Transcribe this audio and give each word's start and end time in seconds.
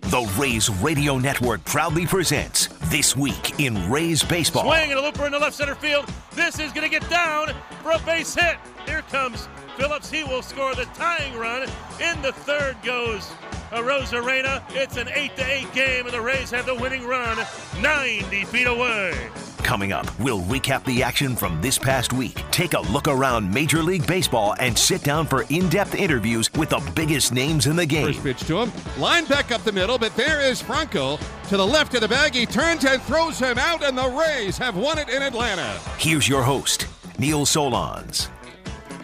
The 0.00 0.32
Rays 0.38 0.68
Radio 0.70 1.18
Network 1.18 1.64
proudly 1.64 2.04
presents 2.04 2.66
This 2.90 3.16
Week 3.16 3.60
in 3.60 3.90
Rays 3.90 4.22
Baseball. 4.22 4.64
Swing 4.64 4.90
and 4.90 4.98
a 4.98 5.02
looper 5.02 5.24
in 5.24 5.32
the 5.32 5.38
left 5.38 5.56
center 5.56 5.74
field. 5.74 6.08
This 6.32 6.58
is 6.58 6.72
going 6.72 6.88
to 6.88 6.88
get 6.88 7.08
down 7.08 7.54
for 7.82 7.92
a 7.92 7.98
base 8.00 8.34
hit. 8.34 8.56
Here 8.86 9.02
comes 9.02 9.48
Phillips. 9.76 10.10
He 10.10 10.24
will 10.24 10.42
score 10.42 10.74
the 10.74 10.84
tying 10.94 11.34
run. 11.36 11.62
In 12.00 12.20
the 12.22 12.32
third 12.32 12.76
goes 12.82 13.30
uh, 13.72 13.78
Arozarena. 13.78 14.62
It's 14.70 14.96
an 14.96 15.08
8 15.12 15.36
to 15.36 15.46
8 15.46 15.72
game, 15.72 16.06
and 16.06 16.14
the 16.14 16.20
Rays 16.20 16.50
have 16.50 16.66
the 16.66 16.74
winning 16.74 17.06
run 17.06 17.38
90 17.80 18.44
feet 18.44 18.66
away. 18.66 19.30
Coming 19.64 19.92
up, 19.92 20.06
we'll 20.20 20.42
recap 20.42 20.84
the 20.84 21.02
action 21.02 21.34
from 21.34 21.60
this 21.62 21.78
past 21.78 22.12
week, 22.12 22.44
take 22.50 22.74
a 22.74 22.80
look 22.80 23.08
around 23.08 23.52
Major 23.52 23.82
League 23.82 24.06
Baseball, 24.06 24.54
and 24.60 24.78
sit 24.78 25.02
down 25.02 25.26
for 25.26 25.46
in 25.48 25.70
depth 25.70 25.94
interviews 25.94 26.52
with 26.52 26.68
the 26.68 26.92
biggest 26.94 27.32
names 27.32 27.66
in 27.66 27.74
the 27.74 27.86
game. 27.86 28.12
First 28.12 28.22
pitch 28.22 28.46
to 28.46 28.58
him. 28.60 28.72
Line 28.98 29.24
back 29.24 29.50
up 29.50 29.64
the 29.64 29.72
middle, 29.72 29.98
but 29.98 30.14
there 30.16 30.40
is 30.40 30.60
Franco 30.60 31.18
to 31.48 31.56
the 31.56 31.66
left 31.66 31.94
of 31.94 32.02
the 32.02 32.08
bag. 32.08 32.34
He 32.34 32.44
turns 32.44 32.84
and 32.84 33.00
throws 33.02 33.38
him 33.38 33.56
out, 33.58 33.82
and 33.82 33.96
the 33.96 34.08
Rays 34.08 34.58
have 34.58 34.76
won 34.76 34.98
it 34.98 35.08
in 35.08 35.22
Atlanta. 35.22 35.80
Here's 35.98 36.28
your 36.28 36.42
host, 36.42 36.86
Neil 37.18 37.46
Solondz. 37.46 38.28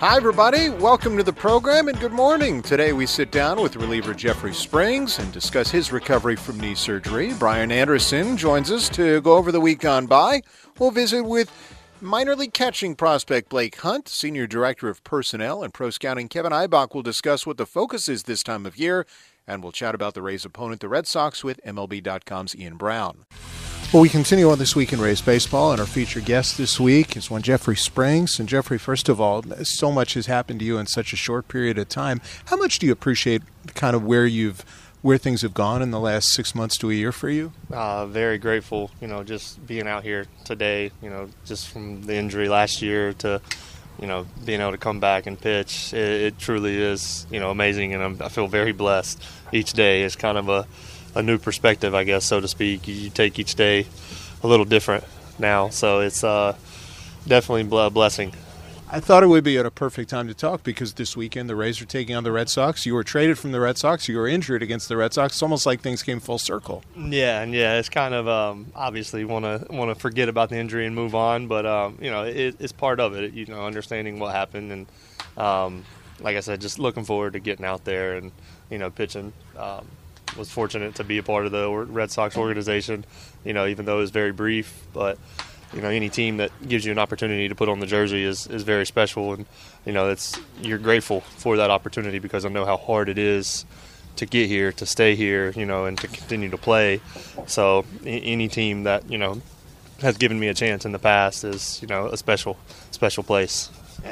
Hi, 0.01 0.17
everybody. 0.17 0.71
Welcome 0.71 1.19
to 1.19 1.23
the 1.23 1.31
program 1.31 1.87
and 1.89 2.01
good 2.01 2.15
morning. 2.15 2.63
Today 2.63 2.95
we 2.95 3.05
sit 3.05 3.31
down 3.31 3.61
with 3.61 3.77
reliever 3.77 4.15
Jeffrey 4.15 4.55
Springs 4.55 5.19
and 5.19 5.31
discuss 5.31 5.71
his 5.71 5.93
recovery 5.93 6.37
from 6.37 6.59
knee 6.59 6.75
surgery. 6.75 7.35
Brian 7.39 7.71
Anderson 7.71 8.39
joins 8.39 8.71
us 8.71 8.89
to 8.89 9.21
go 9.21 9.37
over 9.37 9.53
the 9.53 9.61
week 9.61 9.81
gone 9.81 10.07
by. 10.07 10.41
We'll 10.79 10.91
visit 10.91 11.25
with 11.25 11.53
minor 12.01 12.35
league 12.35 12.55
catching 12.55 12.95
prospect 12.95 13.51
Blake 13.51 13.77
Hunt, 13.77 14.09
Senior 14.09 14.47
Director 14.47 14.89
of 14.89 15.05
Personnel 15.05 15.63
and 15.63 15.75
Pro 15.75 15.91
Scouting 15.91 16.29
Kevin 16.29 16.53
Ibach 16.53 16.95
will 16.95 17.03
discuss 17.03 17.47
what 17.47 17.59
the 17.59 17.67
focus 17.67 18.09
is 18.09 18.23
this 18.23 18.43
time 18.43 18.65
of 18.65 18.79
year, 18.79 19.05
and 19.47 19.63
we'll 19.63 19.71
chat 19.71 19.95
about 19.95 20.15
the 20.15 20.23
Rays' 20.23 20.47
opponent, 20.47 20.81
the 20.81 20.89
Red 20.89 21.07
Sox, 21.07 21.45
with 21.45 21.61
MLB.com's 21.63 22.57
Ian 22.57 22.79
Browne. 22.79 23.27
Well, 23.93 24.03
we 24.03 24.09
continue 24.09 24.49
on 24.49 24.61
this 24.61 24.77
week 24.77 24.93
in 24.93 25.01
Rays 25.01 25.21
baseball, 25.21 25.73
and 25.73 25.81
our 25.81 25.87
featured 25.87 26.25
guest 26.25 26.57
this 26.57 26.79
week 26.79 27.17
is 27.17 27.29
one 27.29 27.43
Jeffrey 27.43 27.77
Springs. 27.77 28.39
And 28.39 28.49
Jeffrey, 28.49 28.79
first 28.79 29.09
of 29.09 29.21
all, 29.21 29.43
so 29.65 29.91
much 29.91 30.15
has 30.15 30.27
happened 30.27 30.61
to 30.61 30.65
you 30.65 30.79
in 30.79 30.87
such 30.87 31.13
a 31.13 31.17
short 31.17 31.49
period 31.49 31.77
of 31.77 31.89
time. 31.89 32.21
How 32.45 32.57
much 32.57 32.79
do 32.79 32.87
you 32.87 32.93
appreciate 32.93 33.43
kind 33.75 33.97
of 33.97 34.05
where 34.05 34.27
you've 34.27 34.65
where 35.03 35.19
things 35.19 35.43
have 35.43 35.55
gone 35.55 35.83
in 35.83 35.91
the 35.91 35.99
last 35.99 36.29
six 36.29 36.55
months 36.55 36.79
to 36.79 36.91
a 36.93 36.95
year 36.95 37.11
for 37.11 37.29
you? 37.29 37.53
Uh, 37.69 38.07
very 38.07 38.39
grateful, 38.39 38.93
you 39.01 39.09
know, 39.09 39.25
just 39.25 39.67
being 39.67 39.89
out 39.89 40.05
here 40.05 40.27
today. 40.45 40.93
You 41.03 41.11
know, 41.11 41.29
just 41.45 41.67
from 41.67 42.03
the 42.03 42.15
injury 42.15 42.49
last 42.49 42.83
year 42.83 43.13
to 43.15 43.41
you 44.01 44.07
know, 44.07 44.25
being 44.45 44.61
able 44.61 44.71
to 44.71 44.79
come 44.79 45.01
back 45.01 45.27
and 45.27 45.39
pitch, 45.39 45.93
it, 45.93 45.99
it 45.99 46.39
truly 46.39 46.81
is, 46.81 47.27
you 47.29 47.41
know, 47.41 47.51
amazing, 47.51 47.93
and 47.93 48.03
I'm, 48.03 48.23
i 48.23 48.29
feel 48.29 48.47
very 48.47 48.73
blessed. 48.73 49.23
Each 49.53 49.73
day 49.73 50.03
is 50.03 50.17
kind 50.17 50.39
of 50.39 50.49
a 50.49 50.67
a 51.15 51.23
new 51.23 51.39
perspective, 51.39 51.95
I 51.95 52.05
guess, 52.05 52.25
so 52.25 52.41
to 52.41 52.49
speak. 52.49 52.87
You 52.89 53.11
take 53.11 53.39
each 53.39 53.55
day 53.55 53.87
a 54.43 54.47
little 54.47 54.65
different 54.65 55.05
now, 55.39 55.69
so 55.69 56.01
it's 56.01 56.25
uh, 56.25 56.57
definitely 57.27 57.79
a 57.79 57.91
blessing. 57.91 58.33
I 58.93 58.99
thought 58.99 59.23
it 59.23 59.29
would 59.29 59.45
be 59.45 59.57
at 59.57 59.65
a 59.65 59.71
perfect 59.71 60.11
time 60.11 60.27
to 60.27 60.35
talk 60.35 60.65
because 60.65 60.95
this 60.95 61.17
weekend 61.17 61.49
the 61.49 61.55
Rays 61.55 61.81
are 61.81 61.85
taking 61.85 62.17
on 62.17 62.25
the 62.25 62.33
Red 62.33 62.49
Sox. 62.49 62.85
You 62.85 62.95
were 62.95 63.05
traded 63.05 63.39
from 63.39 63.53
the 63.53 63.61
Red 63.61 63.79
Sox. 63.79 64.09
You 64.09 64.17
were 64.17 64.27
injured 64.27 64.65
against 64.65 64.89
the 64.89 64.97
Red 64.97 65.15
Sox. 65.15 65.35
It's 65.35 65.43
almost 65.43 65.65
like 65.65 65.81
things 65.81 66.03
came 66.03 66.19
full 66.19 66.39
circle. 66.39 66.83
Yeah, 66.97 67.41
and 67.41 67.55
yeah, 67.55 67.79
it's 67.79 67.89
kind 67.89 68.15
of 68.15 68.27
um, 68.27 68.73
obviously 68.75 69.25
want 69.25 69.45
to 69.45 69.65
want 69.73 69.93
to 69.93 69.95
forget 69.95 70.29
about 70.29 70.49
the 70.49 70.57
injury 70.57 70.87
and 70.87 70.95
move 70.97 71.15
on, 71.15 71.47
but 71.47 71.67
um, 71.67 71.99
you 72.01 72.11
know 72.11 72.25
it, 72.25 72.57
it's 72.59 72.73
part 72.73 72.99
of 72.99 73.15
it. 73.15 73.33
You 73.33 73.47
know, 73.47 73.65
understanding 73.65 74.19
what 74.19 74.35
happened 74.35 74.73
and 74.73 74.87
um, 75.37 75.85
like 76.19 76.37
I 76.37 76.41
said, 76.41 76.61
just 76.61 76.81
looking 76.81 77.05
forward 77.05 77.35
to 77.35 77.39
getting 77.39 77.65
out 77.65 77.85
there 77.85 78.17
and 78.17 78.33
you 78.71 78.79
know 78.79 78.91
pitching. 78.91 79.33
Was 80.37 80.51
fortunate 80.51 80.95
to 80.97 81.05
be 81.05 81.19
a 81.19 81.23
part 81.23 81.47
of 81.47 81.53
the 81.53 81.69
Red 81.71 82.11
Sox 82.11 82.37
organization. 82.37 83.05
You 83.45 83.53
know, 83.53 83.67
even 83.67 83.85
though 83.85 83.99
it 83.99 84.03
was 84.03 84.11
very 84.11 84.33
brief, 84.33 84.87
but 84.93 85.19
you 85.75 85.81
know, 85.83 85.89
any 85.89 86.09
team 86.09 86.39
that 86.39 86.51
gives 86.67 86.85
you 86.85 86.93
an 86.93 86.99
opportunity 86.99 87.49
to 87.49 87.55
put 87.55 87.69
on 87.69 87.81
the 87.81 87.87
jersey 87.87 88.25
is, 88.25 88.47
is 88.49 88.63
very 88.63 88.85
special, 88.87 89.35
and 89.35 89.47
you 89.85 89.93
know, 89.93 90.09
it's 90.09 90.39
you're 90.61 90.79
grateful 90.79 91.21
for 91.21 91.57
that 91.57 91.71
opportunity 91.71 92.19
because 92.19 92.45
I 92.45 92.49
know 92.49 92.65
how 92.65 92.77
hard 92.77 93.09
it 93.09 93.19
is 93.19 93.65
to 94.17 94.27
get 94.27 94.49
here, 94.49 94.73
to 94.73 94.87
stay 94.87 95.15
here, 95.15 95.51
you 95.51 95.65
know, 95.65 95.87
and 95.87 95.97
to 95.99 96.09
continue 96.09 96.51
to 96.51 96.59
play. 96.59 97.01
So 97.47 97.85
any 98.05 98.49
team 98.49 98.85
that 98.85 99.11
you 99.11 99.19
know 99.19 99.41
has 100.03 100.17
given 100.17 100.41
me 100.41 100.49
a 100.49 100.55
chance 100.55 100.85
in 100.85 100.93
the 100.93 100.99
past 100.99 101.45
is 101.45 101.81
you 101.83 101.89
know 101.89 102.07
a 102.07 102.17
special 102.17 102.57
special 102.91 103.23
place. 103.23 103.71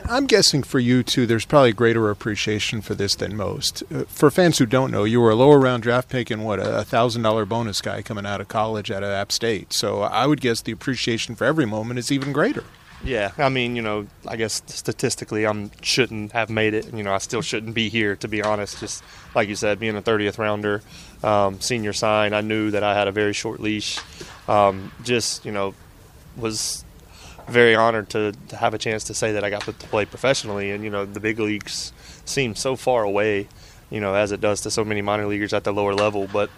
I'm 0.09 0.27
guessing 0.27 0.63
for 0.63 0.79
you 0.79 1.03
too, 1.03 1.27
there's 1.27 1.45
probably 1.45 1.73
greater 1.73 2.11
appreciation 2.11 2.81
for 2.81 2.95
this 2.95 3.15
than 3.15 3.37
most. 3.37 3.83
Uh, 3.93 4.05
for 4.05 4.31
fans 4.31 4.59
who 4.59 4.67
don't 4.67 4.91
know, 4.91 5.05
you 5.05 5.21
were 5.21 5.31
a 5.31 5.35
lower 5.35 5.59
round 5.59 5.83
draft 5.83 6.09
pick 6.09 6.31
and 6.31 6.45
what 6.45 6.59
a 6.59 6.85
thousand 6.85 7.23
dollar 7.23 7.45
bonus 7.45 7.81
guy 7.81 8.03
coming 8.03 8.27
out 8.27 8.41
of 8.41 8.49
college 8.49 8.91
at 8.91 9.03
App 9.03 9.33
State. 9.33 9.73
So 9.73 10.03
I 10.03 10.27
would 10.27 10.41
guess 10.41 10.61
the 10.61 10.73
appreciation 10.73 11.35
for 11.35 11.45
every 11.45 11.67
moment 11.67 11.99
is 11.99 12.11
even 12.11 12.33
greater. 12.33 12.65
Yeah, 13.05 13.31
I 13.39 13.49
mean, 13.49 13.77
you 13.77 13.83
know, 13.83 14.09
I 14.27 14.37
guess 14.37 14.63
statistically, 14.67 15.47
I 15.47 15.71
shouldn't 15.83 16.33
have 16.33 16.51
made 16.51 16.75
it. 16.75 16.93
You 16.93 17.05
know, 17.05 17.13
I 17.13 17.19
still 17.19 17.43
shouldn't 17.43 17.75
be 17.75 17.89
here, 17.89 18.17
to 18.17 18.27
be 18.27 18.43
honest. 18.43 18.81
Just 18.81 19.05
like 19.37 19.49
you 19.49 19.55
said, 19.55 19.79
being 19.79 19.97
a 19.97 20.03
30th 20.03 20.39
rounder, 20.39 20.83
um, 21.23 21.61
senior 21.61 21.93
sign, 21.93 22.35
I 22.35 22.41
knew 22.41 22.73
that 22.73 22.83
I 22.83 22.95
had 22.95 23.07
a 23.07 23.13
very 23.13 23.33
short 23.33 23.61
leash. 23.61 24.01
Um, 24.49 24.91
just, 25.05 25.45
you 25.45 25.53
know, 25.53 25.75
was 26.37 26.85
very 27.49 27.75
honored 27.75 28.11
to, 28.11 28.33
to 28.49 28.57
have 28.57 28.75
a 28.75 28.79
chance 28.79 29.05
to 29.05 29.15
say 29.15 29.33
that 29.33 29.45
I 29.45 29.51
got 29.51 29.63
to 29.63 29.73
play 29.73 30.05
professionally. 30.05 30.71
And 30.71 30.85
you 30.85 30.91
know, 30.91 31.05
the 31.05 31.21
big 31.21 31.39
leagues 31.39 31.93
seem 32.25 32.55
so 32.55 32.77
far 32.77 33.03
away, 33.03 33.49
you 33.91 34.01
know, 34.01 34.15
as 34.15 34.33
it 34.33 34.41
does 34.41 34.61
to 34.63 34.71
so 34.71 34.85
many 34.85 35.03
minor 35.03 35.27
leaguers 35.27 35.53
at 35.53 35.65
the 35.65 35.73
lower 35.73 35.95
level. 35.95 36.29
But 36.33 36.51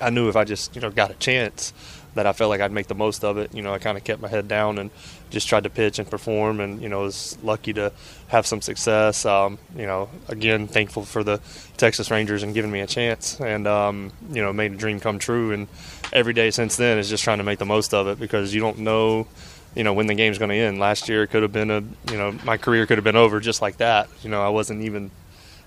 I 0.00 0.10
knew 0.10 0.28
if 0.28 0.36
I 0.36 0.44
just 0.44 0.74
you 0.74 0.80
know 0.80 0.90
got 0.90 1.10
a 1.10 1.14
chance 1.14 1.72
that 2.14 2.26
I 2.26 2.32
felt 2.32 2.50
like 2.50 2.60
I'd 2.60 2.72
make 2.72 2.88
the 2.88 2.94
most 2.94 3.22
of 3.24 3.38
it. 3.38 3.54
You 3.54 3.62
know, 3.62 3.72
I 3.72 3.78
kind 3.78 3.96
of 3.96 4.04
kept 4.04 4.20
my 4.20 4.28
head 4.28 4.48
down 4.48 4.78
and 4.78 4.90
just 5.30 5.48
tried 5.48 5.64
to 5.64 5.70
pitch 5.70 5.98
and 5.98 6.10
perform, 6.10 6.60
and 6.60 6.82
you 6.82 6.88
know, 6.88 7.02
was 7.02 7.38
lucky 7.42 7.72
to 7.74 7.92
have 8.28 8.46
some 8.46 8.60
success. 8.60 9.24
Um, 9.24 9.58
you 9.76 9.86
know, 9.86 10.08
again, 10.28 10.66
thankful 10.66 11.04
for 11.04 11.22
the 11.22 11.40
Texas 11.76 12.10
Rangers 12.10 12.42
and 12.42 12.54
giving 12.54 12.70
me 12.70 12.80
a 12.80 12.86
chance, 12.86 13.40
and 13.40 13.66
um, 13.66 14.12
you 14.30 14.42
know, 14.42 14.52
made 14.52 14.72
a 14.72 14.76
dream 14.76 15.00
come 15.00 15.18
true. 15.18 15.52
And 15.52 15.68
every 16.12 16.32
day 16.32 16.50
since 16.50 16.76
then 16.76 16.98
is 16.98 17.08
just 17.08 17.24
trying 17.24 17.38
to 17.38 17.44
make 17.44 17.58
the 17.58 17.66
most 17.66 17.94
of 17.94 18.08
it 18.08 18.18
because 18.18 18.54
you 18.54 18.60
don't 18.60 18.78
know 18.78 19.26
you 19.74 19.84
know 19.84 19.92
when 19.92 20.06
the 20.06 20.14
game's 20.14 20.38
going 20.38 20.50
to 20.50 20.56
end. 20.56 20.78
Last 20.78 21.08
year 21.08 21.26
could 21.26 21.42
have 21.42 21.52
been 21.52 21.70
a 21.70 21.80
you 22.10 22.18
know 22.18 22.32
my 22.44 22.56
career 22.56 22.86
could 22.86 22.98
have 22.98 23.04
been 23.04 23.16
over 23.16 23.40
just 23.40 23.62
like 23.62 23.78
that. 23.78 24.08
You 24.22 24.30
know 24.30 24.42
I 24.42 24.48
wasn't 24.48 24.82
even 24.82 25.10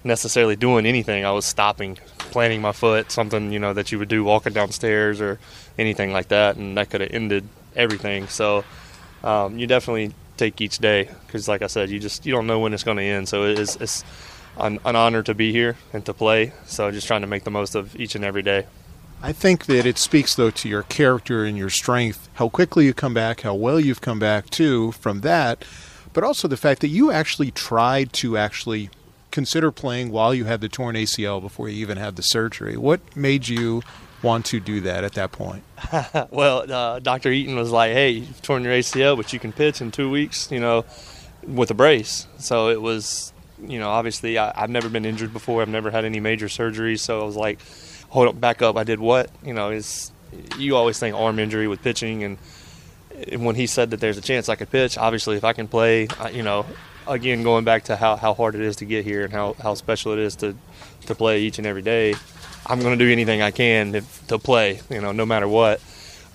necessarily 0.04 0.56
doing 0.56 0.86
anything. 0.86 1.26
I 1.26 1.32
was 1.32 1.46
stopping, 1.46 1.98
planting 2.18 2.62
my 2.62 2.72
foot, 2.72 3.12
something 3.12 3.52
you 3.52 3.60
know 3.60 3.74
that 3.74 3.92
you 3.92 4.00
would 4.00 4.10
do 4.10 4.24
walking 4.24 4.54
downstairs 4.54 5.22
or 5.22 5.40
anything 5.78 6.12
like 6.12 6.30
that, 6.30 6.56
and 6.58 6.78
that 6.78 6.90
could 6.90 7.02
have 7.02 7.12
ended 7.12 7.48
everything. 7.76 8.28
So 8.28 8.64
um, 9.24 9.58
you 9.58 9.68
definitely 9.68 10.14
take 10.38 10.60
each 10.60 10.80
day 10.80 11.10
because, 11.28 11.48
like 11.48 11.62
I 11.62 11.68
said, 11.68 11.90
you 11.90 12.00
just 12.00 12.26
you 12.26 12.34
don't 12.34 12.48
know 12.48 12.60
when 12.60 12.74
it's 12.74 12.84
going 12.84 12.98
to 12.98 13.04
end. 13.04 13.30
So 13.30 13.46
it 13.46 13.60
is, 13.60 13.76
it's 13.78 14.04
an, 14.58 14.80
an 14.86 14.96
honor 14.96 15.24
to 15.24 15.34
be 15.34 15.52
here 15.52 15.78
and 15.94 16.06
to 16.06 16.14
play. 16.14 16.54
So 16.66 16.92
just 16.92 17.08
trying 17.08 17.22
to 17.22 17.28
make 17.28 17.44
the 17.44 17.52
most 17.52 17.76
of 17.76 17.96
each 18.00 18.16
and 18.16 18.26
every 18.26 18.42
day. 18.42 18.66
I 19.24 19.34
think 19.34 19.68
that 19.68 19.86
it 19.86 19.98
speaks, 19.98 20.36
though, 20.36 20.50
to 20.50 20.68
your 20.68 20.84
character 20.84 21.44
and 21.44 21.58
your 21.58 21.70
strength, 21.70 22.28
how 22.34 22.50
quickly 22.50 22.86
you 22.86 22.94
come 22.94 23.14
back, 23.14 23.42
how 23.42 23.54
well 23.54 23.80
you've 23.80 24.02
come 24.02 24.20
back, 24.20 24.50
too, 24.50 24.94
from 24.94 25.22
that, 25.22 25.64
but 26.14 26.24
also 26.24 26.48
the 26.48 26.58
fact 26.58 26.82
that 26.82 26.88
you 26.88 27.12
actually 27.12 27.52
tried 27.52 28.14
to 28.14 28.38
actually 28.38 28.90
consider 29.30 29.72
playing 29.72 30.12
while 30.12 30.34
you 30.34 30.46
had 30.46 30.60
the 30.60 30.70
torn 30.70 30.96
ACL 30.96 31.40
before 31.40 31.70
you 31.70 31.76
even 31.78 31.98
had 31.98 32.16
the 32.16 32.22
surgery. 32.22 32.78
What 32.78 33.16
made 33.16 33.48
you 33.48 33.84
want 34.24 34.46
to 34.48 34.60
do 34.60 34.82
that 34.82 35.04
at 35.04 35.14
that 35.14 35.32
point? 35.32 35.64
well, 36.32 36.72
uh, 36.72 37.00
Dr. 37.00 37.32
Eaton 37.32 37.56
was 37.56 37.72
like, 37.72 37.94
hey, 37.94 38.10
you've 38.10 38.42
torn 38.42 38.64
your 38.64 38.74
ACL, 38.74 39.16
but 39.16 39.34
you 39.34 39.40
can 39.40 39.54
pitch 39.54 39.82
in 39.82 39.92
two 39.92 40.10
weeks, 40.10 40.52
you 40.52 40.60
know, 40.60 40.84
with 41.44 41.72
a 41.72 41.74
brace. 41.76 42.28
So 42.38 42.70
it 42.70 42.82
was, 42.82 43.34
you 43.66 43.80
know, 43.80 43.90
obviously 43.90 44.38
I, 44.38 44.52
I've 44.56 44.70
never 44.70 44.90
been 44.90 45.06
injured 45.06 45.32
before. 45.32 45.62
I've 45.62 45.70
never 45.70 45.92
had 45.92 46.06
any 46.06 46.20
major 46.20 46.48
surgeries. 46.48 47.00
So 47.00 47.22
I 47.22 47.24
was 47.24 47.36
like, 47.36 47.60
hold 48.12 48.28
up, 48.28 48.40
back 48.40 48.62
up. 48.62 48.78
I 48.78 48.84
did 48.84 49.00
what? 49.00 49.32
You 49.44 49.54
know, 49.54 49.72
is 49.72 50.12
you 50.58 50.76
always 50.76 51.00
think 51.00 51.16
arm 51.16 51.40
injury 51.40 51.68
with 51.68 51.82
pitching, 51.82 52.24
and 52.24 52.38
when 53.44 53.56
he 53.56 53.68
said 53.68 53.92
that 53.92 54.00
there's 54.00 54.18
a 54.18 54.22
chance 54.22 54.50
I 54.50 54.56
could 54.56 54.70
pitch, 54.70 54.98
obviously 54.98 55.38
if 55.38 55.44
I 55.44 55.54
can 55.54 55.68
play, 55.68 56.08
you 56.32 56.44
know, 56.44 56.66
again 57.08 57.44
going 57.44 57.64
back 57.64 57.86
to 57.86 57.96
how, 57.96 58.16
how 58.16 58.34
hard 58.34 58.56
it 58.56 58.62
is 58.62 58.78
to 58.78 58.86
get 58.86 59.04
here 59.06 59.24
and 59.24 59.34
how, 59.34 59.56
how 59.62 59.74
special 59.74 60.14
it 60.14 60.20
is 60.20 60.36
to 60.38 60.56
to 61.08 61.16
play 61.16 61.42
each 61.42 61.58
and 61.58 61.66
every 61.66 61.82
day, 61.82 62.14
I'm 62.68 62.80
going 62.80 62.98
to 62.98 63.04
do 63.04 63.12
anything 63.12 63.42
I 63.42 63.52
can 63.52 63.94
to, 63.94 64.04
to 64.28 64.38
play. 64.38 64.82
You 64.90 65.02
know, 65.02 65.12
no 65.12 65.26
matter 65.26 65.48
what. 65.48 65.82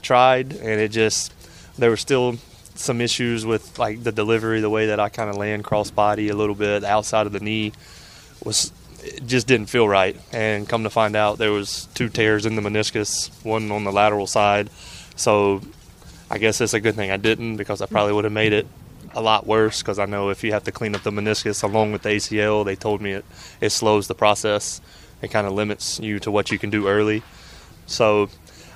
Tried, 0.02 0.52
and 0.52 0.80
it 0.80 0.92
just 0.92 1.32
there 1.78 1.90
were 1.90 1.96
still 1.96 2.36
some 2.76 3.00
issues 3.00 3.44
with 3.44 3.76
like 3.76 4.04
the 4.04 4.12
delivery, 4.12 4.60
the 4.60 4.70
way 4.70 4.86
that 4.86 5.00
I 5.00 5.08
kind 5.08 5.28
of 5.28 5.36
land 5.36 5.64
cross 5.64 5.90
body 5.90 6.28
a 6.28 6.36
little 6.36 6.54
bit 6.54 6.84
outside 6.84 7.26
of 7.26 7.32
the 7.32 7.40
knee 7.40 7.72
was 8.44 8.70
it 9.06 9.26
just 9.26 9.46
didn't 9.46 9.66
feel 9.66 9.88
right. 9.88 10.16
And 10.32 10.68
come 10.68 10.82
to 10.82 10.90
find 10.90 11.16
out, 11.16 11.38
there 11.38 11.52
was 11.52 11.86
two 11.94 12.08
tears 12.08 12.46
in 12.46 12.56
the 12.56 12.62
meniscus, 12.62 13.30
one 13.44 13.70
on 13.70 13.84
the 13.84 13.92
lateral 13.92 14.26
side. 14.26 14.70
So 15.14 15.62
I 16.30 16.38
guess 16.38 16.60
it's 16.60 16.74
a 16.74 16.80
good 16.80 16.94
thing 16.94 17.10
I 17.10 17.16
didn't 17.16 17.56
because 17.56 17.80
I 17.80 17.86
probably 17.86 18.12
would 18.12 18.24
have 18.24 18.32
made 18.32 18.52
it 18.52 18.66
a 19.14 19.22
lot 19.22 19.46
worse 19.46 19.80
because 19.80 19.98
I 19.98 20.04
know 20.04 20.28
if 20.30 20.44
you 20.44 20.52
have 20.52 20.64
to 20.64 20.72
clean 20.72 20.94
up 20.94 21.02
the 21.02 21.10
meniscus 21.10 21.62
along 21.62 21.92
with 21.92 22.02
the 22.02 22.10
ACL, 22.10 22.64
they 22.64 22.76
told 22.76 23.00
me 23.00 23.12
it, 23.12 23.24
it 23.60 23.70
slows 23.70 24.08
the 24.08 24.14
process. 24.14 24.80
It 25.22 25.30
kind 25.30 25.46
of 25.46 25.54
limits 25.54 25.98
you 26.00 26.18
to 26.20 26.30
what 26.30 26.50
you 26.50 26.58
can 26.58 26.70
do 26.70 26.88
early. 26.88 27.22
So 27.86 28.28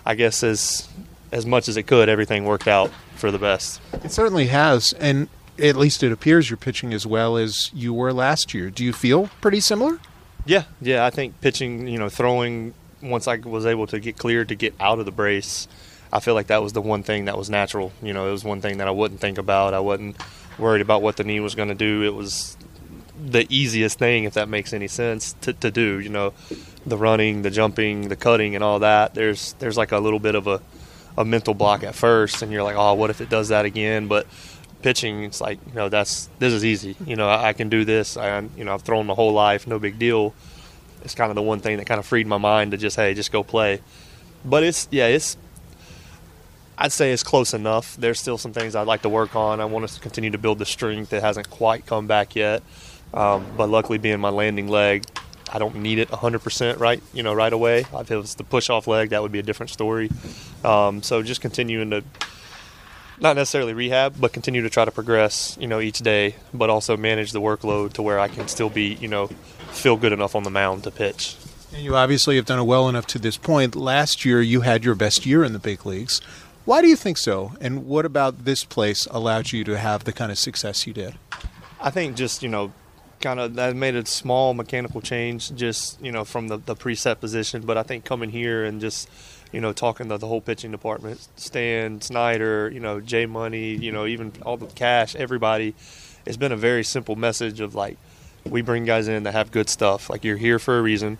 I 0.07 0.15
guess 0.15 0.43
as 0.43 0.89
as 1.33 1.47
much 1.47 1.69
as 1.69 1.77
it 1.77 1.85
could, 1.85 2.09
everything 2.09 2.45
worked 2.45 2.67
out 2.67 2.91
for 3.15 3.31
the 3.31 3.39
best. 3.39 3.81
It 4.03 4.11
certainly 4.11 4.47
has, 4.47 4.93
and 4.95 5.29
at 5.61 5.77
least 5.77 6.03
it 6.03 6.11
appears 6.11 6.51
you're 6.51 6.57
pitching 6.57 6.93
as 6.93 7.07
well 7.07 7.37
as 7.37 7.71
you 7.73 7.95
were 7.95 8.13
last 8.13 8.53
year. 8.53 8.69
Do 8.69 8.85
you 8.85 8.93
feel 8.93 9.29
pretty 9.41 9.61
similar? 9.61 10.01
Yeah, 10.45 10.65
yeah. 10.81 11.05
I 11.05 11.11
think 11.11 11.41
pitching, 11.41 11.87
you 11.87 11.99
know, 11.99 12.09
throwing. 12.09 12.75
Once 13.03 13.27
I 13.27 13.37
was 13.37 13.65
able 13.65 13.87
to 13.87 13.99
get 13.99 14.19
cleared 14.19 14.49
to 14.49 14.55
get 14.55 14.75
out 14.79 14.99
of 14.99 15.07
the 15.07 15.13
brace, 15.13 15.67
I 16.13 16.21
feel 16.21 16.35
like 16.35 16.49
that 16.49 16.63
was 16.63 16.75
the 16.75 16.83
one 16.83 17.03
thing 17.03 17.27
that 17.27 17.39
was 17.39 17.49
natural. 17.49 17.93
You 18.03 18.13
know, 18.13 18.29
it 18.29 18.33
was 18.33 18.45
one 18.45 18.61
thing 18.61 18.79
that 18.79 18.89
I 18.89 18.91
wouldn't 18.91 19.21
think 19.21 19.39
about. 19.39 19.73
I 19.73 19.81
wasn't 19.81 20.17
worried 20.59 20.83
about 20.83 21.01
what 21.01 21.17
the 21.17 21.25
knee 21.25 21.41
was 21.41 21.55
going 21.55 21.69
to 21.69 21.75
do. 21.75 22.03
It 22.03 22.15
was 22.15 22.57
the 23.25 23.47
easiest 23.49 23.99
thing, 23.99 24.25
if 24.25 24.35
that 24.35 24.49
makes 24.49 24.73
any 24.73 24.89
sense, 24.89 25.35
to, 25.43 25.53
to 25.55 25.71
do. 25.71 25.99
You 25.99 26.11
know, 26.11 26.35
the 26.85 26.99
running, 26.99 27.43
the 27.43 27.51
jumping, 27.51 28.09
the 28.09 28.17
cutting, 28.17 28.55
and 28.55 28.65
all 28.65 28.81
that. 28.81 29.15
There's 29.15 29.55
there's 29.55 29.77
like 29.77 29.93
a 29.93 29.99
little 29.99 30.19
bit 30.21 30.35
of 30.35 30.47
a, 30.47 30.61
a 31.17 31.25
mental 31.25 31.55
block 31.55 31.85
at 31.85 31.95
first, 31.95 32.43
and 32.43 32.53
you're 32.53 32.63
like, 32.63 32.77
oh, 32.77 32.95
what 32.95 33.11
if 33.11 33.21
it 33.21 33.31
does 33.31 33.49
that 33.49 33.65
again? 33.65 34.09
But 34.09 34.27
pitching, 34.83 35.25
it's 35.25 35.41
like, 35.41 35.59
you 35.67 35.75
know, 35.75 35.89
that's 35.89 36.29
this 36.39 36.53
is 36.53 36.65
easy. 36.65 36.97
You 37.07 37.17
know, 37.17 37.29
I, 37.29 37.49
I 37.49 37.53
can 37.53 37.69
do 37.69 37.85
this. 37.85 38.17
I, 38.17 38.41
you 38.57 38.65
know, 38.65 38.75
I've 38.75 38.83
thrown 38.83 39.07
my 39.07 39.15
whole 39.15 39.33
life, 39.33 39.67
no 39.67 39.79
big 39.79 39.99
deal. 39.99 40.35
It's 41.03 41.15
kind 41.15 41.31
of 41.31 41.35
the 41.35 41.43
one 41.43 41.61
thing 41.61 41.79
that 41.79 41.87
kind 41.87 41.99
of 41.99 42.07
freed 42.07 42.27
my 42.27 42.39
mind 42.39 42.73
to 42.73 42.77
just, 42.77 42.97
hey, 42.97 43.15
just 43.15 43.33
go 43.33 43.43
play. 43.43 43.81
But 44.45 44.63
it's 44.63 44.89
yeah, 44.91 45.07
it's 45.07 45.37
I'd 46.81 46.93
say 46.93 47.13
it's 47.13 47.23
close 47.23 47.53
enough. 47.53 47.95
There's 47.97 48.19
still 48.19 48.39
some 48.39 48.53
things 48.53 48.75
I'd 48.75 48.87
like 48.87 49.03
to 49.03 49.11
work 49.11 49.37
on. 49.37 49.61
I 49.61 49.67
want 49.67 49.87
to 49.87 50.01
continue 50.01 50.31
to 50.31 50.39
build 50.39 50.59
the 50.59 50.65
strength. 50.65 51.11
that 51.11 51.23
hasn't 51.23 51.51
quite 51.51 51.85
come 51.85 52.07
back 52.07 52.35
yet. 52.35 52.63
Um, 53.13 53.45
but 53.57 53.69
luckily, 53.69 53.99
being 53.99 54.19
my 54.19 54.31
landing 54.31 54.69
leg, 54.69 55.05
I 55.53 55.59
don't 55.59 55.77
need 55.77 55.99
it 55.99 56.09
100% 56.09 56.79
right, 56.79 57.03
you 57.13 57.23
know, 57.23 57.35
right 57.35 57.53
away. 57.53 57.85
If 57.93 58.11
it 58.11 58.17
was 58.17 58.35
the 58.37 58.45
push 58.45 58.71
off 58.71 58.87
leg, 58.87 59.11
that 59.11 59.21
would 59.21 59.33
be 59.33 59.41
a 59.41 59.43
different 59.43 59.71
story. 59.71 60.11
Um, 60.65 61.03
so 61.03 61.23
just 61.23 61.41
continuing 61.43 61.91
to 61.91 62.03
not 63.21 63.37
necessarily 63.37 63.75
rehab, 63.75 64.15
but 64.19 64.33
continue 64.33 64.63
to 64.63 64.71
try 64.71 64.85
to 64.85 64.91
progress, 64.91 65.57
you 65.61 65.67
know, 65.67 65.81
each 65.81 65.99
day, 65.99 66.37
but 66.55 66.71
also 66.71 66.97
manage 66.97 67.33
the 67.33 67.41
workload 67.41 67.93
to 67.95 68.03
where 68.03 68.19
I 68.19 68.29
can 68.29 68.49
still 68.49 68.71
be, 68.71 68.95
you 68.95 69.09
know, 69.09 69.27
feel 69.73 69.97
good 69.97 70.13
enough 70.13 70.35
on 70.35 70.43
the 70.43 70.51
mound 70.51 70.85
to 70.85 70.91
pitch. 70.91 71.37
And 71.73 71.83
you 71.83 71.95
obviously 71.95 72.37
have 72.37 72.47
done 72.47 72.59
it 72.59 72.65
well 72.65 72.89
enough 72.89 73.07
to 73.09 73.19
this 73.19 73.37
point. 73.37 73.77
Last 73.77 74.25
year, 74.25 74.41
you 74.41 74.63
had 74.63 74.85
your 74.85 74.95
best 74.95 75.25
year 75.27 75.45
in 75.45 75.53
the 75.53 75.59
big 75.59 75.87
leagues. 75.87 76.21
Why 76.65 76.81
do 76.83 76.89
you 76.89 76.97
think 76.97 77.19
so? 77.19 77.53
And 77.61 77.87
what 77.87 78.05
about 78.05 78.45
this 78.45 78.65
place 78.65 79.07
allowed 79.11 79.53
you 79.53 79.65
to 79.65 79.79
have 79.79 80.05
the 80.05 80.13
kind 80.13 80.33
of 80.33 80.39
success 80.39 80.87
you 80.87 80.93
did? 80.93 81.15
I 81.81 81.91
think 81.91 82.17
just, 82.17 82.43
you 82.43 82.49
know, 82.49 82.73
kind 83.21 83.39
of 83.39 83.55
that 83.55 83.77
made 83.77 83.95
a 83.95 84.07
small 84.07 84.55
mechanical 84.55 85.01
change 85.01 85.55
just, 85.55 86.01
you 86.03 86.11
know, 86.11 86.25
from 86.25 86.49
the, 86.49 86.57
the 86.57 86.75
preset 86.75 87.21
position. 87.21 87.63
But 87.63 87.77
I 87.77 87.83
think 87.83 88.05
coming 88.05 88.31
here 88.31 88.65
and 88.65 88.81
just, 88.81 89.09
you 89.53 89.61
know, 89.61 89.73
talking 89.73 90.09
to 90.09 90.19
the 90.19 90.27
whole 90.27 90.41
pitching 90.41 90.71
department, 90.71 91.27
Stan, 91.37 92.01
Snyder, 92.01 92.71
you 92.73 92.81
know, 92.81 93.01
Jay 93.01 93.27
Money, 93.27 93.75
you 93.75 93.93
know, 93.93 94.07
even 94.07 94.33
all 94.43 94.57
the 94.57 94.67
cash, 94.67 95.17
everybody, 95.17 95.75
it's 96.25 96.37
been 96.37 96.53
a 96.53 96.57
very 96.57 96.85
simple 96.85 97.17
message 97.17 97.61
of 97.61 97.75
like, 97.75 97.97
we 98.45 98.63
bring 98.63 98.85
guys 98.85 99.09
in 99.09 99.25
that 99.25 99.33
have 99.33 99.51
good 99.51 99.69
stuff. 99.69 100.09
Like 100.09 100.25
you're 100.25 100.37
here 100.37 100.59
for 100.59 100.79
a 100.79 100.83
reason, 100.83 101.19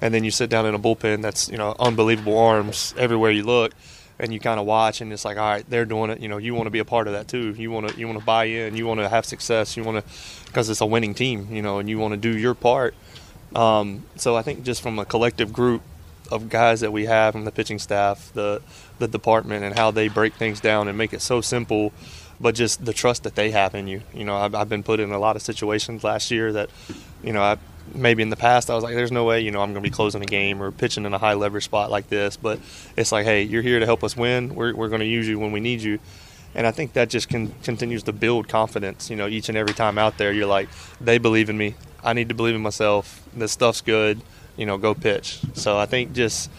and 0.00 0.12
then 0.12 0.24
you 0.24 0.30
sit 0.30 0.50
down 0.50 0.66
in 0.66 0.74
a 0.74 0.78
bullpen 0.78 1.22
that's 1.22 1.48
you 1.48 1.56
know 1.56 1.74
unbelievable 1.78 2.38
arms 2.38 2.94
everywhere 2.98 3.30
you 3.30 3.42
look, 3.42 3.72
and 4.18 4.32
you 4.32 4.40
kind 4.40 4.60
of 4.60 4.66
watch, 4.66 5.00
and 5.00 5.12
it's 5.12 5.24
like, 5.24 5.38
all 5.38 5.48
right, 5.48 5.64
they're 5.68 5.84
doing 5.84 6.10
it. 6.10 6.20
You 6.20 6.28
know, 6.28 6.38
you 6.38 6.54
want 6.54 6.66
to 6.66 6.70
be 6.70 6.78
a 6.78 6.84
part 6.84 7.06
of 7.06 7.14
that 7.14 7.28
too. 7.28 7.54
You 7.56 7.70
want 7.70 7.88
to 7.88 7.98
you 7.98 8.06
want 8.06 8.18
to 8.18 8.24
buy 8.24 8.44
in. 8.44 8.76
You 8.76 8.86
want 8.86 9.00
to 9.00 9.08
have 9.08 9.24
success. 9.24 9.76
You 9.76 9.84
want 9.84 10.04
to 10.04 10.44
because 10.46 10.68
it's 10.68 10.80
a 10.80 10.86
winning 10.86 11.14
team. 11.14 11.48
You 11.50 11.62
know, 11.62 11.78
and 11.78 11.88
you 11.88 11.98
want 11.98 12.12
to 12.12 12.18
do 12.18 12.36
your 12.36 12.54
part. 12.54 12.94
Um, 13.54 14.04
so 14.16 14.36
I 14.36 14.42
think 14.42 14.62
just 14.62 14.82
from 14.82 14.98
a 14.98 15.06
collective 15.06 15.52
group 15.52 15.82
of 16.30 16.48
guys 16.48 16.80
that 16.80 16.92
we 16.92 17.06
have 17.06 17.32
from 17.32 17.44
the 17.44 17.52
pitching 17.52 17.78
staff, 17.78 18.30
the 18.34 18.62
the 18.98 19.08
department, 19.08 19.64
and 19.64 19.76
how 19.76 19.90
they 19.90 20.08
break 20.08 20.34
things 20.34 20.60
down 20.60 20.88
and 20.88 20.96
make 20.98 21.12
it 21.12 21.22
so 21.22 21.40
simple 21.40 21.92
but 22.40 22.54
just 22.54 22.84
the 22.84 22.92
trust 22.92 23.24
that 23.24 23.34
they 23.34 23.50
have 23.50 23.74
in 23.74 23.88
you. 23.88 24.02
You 24.14 24.24
know, 24.24 24.36
I've, 24.36 24.54
I've 24.54 24.68
been 24.68 24.82
put 24.82 25.00
in 25.00 25.10
a 25.10 25.18
lot 25.18 25.36
of 25.36 25.42
situations 25.42 26.04
last 26.04 26.30
year 26.30 26.52
that, 26.52 26.70
you 27.22 27.32
know, 27.32 27.42
I 27.42 27.58
maybe 27.94 28.22
in 28.22 28.28
the 28.28 28.36
past 28.36 28.70
I 28.70 28.74
was 28.74 28.84
like, 28.84 28.94
there's 28.94 29.12
no 29.12 29.24
way, 29.24 29.40
you 29.40 29.50
know, 29.50 29.60
I'm 29.60 29.72
going 29.72 29.82
to 29.82 29.88
be 29.88 29.94
closing 29.94 30.22
a 30.22 30.26
game 30.26 30.62
or 30.62 30.70
pitching 30.70 31.06
in 31.06 31.14
a 31.14 31.18
high 31.18 31.34
leverage 31.34 31.64
spot 31.64 31.90
like 31.90 32.08
this. 32.08 32.36
But 32.36 32.60
it's 32.96 33.12
like, 33.12 33.24
hey, 33.24 33.42
you're 33.42 33.62
here 33.62 33.80
to 33.80 33.86
help 33.86 34.04
us 34.04 34.16
win. 34.16 34.54
We're, 34.54 34.74
we're 34.74 34.88
going 34.88 35.00
to 35.00 35.06
use 35.06 35.26
you 35.26 35.38
when 35.38 35.52
we 35.52 35.60
need 35.60 35.80
you. 35.80 35.98
And 36.54 36.66
I 36.66 36.70
think 36.70 36.94
that 36.94 37.08
just 37.08 37.28
can, 37.28 37.52
continues 37.62 38.04
to 38.04 38.12
build 38.12 38.48
confidence. 38.48 39.10
You 39.10 39.16
know, 39.16 39.26
each 39.26 39.48
and 39.48 39.58
every 39.58 39.74
time 39.74 39.98
out 39.98 40.18
there, 40.18 40.32
you're 40.32 40.46
like, 40.46 40.68
they 41.00 41.18
believe 41.18 41.50
in 41.50 41.58
me. 41.58 41.74
I 42.02 42.12
need 42.12 42.28
to 42.28 42.34
believe 42.34 42.54
in 42.54 42.60
myself. 42.60 43.26
This 43.34 43.52
stuff's 43.52 43.80
good. 43.80 44.20
You 44.58 44.66
know, 44.66 44.76
go 44.76 44.94
pitch. 44.94 45.40
So 45.54 45.78
I 45.78 45.86
think 45.86 46.12
just 46.12 46.50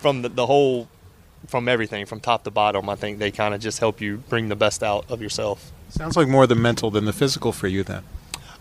from 0.00 0.22
the, 0.22 0.30
the 0.30 0.46
whole 0.46 0.88
from 1.46 1.68
everything 1.68 2.06
from 2.06 2.20
top 2.20 2.44
to 2.44 2.50
bottom. 2.50 2.88
I 2.88 2.94
think 2.94 3.18
they 3.18 3.30
kind 3.30 3.54
of 3.54 3.60
just 3.60 3.78
help 3.78 4.00
you 4.00 4.18
bring 4.28 4.48
the 4.48 4.56
best 4.56 4.82
out 4.82 5.10
of 5.10 5.22
yourself. 5.22 5.72
Sounds 5.88 6.16
like 6.16 6.28
more 6.28 6.46
the 6.46 6.54
mental 6.54 6.90
than 6.90 7.04
the 7.04 7.12
physical 7.12 7.52
for 7.52 7.68
you 7.68 7.82
then. 7.82 8.02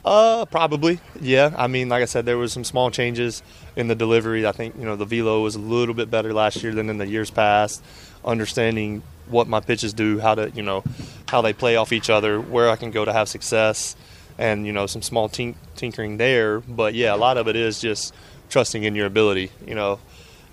Uh, 0.05 0.45
probably. 0.45 0.99
Yeah. 1.19 1.53
I 1.57 1.67
mean, 1.67 1.89
like 1.89 2.01
I 2.01 2.05
said, 2.05 2.25
there 2.25 2.37
was 2.37 2.53
some 2.53 2.63
small 2.63 2.89
changes 2.91 3.43
in 3.75 3.87
the 3.87 3.95
delivery. 3.95 4.45
I 4.45 4.53
think 4.53 4.75
you 4.77 4.85
know 4.85 4.95
the 4.95 5.05
velo 5.05 5.41
was 5.41 5.55
a 5.55 5.59
little 5.59 5.93
bit 5.93 6.09
better 6.09 6.33
last 6.33 6.63
year 6.63 6.73
than 6.73 6.89
in 6.89 6.97
the 6.97 7.07
years 7.07 7.29
past. 7.29 7.83
Understanding 8.23 9.03
what 9.27 9.47
my 9.47 9.59
pitches 9.59 9.93
do, 9.93 10.19
how 10.19 10.35
to 10.35 10.49
you 10.51 10.63
know 10.63 10.83
how 11.27 11.41
they 11.41 11.51
play 11.51 11.75
off 11.75 11.91
each 11.91 12.09
other, 12.09 12.39
where 12.39 12.69
I 12.69 12.77
can 12.77 12.91
go 12.91 13.03
to 13.03 13.11
have 13.11 13.27
success, 13.27 13.97
and 14.37 14.65
you 14.65 14.71
know 14.71 14.87
some 14.87 15.01
small 15.01 15.27
tink- 15.27 15.55
tinkering 15.75 16.15
there. 16.15 16.61
But 16.61 16.93
yeah, 16.93 17.13
a 17.13 17.17
lot 17.17 17.35
of 17.35 17.49
it 17.49 17.57
is 17.57 17.81
just 17.81 18.13
trusting 18.49 18.83
in 18.83 18.95
your 18.95 19.05
ability. 19.05 19.51
You 19.65 19.75
know, 19.75 19.99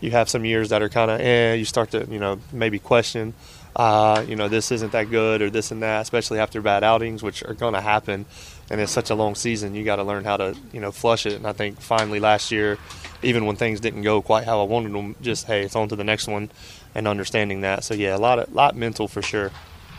you 0.00 0.11
have 0.11 0.29
some 0.29 0.44
years 0.44 0.69
that 0.70 0.82
are 0.82 0.88
kind 0.88 1.11
of 1.11 1.20
eh. 1.20 1.55
You 1.55 1.64
start 1.64 1.91
to 1.93 2.06
you 2.11 2.19
know 2.19 2.38
maybe 2.52 2.79
question, 2.79 3.35
uh, 3.76 4.25
you 4.29 4.37
know 4.37 4.49
this 4.49 4.70
isn't 4.70 4.93
that 4.93 5.11
good 5.11 5.43
or 5.43 5.50
this 5.50 5.70
and 5.70 5.82
that, 5.82 6.02
especially 6.02 6.38
after 6.38 6.61
bad 6.61 6.85
outings, 6.85 7.23
which 7.23 7.43
are 7.43 7.55
going 7.55 7.75
to 7.75 7.81
happen. 7.81 8.26
And 8.70 8.81
it's 8.81 8.93
such 8.93 9.11
a 9.11 9.14
long 9.14 9.35
season. 9.35 9.75
You 9.75 9.85
got 9.85 9.96
to 9.96 10.05
learn 10.05 10.25
how 10.25 10.37
to 10.37 10.56
you 10.73 10.81
know 10.81 10.93
flush 10.93 11.26
it. 11.26 11.35
And 11.35 11.46
I 11.46 11.52
think 11.52 11.81
finally 11.81 12.20
last 12.20 12.50
year, 12.50 12.79
even 13.23 13.46
when 13.46 13.56
things 13.56 13.81
didn't 13.81 14.02
go 14.02 14.23
quite 14.23 14.44
how 14.44 14.61
I 14.61 14.64
wanted 14.64 14.93
them, 14.93 15.17
just 15.20 15.47
hey, 15.47 15.62
it's 15.62 15.76
on 15.76 15.88
to 15.88 15.97
the 15.97 16.05
next 16.05 16.29
one, 16.29 16.50
and 16.94 17.08
understanding 17.08 17.62
that. 17.62 17.85
So 17.85 17.94
yeah, 17.94 18.17
a 18.17 18.19
lot 18.19 18.38
of 18.38 18.52
lot 18.55 18.76
mental 18.76 19.08
for 19.08 19.23
sure. 19.23 19.50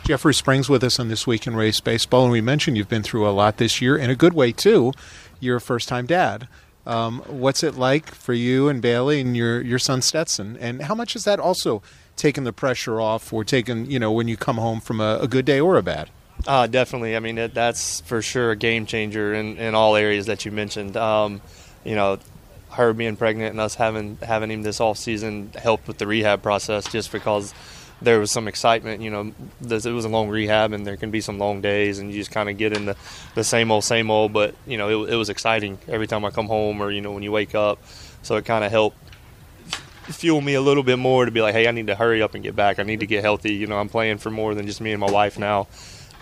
Jeffrey 0.04 0.34
Springs 0.34 0.68
with 0.68 0.84
us 0.84 1.00
on 1.00 1.08
this 1.08 1.26
week 1.26 1.48
in 1.48 1.56
Rays 1.56 1.80
baseball, 1.80 2.22
and 2.22 2.32
we 2.32 2.40
mentioned 2.40 2.76
you've 2.76 2.88
been 2.88 3.02
through 3.02 3.28
a 3.28 3.30
lot 3.30 3.56
this 3.56 3.80
year 3.82 3.96
in 3.96 4.08
a 4.08 4.14
good 4.14 4.34
way 4.34 4.52
too. 4.52 4.92
You're 5.40 5.56
a 5.56 5.60
first-time 5.60 6.06
dad. 6.06 6.46
Um, 6.86 7.22
what's 7.26 7.62
it 7.62 7.74
like 7.74 8.14
for 8.14 8.32
you 8.32 8.68
and 8.68 8.80
Bailey 8.80 9.20
and 9.20 9.36
your 9.36 9.60
your 9.60 9.78
son 9.78 10.02
Stetson? 10.02 10.56
And 10.58 10.82
how 10.82 10.94
much 10.94 11.14
has 11.14 11.24
that 11.24 11.40
also 11.40 11.82
taken 12.16 12.44
the 12.44 12.52
pressure 12.52 13.00
off, 13.00 13.32
or 13.32 13.44
taken 13.44 13.90
you 13.90 13.98
know 13.98 14.12
when 14.12 14.28
you 14.28 14.36
come 14.36 14.56
home 14.56 14.80
from 14.80 15.00
a, 15.00 15.18
a 15.20 15.28
good 15.28 15.44
day 15.44 15.60
or 15.60 15.76
a 15.76 15.82
bad? 15.82 16.10
Uh, 16.46 16.66
definitely. 16.66 17.16
I 17.16 17.20
mean, 17.20 17.38
it, 17.38 17.54
that's 17.54 18.00
for 18.02 18.22
sure 18.22 18.50
a 18.50 18.56
game 18.56 18.86
changer 18.86 19.34
in, 19.34 19.56
in 19.56 19.74
all 19.74 19.96
areas 19.96 20.26
that 20.26 20.44
you 20.44 20.52
mentioned. 20.52 20.96
Um, 20.96 21.40
you 21.84 21.94
know, 21.94 22.18
her 22.70 22.92
being 22.92 23.16
pregnant 23.16 23.52
and 23.52 23.60
us 23.60 23.74
having 23.74 24.18
having 24.22 24.50
him 24.50 24.62
this 24.62 24.80
off 24.80 24.98
season 24.98 25.50
helped 25.56 25.88
with 25.88 25.98
the 25.98 26.06
rehab 26.06 26.42
process, 26.42 26.90
just 26.90 27.10
because 27.10 27.54
there 28.02 28.20
was 28.20 28.30
some 28.30 28.48
excitement. 28.48 29.00
You 29.00 29.10
know, 29.10 29.32
it 29.62 29.86
was 29.86 30.04
a 30.04 30.08
long 30.08 30.28
rehab, 30.28 30.72
and 30.72 30.86
there 30.86 30.96
can 30.96 31.10
be 31.10 31.20
some 31.20 31.38
long 31.38 31.60
days, 31.60 31.98
and 31.98 32.12
you 32.12 32.18
just 32.18 32.30
kind 32.30 32.48
of 32.48 32.58
get 32.58 32.72
in 32.72 32.86
the, 32.86 32.96
the 33.34 33.44
same 33.44 33.70
old, 33.70 33.84
same 33.84 34.10
old. 34.10 34.32
But 34.32 34.54
you 34.66 34.76
know, 34.78 35.04
it, 35.04 35.12
it 35.12 35.16
was 35.16 35.30
exciting 35.30 35.78
every 35.88 36.06
time 36.06 36.24
I 36.24 36.30
come 36.30 36.46
home, 36.46 36.82
or 36.82 36.90
you 36.90 37.00
know, 37.00 37.12
when 37.12 37.22
you 37.22 37.32
wake 37.32 37.54
up. 37.54 37.78
So 38.22 38.36
it 38.36 38.44
kind 38.44 38.64
of 38.64 38.70
helped 38.70 38.98
fuel 40.12 40.40
me 40.40 40.54
a 40.54 40.60
little 40.60 40.82
bit 40.82 40.98
more 40.98 41.24
to 41.24 41.30
be 41.30 41.40
like, 41.40 41.54
hey, 41.54 41.66
I 41.66 41.72
need 41.72 41.88
to 41.88 41.94
hurry 41.94 42.22
up 42.22 42.34
and 42.34 42.42
get 42.42 42.54
back. 42.54 42.78
I 42.78 42.82
need 42.82 43.00
to 43.00 43.06
get 43.06 43.22
healthy. 43.22 43.54
You 43.54 43.66
know, 43.66 43.78
I'm 43.78 43.88
playing 43.88 44.18
for 44.18 44.30
more 44.30 44.54
than 44.54 44.66
just 44.66 44.80
me 44.80 44.92
and 44.92 45.00
my 45.00 45.10
wife 45.10 45.38
now. 45.38 45.66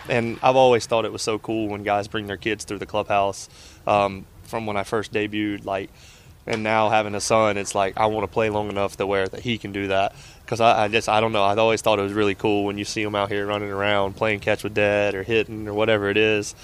And 0.09 0.39
I've 0.43 0.55
always 0.55 0.85
thought 0.85 1.05
it 1.05 1.11
was 1.11 1.21
so 1.21 1.39
cool 1.39 1.67
when 1.67 1.83
guys 1.83 2.07
bring 2.07 2.27
their 2.27 2.37
kids 2.37 2.63
through 2.63 2.79
the 2.79 2.85
clubhouse. 2.85 3.49
Um, 3.87 4.25
from 4.43 4.65
when 4.67 4.77
I 4.77 4.83
first 4.83 5.11
debuted, 5.11 5.65
like, 5.65 5.89
and 6.47 6.63
now 6.63 6.89
having 6.89 7.15
a 7.15 7.21
son, 7.21 7.57
it's 7.57 7.73
like 7.73 7.97
I 7.97 8.05
want 8.07 8.23
to 8.23 8.31
play 8.31 8.49
long 8.49 8.69
enough 8.69 8.97
to 8.97 9.07
where 9.07 9.27
that 9.27 9.41
he 9.41 9.57
can 9.57 9.71
do 9.71 9.87
that 9.87 10.15
because 10.41 10.61
I, 10.61 10.83
I, 10.83 10.87
just 10.87 11.09
I 11.09 11.19
don't 11.19 11.31
know. 11.31 11.43
I 11.43 11.55
always 11.55 11.81
thought 11.81 11.97
it 11.97 12.03
was 12.03 12.13
really 12.13 12.35
cool 12.35 12.65
when 12.65 12.77
you 12.77 12.85
see 12.85 13.01
him 13.01 13.15
out 13.15 13.31
here 13.31 13.45
running 13.45 13.71
around, 13.71 14.15
playing 14.15 14.41
catch 14.41 14.63
with 14.63 14.73
dad 14.73 15.15
or 15.15 15.23
hitting 15.23 15.67
or 15.67 15.73
whatever 15.73 16.09
it 16.09 16.17
is. 16.17 16.55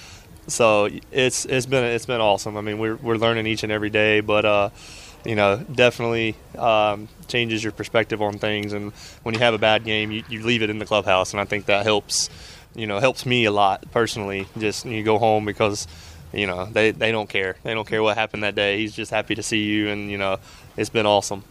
So 0.48 0.90
it's 1.12 1.46
it's 1.46 1.66
been 1.66 1.84
it's 1.84 2.06
been 2.06 2.22
awesome. 2.22 2.58
I 2.58 2.62
mean, 2.62 2.78
we're 2.78 2.96
we're 2.96 3.16
learning 3.16 3.48
each 3.48 3.64
and 3.64 3.72
every 3.72 3.90
day, 3.90 4.22
but 4.22 4.46
uh, 4.46 4.70
you 5.26 5.36
know, 5.36 5.58
definitely 5.58 6.36
um, 6.58 7.08
changes 7.28 7.64
your 7.64 7.72
perspective 7.72 8.22
on 8.22 8.38
things. 8.38 8.74
And 8.74 8.92
when 9.24 9.34
you 9.34 9.40
have 9.40 9.54
a 9.54 9.60
bad 9.60 9.84
game, 9.84 10.12
you, 10.12 10.24
you 10.30 10.44
leave 10.44 10.62
it 10.62 10.70
in 10.70 10.80
the 10.80 10.86
clubhouse, 10.86 11.34
and 11.34 11.42
I 11.42 11.46
think 11.46 11.66
that 11.66 11.86
helps. 11.86 12.30
You 12.74 12.88
know, 12.88 13.02
helps 13.02 13.26
me 13.26 13.44
a 13.44 13.52
lot 13.52 13.92
personally. 13.92 14.48
Just 14.58 14.86
you 14.86 15.04
go 15.04 15.18
home 15.18 15.44
because 15.44 15.88
you 16.34 16.48
know 16.48 16.66
they 16.66 16.92
they 16.92 17.12
don't 17.12 17.30
care. 17.30 17.58
They 17.64 17.74
don't 17.74 17.88
care 17.88 18.02
what 18.02 18.18
happened 18.18 18.44
that 18.44 18.56
day. 18.56 18.78
He's 18.78 18.96
just 18.96 19.12
happy 19.12 19.36
to 19.36 19.44
see 19.44 19.64
you, 19.64 19.90
and 19.90 20.10
you 20.10 20.18
know, 20.18 20.38
it's 20.78 20.90
been 20.90 21.06
awesome. 21.06 21.44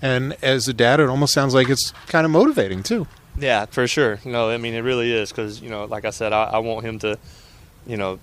And 0.00 0.36
as 0.42 0.68
a 0.68 0.72
dad, 0.72 1.00
it 1.00 1.08
almost 1.08 1.32
sounds 1.32 1.54
like 1.54 1.68
it's 1.68 1.92
kind 2.06 2.24
of 2.24 2.30
motivating 2.30 2.82
too. 2.82 3.06
Yeah, 3.38 3.66
for 3.66 3.86
sure. 3.86 4.20
No, 4.24 4.50
I 4.50 4.56
mean 4.56 4.74
it 4.74 4.80
really 4.80 5.12
is 5.12 5.30
because 5.30 5.60
you 5.60 5.70
know, 5.70 5.84
like 5.84 6.04
I 6.04 6.10
said, 6.10 6.32
I, 6.32 6.44
I 6.44 6.58
want 6.58 6.84
him 6.84 6.98
to, 7.00 7.18
you 7.86 7.96
know, 7.96 8.18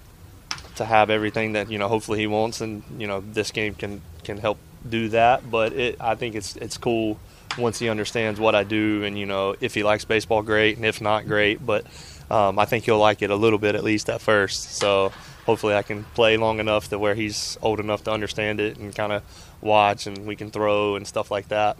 to 0.75 0.85
have 0.85 1.09
everything 1.09 1.53
that 1.53 1.71
you 1.71 1.77
know 1.77 1.87
hopefully 1.87 2.19
he 2.19 2.27
wants, 2.27 2.61
and 2.61 2.83
you 2.97 3.07
know 3.07 3.21
this 3.21 3.51
game 3.51 3.75
can 3.75 4.01
can 4.23 4.37
help 4.37 4.57
do 4.87 5.09
that, 5.09 5.49
but 5.49 5.73
it, 5.73 5.97
I 5.99 6.15
think 6.15 6.35
it's 6.35 6.55
it's 6.57 6.77
cool 6.77 7.17
once 7.57 7.79
he 7.79 7.89
understands 7.89 8.39
what 8.39 8.55
I 8.55 8.63
do, 8.63 9.03
and 9.03 9.17
you 9.17 9.25
know, 9.25 9.55
if 9.61 9.73
he 9.73 9.83
likes 9.83 10.05
baseball, 10.05 10.41
great, 10.41 10.77
and 10.77 10.85
if 10.85 11.01
not, 11.01 11.27
great. 11.27 11.65
But 11.65 11.85
um, 12.29 12.59
I 12.59 12.65
think 12.65 12.85
he'll 12.85 12.99
like 12.99 13.21
it 13.21 13.29
a 13.29 13.35
little 13.35 13.59
bit 13.59 13.75
at 13.75 13.83
least 13.83 14.09
at 14.09 14.21
first. 14.21 14.75
So 14.75 15.11
hopefully, 15.45 15.75
I 15.75 15.83
can 15.83 16.03
play 16.15 16.37
long 16.37 16.59
enough 16.59 16.89
to 16.89 16.99
where 16.99 17.15
he's 17.15 17.57
old 17.61 17.79
enough 17.79 18.03
to 18.05 18.11
understand 18.11 18.59
it 18.59 18.77
and 18.77 18.95
kind 18.95 19.11
of 19.11 19.23
watch, 19.61 20.07
and 20.07 20.25
we 20.25 20.35
can 20.35 20.51
throw 20.51 20.95
and 20.95 21.07
stuff 21.07 21.31
like 21.31 21.47
that. 21.49 21.77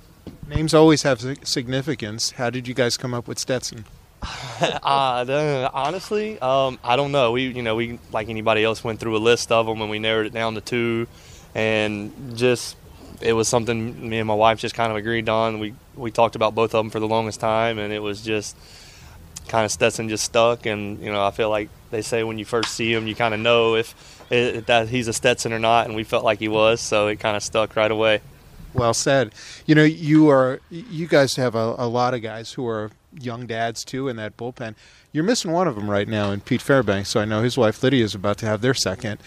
Names 0.48 0.74
always 0.74 1.03
have 1.03 1.22
significance. 1.48 2.31
How 2.31 2.50
did 2.50 2.67
you 2.67 2.74
guys 2.74 2.98
come 2.98 3.13
up 3.13 3.27
with 3.27 3.39
Stetson? 3.39 3.86
uh, 4.62 5.69
honestly, 5.74 6.39
um, 6.39 6.79
I 6.84 6.95
don't 6.95 7.12
know. 7.12 7.31
We, 7.31 7.48
you 7.48 7.62
know, 7.62 7.75
we 7.75 8.00
like 8.12 8.29
anybody 8.29 8.63
else 8.63 8.84
went 8.84 9.00
through 9.00 9.17
a 9.17 9.19
list 9.19 9.51
of 9.51 9.65
them 9.65 9.81
and 9.81 9.89
we 9.89 10.00
narrowed 10.00 10.25
it 10.25 10.34
down 10.34 10.55
to 10.55 10.62
two, 10.62 11.07
and 11.53 12.38
just 12.38 12.75
it 13.22 13.34
was 13.34 13.48
something 13.48 14.10
me 14.10 14.19
and 14.19 14.27
my 14.27 14.34
wife 14.34 14.60
just 14.60 14.75
kind 14.75 14.91
of 14.91 14.98
agreed 14.98 15.29
on. 15.29 15.60
We 15.60 15.75
we 15.95 16.12
talked 16.12 16.36
about 16.36 16.55
both 16.55 16.74
of 16.74 16.84
them 16.84 16.89
for 16.89 17.00
the 17.00 17.07
longest 17.07 17.39
time, 17.39 17.77
and 17.77 17.93
it 17.93 18.00
was 18.00 18.22
just 18.22 18.57
kind 19.48 19.66
of 19.66 19.72
Stetson 19.72 20.10
just 20.10 20.24
stuck. 20.24 20.66
And 20.66 21.00
you 21.02 21.12
know, 21.12 21.25
I 21.25 21.32
feel 21.32 21.50
like 21.50 21.70
they 21.92 22.02
say 22.02 22.24
when 22.24 22.38
you 22.38 22.46
first 22.46 22.74
see 22.74 22.94
him, 22.94 23.08
you 23.08 23.16
kind 23.16 23.34
of 23.34 23.40
know 23.40 23.75
if, 23.75 24.25
if 24.32 24.66
that 24.66 24.90
he's 24.90 25.08
a 25.08 25.14
Stetson 25.14 25.54
or 25.54 25.60
not, 25.60 25.88
and 25.88 25.96
we 25.96 26.04
felt 26.04 26.24
like 26.24 26.40
he 26.40 26.48
was, 26.48 26.82
so 26.82 27.08
it 27.08 27.20
kind 27.20 27.38
of 27.38 27.44
stuck 27.44 27.75
right 27.75 27.92
away. 27.92 28.22
Well 28.74 28.94
said. 28.94 29.34
You 29.66 29.75
know, 29.75 29.84
you 29.84 30.30
are 30.30 30.60
you 30.70 31.08
guys 31.08 31.36
have 31.36 31.56
a, 31.56 31.75
a 31.78 31.88
lot 31.88 32.14
of 32.14 32.22
guys 32.22 32.54
who 32.54 32.68
are 32.68 32.92
young 33.18 33.48
dads 33.48 33.86
too 33.86 34.08
in 34.08 34.18
that 34.18 34.36
bullpen. 34.36 34.75
You're 35.14 35.24
missing 35.24 35.52
one 35.52 35.68
of 35.68 35.75
them 35.75 35.90
right 35.90 36.08
now 36.08 36.32
in 36.32 36.42
Pete 36.42 36.62
Fairbanks. 36.62 37.10
So 37.10 37.22
I 37.22 37.25
know 37.25 37.42
his 37.42 37.58
wife 37.58 37.82
Lydia 37.82 38.04
is 38.04 38.14
about 38.14 38.38
to 38.40 38.46
have 38.46 38.62
their 38.62 38.74
second 38.74 39.20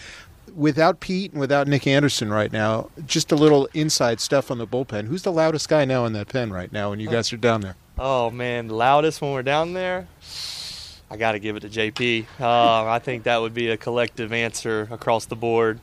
without 0.55 0.99
Pete 0.99 1.31
and 1.31 1.39
without 1.39 1.67
Nick 1.67 1.87
Anderson 1.87 2.31
right 2.31 2.51
now, 2.51 2.89
just 3.05 3.31
a 3.31 3.35
little 3.35 3.67
inside 3.73 4.19
stuff 4.19 4.51
on 4.51 4.57
the 4.57 4.67
bullpen. 4.67 5.07
Who's 5.07 5.23
the 5.23 5.31
loudest 5.31 5.69
guy 5.69 5.85
now 5.85 6.05
in 6.05 6.13
that 6.13 6.27
pen 6.27 6.51
right 6.51 6.71
now 6.71 6.89
when 6.89 6.99
you 6.99 7.09
oh. 7.09 7.11
guys 7.11 7.31
are 7.33 7.37
down 7.37 7.61
there? 7.61 7.75
Oh 8.01 8.31
man, 8.31 8.69
loudest 8.69 9.21
when 9.21 9.33
we're 9.33 9.43
down 9.43 9.73
there. 9.73 10.07
I 11.11 11.17
got 11.17 11.33
to 11.33 11.39
give 11.39 11.57
it 11.57 11.59
to 11.61 11.69
JP. 11.69 12.27
Uh, 12.39 12.89
I 12.89 12.99
think 12.99 13.23
that 13.23 13.41
would 13.41 13.53
be 13.53 13.71
a 13.71 13.75
collective 13.77 14.31
answer 14.31 14.87
across 14.89 15.25
the 15.25 15.35
board. 15.35 15.81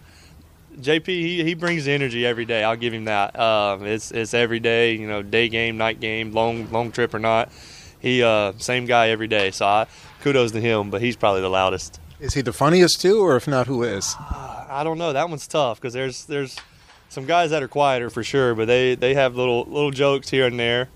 JP, 0.79 1.07
he, 1.07 1.45
he 1.45 1.53
brings 1.53 1.85
the 1.85 1.93
energy 1.93 2.25
every 2.25 2.47
day. 2.47 2.65
I'll 2.65 2.77
give 2.77 2.95
him 2.95 3.05
that. 3.05 3.39
Um, 3.39 3.85
it's 3.85 4.13
it's 4.13 4.33
every 4.33 4.61
day, 4.61 4.95
you 4.95 5.07
know, 5.07 5.23
day 5.23 5.51
game, 5.51 5.77
night 5.77 6.01
game, 6.01 6.33
long 6.33 6.71
long 6.71 6.91
trip 6.91 7.13
or 7.13 7.19
not. 7.19 7.53
He 8.01 8.23
uh, 8.23 8.53
same 8.57 8.87
guy 8.87 9.11
every 9.11 9.29
day. 9.29 9.51
So 9.51 9.67
I, 9.67 9.87
kudos 10.23 10.53
to 10.53 10.61
him, 10.61 10.89
but 10.89 11.03
he's 11.03 11.17
probably 11.17 11.43
the 11.43 11.51
loudest. 11.51 12.01
Is 12.19 12.33
he 12.33 12.41
the 12.41 12.55
funniest 12.55 13.03
too, 13.03 13.21
or 13.21 13.37
if 13.37 13.47
not, 13.47 13.67
who 13.67 13.83
is? 13.83 14.17
Uh, 14.19 14.67
I 14.71 14.85
don't 14.85 14.97
know. 14.97 15.13
That 15.13 15.29
one's 15.29 15.47
tough 15.47 15.79
because 15.79 15.93
there's 15.93 16.25
there's 16.25 16.57
some 17.11 17.27
guys 17.27 17.51
that 17.51 17.63
are 17.63 17.69
quieter 17.69 18.09
for 18.09 18.25
sure, 18.25 18.55
but 18.55 18.67
they 18.69 18.95
they 18.95 19.13
have 19.13 19.37
little 19.37 19.65
little 19.65 19.91
jokes 19.91 20.31
here 20.31 20.47
and 20.47 20.59
there. 20.59 20.89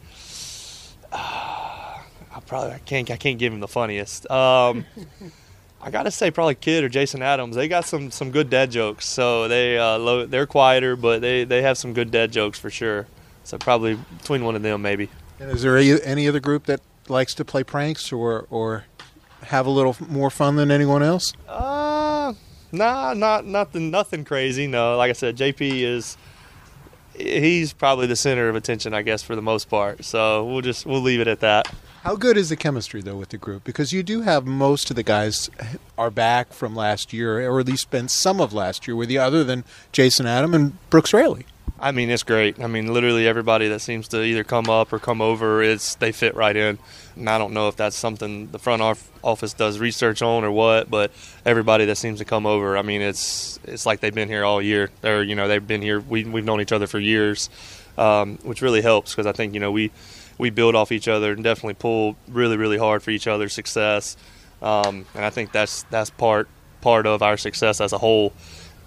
Uh, 1.12 1.98
I 2.34 2.40
probably 2.46 2.72
I 2.72 2.78
can't 2.78 3.10
I 3.10 3.16
can't 3.16 3.38
give 3.38 3.52
him 3.52 3.60
the 3.60 3.68
funniest. 3.68 4.30
Um, 4.30 4.84
I 5.82 5.90
gotta 5.90 6.10
say 6.10 6.30
probably 6.30 6.54
Kid 6.54 6.84
or 6.84 6.88
Jason 6.88 7.22
Adams. 7.22 7.56
They 7.56 7.68
got 7.68 7.84
some 7.84 8.10
some 8.10 8.30
good 8.30 8.50
dad 8.50 8.70
jokes. 8.70 9.06
So 9.06 9.48
they 9.48 9.78
uh, 9.78 9.98
low, 9.98 10.26
they're 10.26 10.46
quieter, 10.46 10.96
but 10.96 11.20
they 11.20 11.44
they 11.44 11.62
have 11.62 11.78
some 11.78 11.92
good 11.92 12.10
dad 12.10 12.32
jokes 12.32 12.58
for 12.58 12.70
sure. 12.70 13.06
So 13.44 13.58
probably 13.58 13.98
between 14.18 14.44
one 14.44 14.54
of 14.56 14.62
them 14.62 14.82
maybe. 14.82 15.08
And 15.40 15.50
is 15.50 15.62
there 15.62 15.76
any, 15.76 16.00
any 16.02 16.28
other 16.28 16.40
group 16.40 16.66
that 16.66 16.80
likes 17.08 17.34
to 17.34 17.44
play 17.44 17.64
pranks 17.64 18.12
or 18.12 18.46
or 18.50 18.84
have 19.44 19.66
a 19.66 19.70
little 19.70 19.96
more 20.08 20.30
fun 20.30 20.56
than 20.56 20.70
anyone 20.70 21.02
else? 21.02 21.32
Uh, 21.48 22.34
nah, 22.72 23.14
not 23.14 23.46
nothing, 23.46 23.90
nothing 23.90 24.24
crazy. 24.24 24.66
No, 24.66 24.96
like 24.96 25.10
I 25.10 25.14
said, 25.14 25.36
JP 25.36 25.82
is 25.82 26.16
he's 27.22 27.72
probably 27.72 28.06
the 28.06 28.16
center 28.16 28.48
of 28.48 28.56
attention, 28.56 28.94
I 28.94 29.02
guess, 29.02 29.22
for 29.22 29.36
the 29.36 29.42
most 29.42 29.68
part. 29.68 30.04
So 30.04 30.44
we'll 30.44 30.62
just 30.62 30.86
we'll 30.86 31.00
leave 31.00 31.20
it 31.20 31.28
at 31.28 31.40
that. 31.40 31.72
How 32.02 32.16
good 32.16 32.38
is 32.38 32.48
the 32.48 32.56
chemistry 32.56 33.02
though 33.02 33.16
with 33.16 33.28
the 33.28 33.36
group? 33.36 33.62
Because 33.64 33.92
you 33.92 34.02
do 34.02 34.22
have 34.22 34.46
most 34.46 34.88
of 34.90 34.96
the 34.96 35.02
guys 35.02 35.50
are 35.98 36.10
back 36.10 36.52
from 36.52 36.74
last 36.74 37.12
year, 37.12 37.48
or 37.48 37.60
at 37.60 37.66
least 37.66 37.82
spent 37.82 38.10
some 38.10 38.40
of 38.40 38.52
last 38.52 38.86
year 38.88 38.96
with 38.96 39.10
you, 39.10 39.20
other 39.20 39.44
than 39.44 39.64
Jason 39.92 40.26
Adam 40.26 40.54
and 40.54 40.90
Brooks 40.90 41.12
Raley. 41.12 41.44
I 41.78 41.92
mean, 41.92 42.10
it's 42.10 42.22
great. 42.22 42.60
I 42.60 42.66
mean, 42.66 42.92
literally 42.92 43.26
everybody 43.26 43.68
that 43.68 43.80
seems 43.80 44.08
to 44.08 44.22
either 44.22 44.44
come 44.44 44.68
up 44.68 44.92
or 44.92 44.98
come 44.98 45.22
over, 45.22 45.62
it's 45.62 45.94
they 45.96 46.12
fit 46.12 46.34
right 46.34 46.56
in. 46.56 46.78
And 47.16 47.28
I 47.28 47.38
don't 47.38 47.52
know 47.52 47.68
if 47.68 47.76
that's 47.76 47.96
something 47.96 48.50
the 48.50 48.58
front 48.58 48.82
office 49.22 49.52
does 49.52 49.78
research 49.78 50.22
on 50.22 50.44
or 50.44 50.50
what, 50.50 50.90
but 50.90 51.10
everybody 51.44 51.84
that 51.86 51.96
seems 51.96 52.18
to 52.18 52.24
come 52.24 52.46
over, 52.46 52.76
I 52.76 52.82
mean, 52.82 53.00
it's 53.02 53.58
it's 53.64 53.86
like 53.86 54.00
they've 54.00 54.14
been 54.14 54.28
here 54.28 54.44
all 54.44 54.60
year. 54.60 54.90
Or 55.02 55.22
you 55.22 55.34
know, 55.34 55.48
they've 55.48 55.66
been 55.66 55.82
here. 55.82 56.00
We 56.00 56.24
we've 56.24 56.44
known 56.44 56.60
each 56.60 56.72
other 56.72 56.86
for 56.86 56.98
years, 56.98 57.48
um, 57.96 58.38
which 58.42 58.62
really 58.62 58.82
helps 58.82 59.12
because 59.12 59.26
I 59.26 59.32
think 59.32 59.54
you 59.54 59.60
know 59.60 59.72
we 59.72 59.90
we 60.38 60.50
build 60.50 60.74
off 60.74 60.92
each 60.92 61.08
other 61.08 61.32
and 61.32 61.44
definitely 61.44 61.74
pull 61.74 62.16
really 62.28 62.56
really 62.56 62.78
hard 62.78 63.02
for 63.02 63.10
each 63.10 63.26
other's 63.26 63.52
success. 63.52 64.16
Um, 64.62 65.06
and 65.14 65.24
I 65.24 65.30
think 65.30 65.52
that's 65.52 65.84
that's 65.84 66.10
part 66.10 66.48
part 66.80 67.06
of 67.06 67.22
our 67.22 67.36
success 67.36 67.80
as 67.80 67.92
a 67.92 67.98
whole 67.98 68.32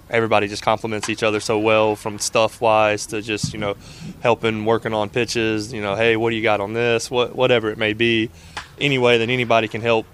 everybody 0.10 0.48
just 0.48 0.64
complements 0.64 1.10
each 1.10 1.24
other 1.24 1.40
so 1.40 1.58
well 1.58 1.96
from 1.96 2.20
stuff 2.20 2.62
wise 2.62 3.06
to 3.08 3.22
just 3.22 3.54
you 3.54 3.60
know 3.60 3.76
helping 4.22 4.66
working 4.66 4.94
on 4.94 5.10
pitches 5.10 5.74
you 5.74 5.82
know 5.82 5.96
hey 5.96 6.16
what 6.16 6.30
do 6.30 6.36
you 6.36 6.44
got 6.44 6.62
on 6.62 6.74
this? 6.74 7.10
What 7.10 7.36
whatever 7.36 7.70
it 7.70 7.78
may 7.78 7.94
be. 7.94 8.30
Any 8.80 8.98
way 8.98 9.20
that 9.20 9.30
anybody 9.30 9.68
can 9.68 9.82
help 9.82 10.06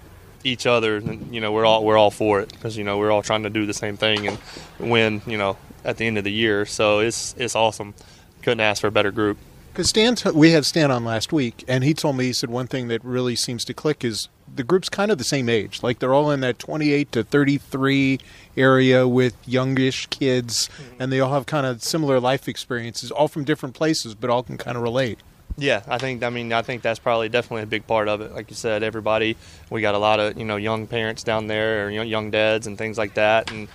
each 0.42 0.66
other 0.66 1.00
you 1.30 1.40
know 1.40 1.52
we're 1.52 1.66
all 1.66 1.84
we're 1.84 1.98
all 1.98 2.10
for 2.10 2.40
it 2.40 2.50
because 2.50 2.76
you 2.76 2.84
know 2.84 2.96
we're 2.98 3.10
all 3.10 3.22
trying 3.22 3.42
to 3.42 3.50
do 3.50 3.66
the 3.66 3.74
same 3.74 3.98
thing 3.98 4.26
and 4.26 4.38
win 4.78 5.20
you 5.26 5.36
know 5.36 5.56
at 5.84 5.96
the 5.96 6.06
end 6.06 6.18
of 6.18 6.24
the 6.24 6.32
year. 6.32 6.66
So 6.66 7.00
it's 7.00 7.34
it's 7.38 7.54
awesome. 7.54 7.94
Couldn't 8.42 8.60
ask 8.60 8.80
for 8.80 8.86
a 8.86 8.92
better 8.92 9.10
group. 9.10 9.38
Because 9.72 9.88
Stan, 9.88 10.16
we 10.34 10.50
had 10.50 10.66
Stan 10.66 10.90
on 10.90 11.04
last 11.04 11.32
week, 11.32 11.64
and 11.68 11.84
he 11.84 11.94
told 11.94 12.16
me 12.16 12.24
he 12.24 12.32
said 12.32 12.50
one 12.50 12.66
thing 12.66 12.88
that 12.88 13.04
really 13.04 13.36
seems 13.36 13.64
to 13.66 13.74
click 13.74 14.04
is 14.04 14.28
the 14.52 14.64
group's 14.64 14.88
kind 14.88 15.12
of 15.12 15.18
the 15.18 15.24
same 15.24 15.48
age. 15.48 15.82
Like 15.82 16.00
they're 16.00 16.12
all 16.12 16.30
in 16.32 16.40
that 16.40 16.58
28 16.58 17.12
to 17.12 17.22
33 17.22 18.18
area 18.60 19.08
with 19.08 19.36
youngish 19.46 20.06
kids, 20.06 20.68
mm-hmm. 20.68 21.02
and 21.02 21.12
they 21.12 21.20
all 21.20 21.32
have 21.32 21.46
kind 21.46 21.66
of 21.66 21.82
similar 21.82 22.20
life 22.20 22.48
experiences, 22.48 23.10
all 23.10 23.28
from 23.28 23.44
different 23.44 23.74
places, 23.74 24.14
but 24.14 24.30
all 24.30 24.42
can 24.42 24.58
kind 24.58 24.76
of 24.76 24.82
relate. 24.82 25.18
Yeah, 25.56 25.82
I 25.88 25.98
think. 25.98 26.22
I 26.22 26.30
mean, 26.30 26.52
I 26.52 26.62
think 26.62 26.82
that's 26.82 26.98
probably 26.98 27.28
definitely 27.28 27.62
a 27.62 27.66
big 27.66 27.86
part 27.86 28.08
of 28.08 28.20
it. 28.20 28.32
Like 28.32 28.50
you 28.50 28.56
said, 28.56 28.82
everybody. 28.82 29.36
We 29.68 29.80
got 29.80 29.94
a 29.94 29.98
lot 29.98 30.20
of 30.20 30.38
you 30.38 30.44
know 30.44 30.56
young 30.56 30.86
parents 30.86 31.22
down 31.22 31.48
there, 31.48 31.86
or 31.86 31.90
young 31.90 32.30
dads 32.30 32.66
and 32.66 32.78
things 32.78 32.96
like 32.96 33.14
that, 33.14 33.50
and 33.50 33.68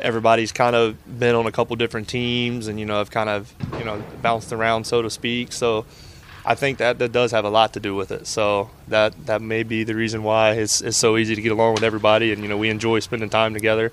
everybody's 0.00 0.52
kind 0.52 0.76
of 0.76 1.18
been 1.18 1.34
on 1.34 1.46
a 1.46 1.52
couple 1.52 1.76
different 1.76 2.08
teams 2.08 2.66
and 2.66 2.78
you 2.78 2.86
know 2.86 2.98
have 2.98 3.10
kind 3.10 3.28
of 3.28 3.52
you 3.78 3.84
know 3.84 4.02
bounced 4.22 4.52
around 4.52 4.84
so 4.84 5.02
to 5.02 5.10
speak 5.10 5.52
so 5.52 5.84
I 6.44 6.54
think 6.54 6.78
that 6.78 6.98
that 6.98 7.12
does 7.12 7.32
have 7.32 7.44
a 7.44 7.50
lot 7.50 7.72
to 7.72 7.80
do 7.80 7.94
with 7.94 8.10
it 8.10 8.26
so 8.26 8.70
that 8.88 9.26
that 9.26 9.42
may 9.42 9.62
be 9.62 9.84
the 9.84 9.94
reason 9.94 10.22
why 10.22 10.52
it's, 10.52 10.80
it's 10.80 10.96
so 10.96 11.16
easy 11.16 11.34
to 11.34 11.42
get 11.42 11.50
along 11.50 11.74
with 11.74 11.82
everybody 11.82 12.32
and 12.32 12.42
you 12.42 12.48
know 12.48 12.56
we 12.56 12.68
enjoy 12.68 13.00
spending 13.00 13.30
time 13.30 13.54
together 13.54 13.92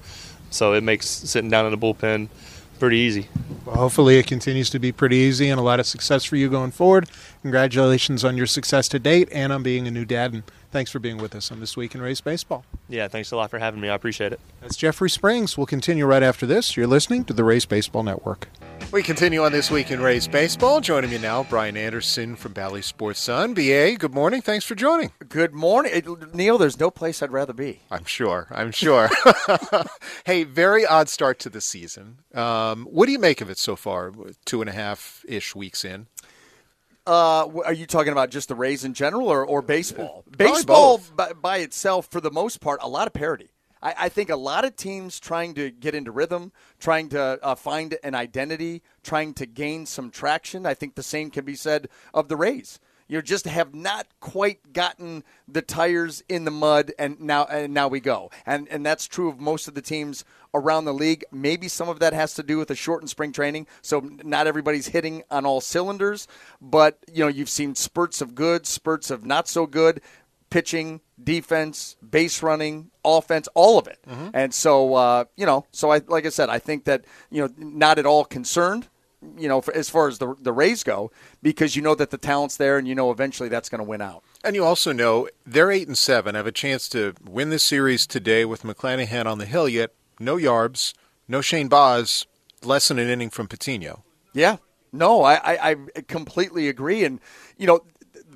so 0.54 0.74
it 0.74 0.84
makes 0.84 1.08
sitting 1.08 1.50
down 1.50 1.66
in 1.66 1.72
the 1.72 1.78
bullpen 1.78 2.30
pretty 2.80 2.98
easy. 2.98 3.30
Well, 3.66 3.78
hopefully, 3.78 4.18
it 4.18 4.28
continues 4.28 4.70
to 4.72 4.80
be 4.80 4.92
pretty 4.92 5.16
easy 5.16 5.50
and 5.50 5.60
a 5.60 5.64
lot 5.64 5.80
of 5.80 5.86
success 5.86 6.26
for 6.26 6.36
you 6.36 6.50
going 6.50 6.72
forward. 6.72 7.10
Congratulations 7.42 8.26
on 8.26 8.36
your 8.36 8.46
success 8.46 8.88
to 8.90 9.00
date 9.00 9.30
and 9.32 9.54
on 9.54 9.64
being 9.64 9.88
a 9.88 9.92
new 9.92 10.04
dad. 10.04 10.34
And 10.34 10.44
thanks 10.72 10.92
for 10.92 11.00
being 11.00 11.18
with 11.18 11.34
us 11.34 11.50
on 11.52 11.62
This 11.62 11.78
Week 11.78 11.96
in 11.96 12.02
Rays 12.02 12.20
Baseball. 12.20 12.66
Yeah, 12.90 13.08
thanks 13.08 13.32
a 13.32 13.38
lot 13.38 13.50
for 13.50 13.60
having 13.60 13.80
me. 13.80 13.88
I 13.88 13.96
appreciate 13.96 14.34
it. 14.34 14.40
That's 14.60 14.76
Jeffrey 14.76 15.10
Springs. 15.10 15.58
We'll 15.58 15.66
continue 15.66 16.06
right 16.06 16.24
after 16.24 16.46
this. 16.46 16.76
You're 16.76 16.88
listening 16.88 17.24
to 17.26 17.34
the 17.34 17.46
Rays 17.46 17.66
Baseball 17.66 18.04
Network. 18.04 18.50
We 18.94 19.02
continue 19.02 19.44
on 19.44 19.52
This 19.52 19.72
Week 19.72 19.90
in 19.90 20.00
Rays 20.02 20.28
Baseball. 20.28 20.80
Joining 20.80 21.10
me 21.10 21.18
now, 21.18 21.42
Brian 21.50 21.76
Anderson 21.76 22.36
from 22.36 22.54
Bally 22.54 22.84
Sports 22.84 23.22
Sun. 23.22 23.56
BA, 23.56 23.96
good 23.98 24.14
morning. 24.14 24.40
Thanks 24.40 24.66
for 24.66 24.76
joining. 24.76 25.12
Good 25.30 25.52
morning. 25.52 26.06
Neil, 26.32 26.60
there's 26.60 26.80
no 26.80 26.92
place 26.92 27.24
I'd 27.24 27.32
rather 27.32 27.54
be. 27.54 27.80
I'm 27.90 28.06
sure. 28.06 28.46
I'm 28.52 28.70
sure. 28.70 29.10
hey, 30.26 30.44
very 30.44 30.86
odd 30.86 31.10
start 31.10 31.40
to 31.40 31.50
the 31.50 31.60
season. 31.60 32.20
Um, 32.36 32.86
what 32.86 33.08
do 33.08 33.14
you 33.14 33.18
make 33.18 33.42
of 33.42 33.50
it 33.50 33.58
so 33.58 33.76
far, 33.76 34.12
two 34.46 34.62
and 34.62 34.70
a 34.70 34.74
half 34.74 35.26
ish 35.28 35.56
weeks 35.56 35.84
in? 35.84 36.06
Uh, 37.08 37.48
are 37.66 37.74
you 37.74 37.88
talking 37.88 38.12
about 38.12 38.30
just 38.30 38.48
the 38.48 38.56
Rays 38.56 38.84
in 38.84 38.94
general 38.94 39.28
or, 39.28 39.44
or 39.44 39.64
baseball? 39.64 40.24
baseball 40.38 41.02
by, 41.16 41.34
by, 41.34 41.58
itself, 41.58 42.10
for 42.12 42.22
the 42.22 42.30
most 42.30 42.62
part, 42.62 42.80
a 42.84 42.88
lot 42.88 43.08
of 43.08 43.14
parity. 43.14 43.50
I, 43.84 43.96
I, 44.00 44.10
think 44.10 44.30
a 44.30 44.36
lot 44.36 44.66
of 44.66 44.76
teams 44.76 45.20
trying 45.20 45.54
to 45.56 45.70
get 45.70 45.94
into 45.94 46.12
rhythm, 46.12 46.52
trying 46.80 47.10
to 47.10 47.38
uh, 47.44 47.56
find 47.56 47.98
an 48.04 48.16
identity, 48.16 48.82
trying 49.04 49.34
to 49.36 49.46
gain 49.46 49.86
some 49.86 50.10
traction. 50.10 50.66
I 50.66 50.74
think 50.74 50.96
the 50.96 51.04
same 51.04 51.30
can 51.30 51.46
be 51.46 51.56
said 51.56 51.90
of 52.14 52.30
the 52.30 52.38
Rays. 52.38 52.80
You 53.08 53.22
just 53.22 53.46
have 53.46 53.76
not 53.76 54.08
quite 54.22 54.72
gotten 54.74 55.24
the 55.48 55.62
tires 55.62 56.24
in 56.30 56.46
the 56.46 56.52
mud 56.52 56.94
and 56.98 57.20
now 57.20 57.44
and 57.46 57.74
now 57.74 57.90
we 57.90 58.00
go. 58.00 58.32
And 58.46 58.68
and 58.70 58.86
that's 58.86 59.08
true 59.08 59.28
of 59.30 59.40
most 59.40 59.68
of 59.68 59.76
the 59.76 59.82
teams 59.82 60.24
around 60.54 60.86
the 60.86 60.94
league. 60.94 61.26
Maybe 61.32 61.68
some 61.68 61.90
of 61.90 62.00
that 62.00 62.14
has 62.14 62.34
to 62.36 62.44
do 62.44 62.58
with 62.58 62.72
a 62.72 62.76
shortened 62.76 63.10
spring 63.10 63.34
training 63.34 63.68
so 63.82 64.00
not 64.24 64.48
everybody's 64.48 64.88
hitting 64.88 65.24
on 65.30 65.46
all 65.46 65.60
cylinders. 65.60 66.28
But 66.62 66.98
you 67.12 67.24
know 67.24 67.28
you've 67.28 67.50
seen 67.50 67.76
spurts 67.76 68.22
of 68.22 68.36
good 68.36 68.66
spurts 68.66 69.12
of 69.12 69.26
not 69.26 69.50
so 69.50 69.68
good 69.68 70.02
pitching 70.50 71.02
defense 71.24 71.96
base 72.08 72.44
running 72.44 72.92
offense 73.06 73.48
all 73.54 73.78
of 73.78 73.88
it 73.88 74.00
mm-hmm. 74.10 74.30
and 74.34 74.54
so 74.54 74.96
uh, 74.96 75.24
you 75.36 75.46
know 75.46 75.66
so 75.72 75.92
i 75.92 76.02
like 76.08 76.26
i 76.26 76.30
said 76.30 76.50
i 76.50 76.60
think 76.60 76.86
that 76.86 77.06
you 77.30 77.42
know 77.42 77.54
not 77.58 78.00
at 78.00 78.06
all 78.06 78.26
concerned 78.26 78.88
you 79.38 79.48
know, 79.48 79.62
for, 79.62 79.74
as 79.74 79.90
far 79.90 80.08
as 80.08 80.18
the 80.18 80.36
the 80.40 80.52
Rays 80.52 80.84
go, 80.84 81.12
because 81.42 81.76
you 81.76 81.82
know 81.82 81.96
that 81.96 82.10
the 82.10 82.18
talent's 82.18 82.58
there, 82.58 82.78
and 82.78 82.88
you 82.88 82.96
know 82.96 83.12
eventually 83.12 83.50
that's 83.50 83.70
going 83.70 83.80
to 83.80 83.86
win 83.86 84.02
out. 84.02 84.24
And 84.44 84.56
you 84.56 84.64
also 84.64 84.92
know 84.92 85.28
they're 85.46 85.72
eight 85.72 85.88
and 85.88 85.98
seven, 85.98 86.36
have 86.36 86.48
a 86.48 86.52
chance 86.52 86.88
to 86.90 87.14
win 87.24 87.50
this 87.50 87.64
series 87.64 88.06
today 88.06 88.46
with 88.46 88.64
McClanahan 88.64 89.26
on 89.26 89.38
the 89.38 89.46
hill. 89.46 89.70
Yet 89.70 89.94
no 90.20 90.38
Yarbs, 90.38 90.94
no 91.28 91.42
Shane 91.42 91.68
Baz, 91.68 92.26
less 92.64 92.88
than 92.88 93.00
an 93.00 93.10
inning 93.10 93.30
from 93.30 93.48
Patino. 93.48 94.04
Yeah, 94.34 94.58
no, 94.92 95.24
I, 95.24 95.36
I, 95.36 95.70
I 95.96 96.02
completely 96.08 96.68
agree. 96.68 97.06
And 97.06 97.20
you 97.58 97.68
know, 97.68 97.82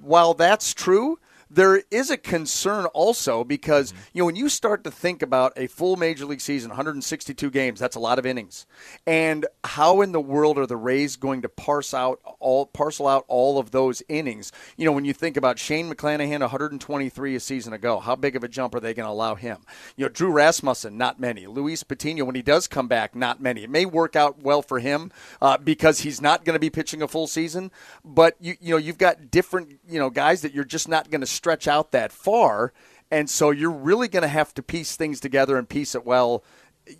while 0.01 0.34
that's 0.34 0.74
true, 0.74 1.20
there 1.49 1.83
is 1.91 2.09
a 2.09 2.17
concern 2.17 2.85
also 2.87 3.43
because 3.43 3.91
mm-hmm. 3.91 4.01
you 4.13 4.21
know 4.21 4.25
when 4.25 4.35
you 4.35 4.49
start 4.49 4.83
to 4.83 4.91
think 4.91 5.21
about 5.21 5.53
a 5.55 5.67
full 5.67 5.95
major 5.95 6.25
league 6.25 6.41
season 6.41 6.69
162 6.69 7.49
games 7.49 7.79
that's 7.79 7.95
a 7.95 7.99
lot 7.99 8.19
of 8.19 8.25
innings. 8.25 8.65
And 9.05 9.45
how 9.63 10.01
in 10.01 10.11
the 10.11 10.21
world 10.21 10.57
are 10.57 10.65
the 10.65 10.77
Rays 10.77 11.15
going 11.15 11.41
to 11.41 11.49
parse 11.49 11.93
out 11.93 12.19
all 12.39 12.65
parcel 12.65 13.07
out 13.07 13.25
all 13.27 13.59
of 13.59 13.71
those 13.71 14.03
innings? 14.09 14.51
You 14.75 14.85
know 14.85 14.91
when 14.91 15.05
you 15.05 15.13
think 15.13 15.37
about 15.37 15.59
Shane 15.59 15.91
McClanahan 15.91 16.41
123 16.41 17.35
a 17.35 17.39
season 17.39 17.73
ago 17.73 17.99
how 17.99 18.15
big 18.15 18.35
of 18.35 18.43
a 18.43 18.47
jump 18.47 18.75
are 18.75 18.79
they 18.79 18.93
going 18.93 19.07
to 19.07 19.11
allow 19.11 19.35
him? 19.35 19.59
You 19.95 20.05
know 20.05 20.09
Drew 20.09 20.31
Rasmussen 20.31 20.97
not 20.97 21.19
many. 21.19 21.47
Luis 21.47 21.83
Patino 21.83 22.25
when 22.25 22.35
he 22.35 22.41
does 22.41 22.67
come 22.67 22.87
back 22.87 23.15
not 23.15 23.41
many. 23.41 23.63
It 23.63 23.69
may 23.69 23.85
work 23.85 24.15
out 24.15 24.41
well 24.41 24.61
for 24.61 24.79
him 24.79 25.11
uh, 25.41 25.57
because 25.57 25.99
he's 25.99 26.21
not 26.21 26.45
going 26.45 26.55
to 26.55 26.59
be 26.59 26.69
pitching 26.69 27.01
a 27.01 27.07
full 27.07 27.27
season 27.27 27.71
but 28.03 28.35
you 28.39 28.55
you 28.59 28.71
know 28.71 28.77
you've 28.77 28.97
got 28.97 29.31
different 29.31 29.76
you 29.88 30.00
know 30.00 30.10
guys 30.10 30.41
that 30.41 30.53
you're 30.53 30.63
just 30.63 30.88
not 30.88 31.10
going 31.10 31.22
to 31.22 31.27
stretch 31.27 31.67
out 31.67 31.91
that 31.91 32.12
far. 32.12 32.74
And 33.10 33.29
so 33.29 33.51
you're 33.51 33.72
really 33.72 34.08
going 34.08 34.24
to 34.24 34.27
have 34.27 34.53
to 34.56 34.63
piece 34.63 34.96
things 34.96 35.20
together 35.20 35.58
and 35.58 35.67
piece 35.67 35.96
it 35.96 36.06
well. 36.06 36.44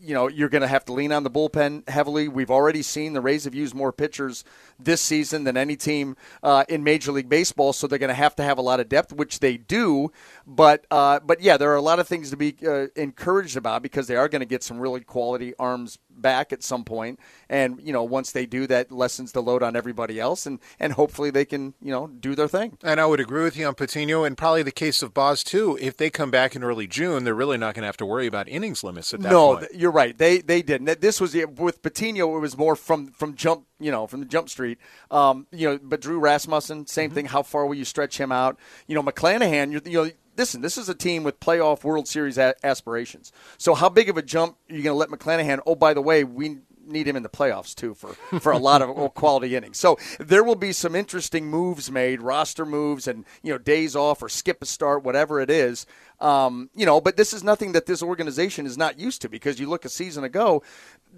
You 0.01 0.13
know, 0.13 0.27
you're 0.27 0.50
going 0.50 0.63
to 0.63 0.67
have 0.67 0.84
to 0.86 0.94
lean 0.94 1.13
on 1.13 1.24
the 1.24 1.32
bullpen 1.32 1.88
heavily. 1.88 2.27
We've 2.27 2.51
already 2.51 2.82
seen 2.82 3.13
the 3.13 3.22
Rays 3.22 3.46
have 3.46 3.56
used 3.56 3.74
more 3.74 3.94
pitchers 3.94 4.44
this 4.77 5.00
season 5.00 5.46
than 5.46 5.56
any 5.56 5.77
team 5.77 6.17
uh, 6.44 6.65
in 6.67 6.84
Major 6.84 7.13
League 7.13 7.29
Baseball, 7.29 7.72
so 7.72 7.88
they're 7.88 7.98
going 7.98 8.10
to 8.10 8.13
have 8.13 8.36
to 8.36 8.44
have 8.44 8.58
a 8.58 8.62
lot 8.62 8.82
of 8.82 8.89
depth, 8.89 9.13
which 9.13 9.39
they 9.39 9.56
do. 9.56 10.12
But 10.46 10.86
uh, 10.91 11.22
but 11.22 11.39
yeah, 11.39 11.56
there 11.56 11.72
are 11.72 11.77
a 11.77 11.82
lot 11.82 12.00
of 12.00 12.08
things 12.08 12.32
to 12.32 12.38
be 12.38 12.56
uh, 12.67 12.88
encouraged 12.98 13.56
about 13.56 13.82
because 13.82 14.08
they 14.08 14.17
are 14.17 14.27
going 14.27 14.41
to 14.41 14.46
get 14.46 14.62
some 14.62 14.77
really 14.77 15.01
quality 15.01 15.53
arms 15.58 16.00
back 16.21 16.51
at 16.51 16.63
some 16.63 16.83
point, 16.83 17.19
and 17.50 17.79
you 17.81 17.93
know 17.93 18.03
once 18.03 18.31
they 18.31 18.45
do 18.45 18.67
that, 18.67 18.91
lessens 18.91 19.31
the 19.31 19.41
load 19.41 19.63
on 19.63 19.75
everybody 19.75 20.19
else, 20.19 20.45
and 20.45 20.59
and 20.79 20.93
hopefully 20.93 21.29
they 21.29 21.45
can 21.45 21.74
you 21.81 21.91
know 21.91 22.07
do 22.07 22.36
their 22.36 22.47
thing. 22.47 22.77
And 22.83 23.00
I 23.00 23.05
would 23.05 23.19
agree 23.19 23.43
with 23.43 23.57
you 23.57 23.67
on 23.67 23.75
Patino, 23.75 24.24
and 24.24 24.38
probably 24.38 24.63
the 24.63 24.71
case 24.71 25.01
of 25.01 25.13
Baz, 25.13 25.43
too. 25.43 25.77
If 25.81 25.97
they 25.97 26.09
come 26.09 26.31
back 26.31 26.55
in 26.55 26.63
early 26.63 26.88
June, 26.88 27.24
they're 27.24 27.33
really 27.33 27.57
not 27.57 27.75
going 27.75 27.83
to 27.83 27.88
have 27.88 27.97
to 27.97 28.05
worry 28.05 28.27
about 28.27 28.47
innings 28.47 28.83
limits 28.83 29.13
at 29.13 29.21
that 29.21 29.31
no, 29.31 29.55
point. 29.55 29.67
No, 29.74 29.79
you're 29.79 29.91
right. 29.91 30.17
They 30.17 30.39
they 30.39 30.62
didn't. 30.62 31.01
This 31.01 31.21
was 31.21 31.36
with 31.36 31.81
Patino. 31.81 32.36
It 32.38 32.39
was 32.39 32.57
more 32.57 32.75
from 32.75 33.07
from 33.07 33.36
jump 33.36 33.65
you 33.79 33.91
know, 33.91 34.07
from 34.07 34.19
the 34.19 34.25
jump 34.25 34.50
street. 34.50 34.79
Um, 35.12 35.47
you 35.51 35.69
know, 35.69 35.79
but 35.81 36.01
Drew 36.01 36.19
Rasmussen, 36.19 36.88
same 36.88 37.09
mm-hmm. 37.09 37.15
thing. 37.15 37.25
How 37.27 37.43
far 37.43 37.65
will 37.65 37.75
you 37.75 37.86
stretch 37.86 38.19
him 38.19 38.31
out? 38.31 38.57
You 38.88 38.95
know, 38.95 39.03
McClanahan, 39.03 39.71
you 39.86 40.03
know, 40.03 40.09
listen, 40.38 40.62
this 40.62 40.77
is 40.77 40.88
a 40.89 40.96
team 40.96 41.24
with 41.24 41.39
playoff 41.39 41.84
World 41.84 42.08
Series 42.08 42.38
aspirations. 42.38 43.32
So 43.58 43.74
how 43.74 43.89
big 43.89 44.10
of 44.10 44.17
a 44.17 44.22
jump 44.22 44.58
are 44.70 44.75
you 44.75 44.84
going 44.84 44.94
to 44.94 44.98
let 44.98 45.10
McClanahan? 45.10 45.60
Oh, 45.65 45.75
by 45.75 45.94
the 45.94 46.01
way, 46.01 46.24
we 46.24 46.60
need 46.88 47.08
him 47.08 47.15
in 47.15 47.24
the 47.24 47.29
playoffs 47.29 47.75
too 47.75 47.94
for, 47.94 48.13
for 48.39 48.51
a 48.51 48.58
lot 48.58 48.82
of 48.82 49.13
quality 49.13 49.56
innings. 49.56 49.77
So 49.77 49.98
there 50.20 50.44
will 50.44 50.56
be 50.56 50.72
some 50.72 50.96
interesting 50.96 51.48
moves 51.48 51.91
made, 51.91 52.22
roster 52.22 52.65
moves, 52.65 53.08
and 53.08 53.25
you 53.44 53.51
know 53.51 53.58
days 53.58 53.96
off 53.96 54.22
or 54.22 54.29
skip 54.29 54.62
a 54.62 54.65
start, 54.65 55.03
whatever 55.03 55.41
it 55.41 55.50
is. 55.50 55.86
Um, 56.20 56.70
you 56.75 56.86
know, 56.86 57.00
but 57.00 57.17
this 57.17 57.34
is 57.34 57.44
nothing 57.44 57.74
that 57.74 57.86
this 57.86 58.01
organization 58.01 58.65
is 58.65 58.77
not 58.77 59.00
used 59.00 59.22
to 59.22 59.29
because 59.29 59.60
you 59.60 59.70
look 59.70 59.86
a 59.86 59.89
season 59.89 60.24
ago, 60.24 60.63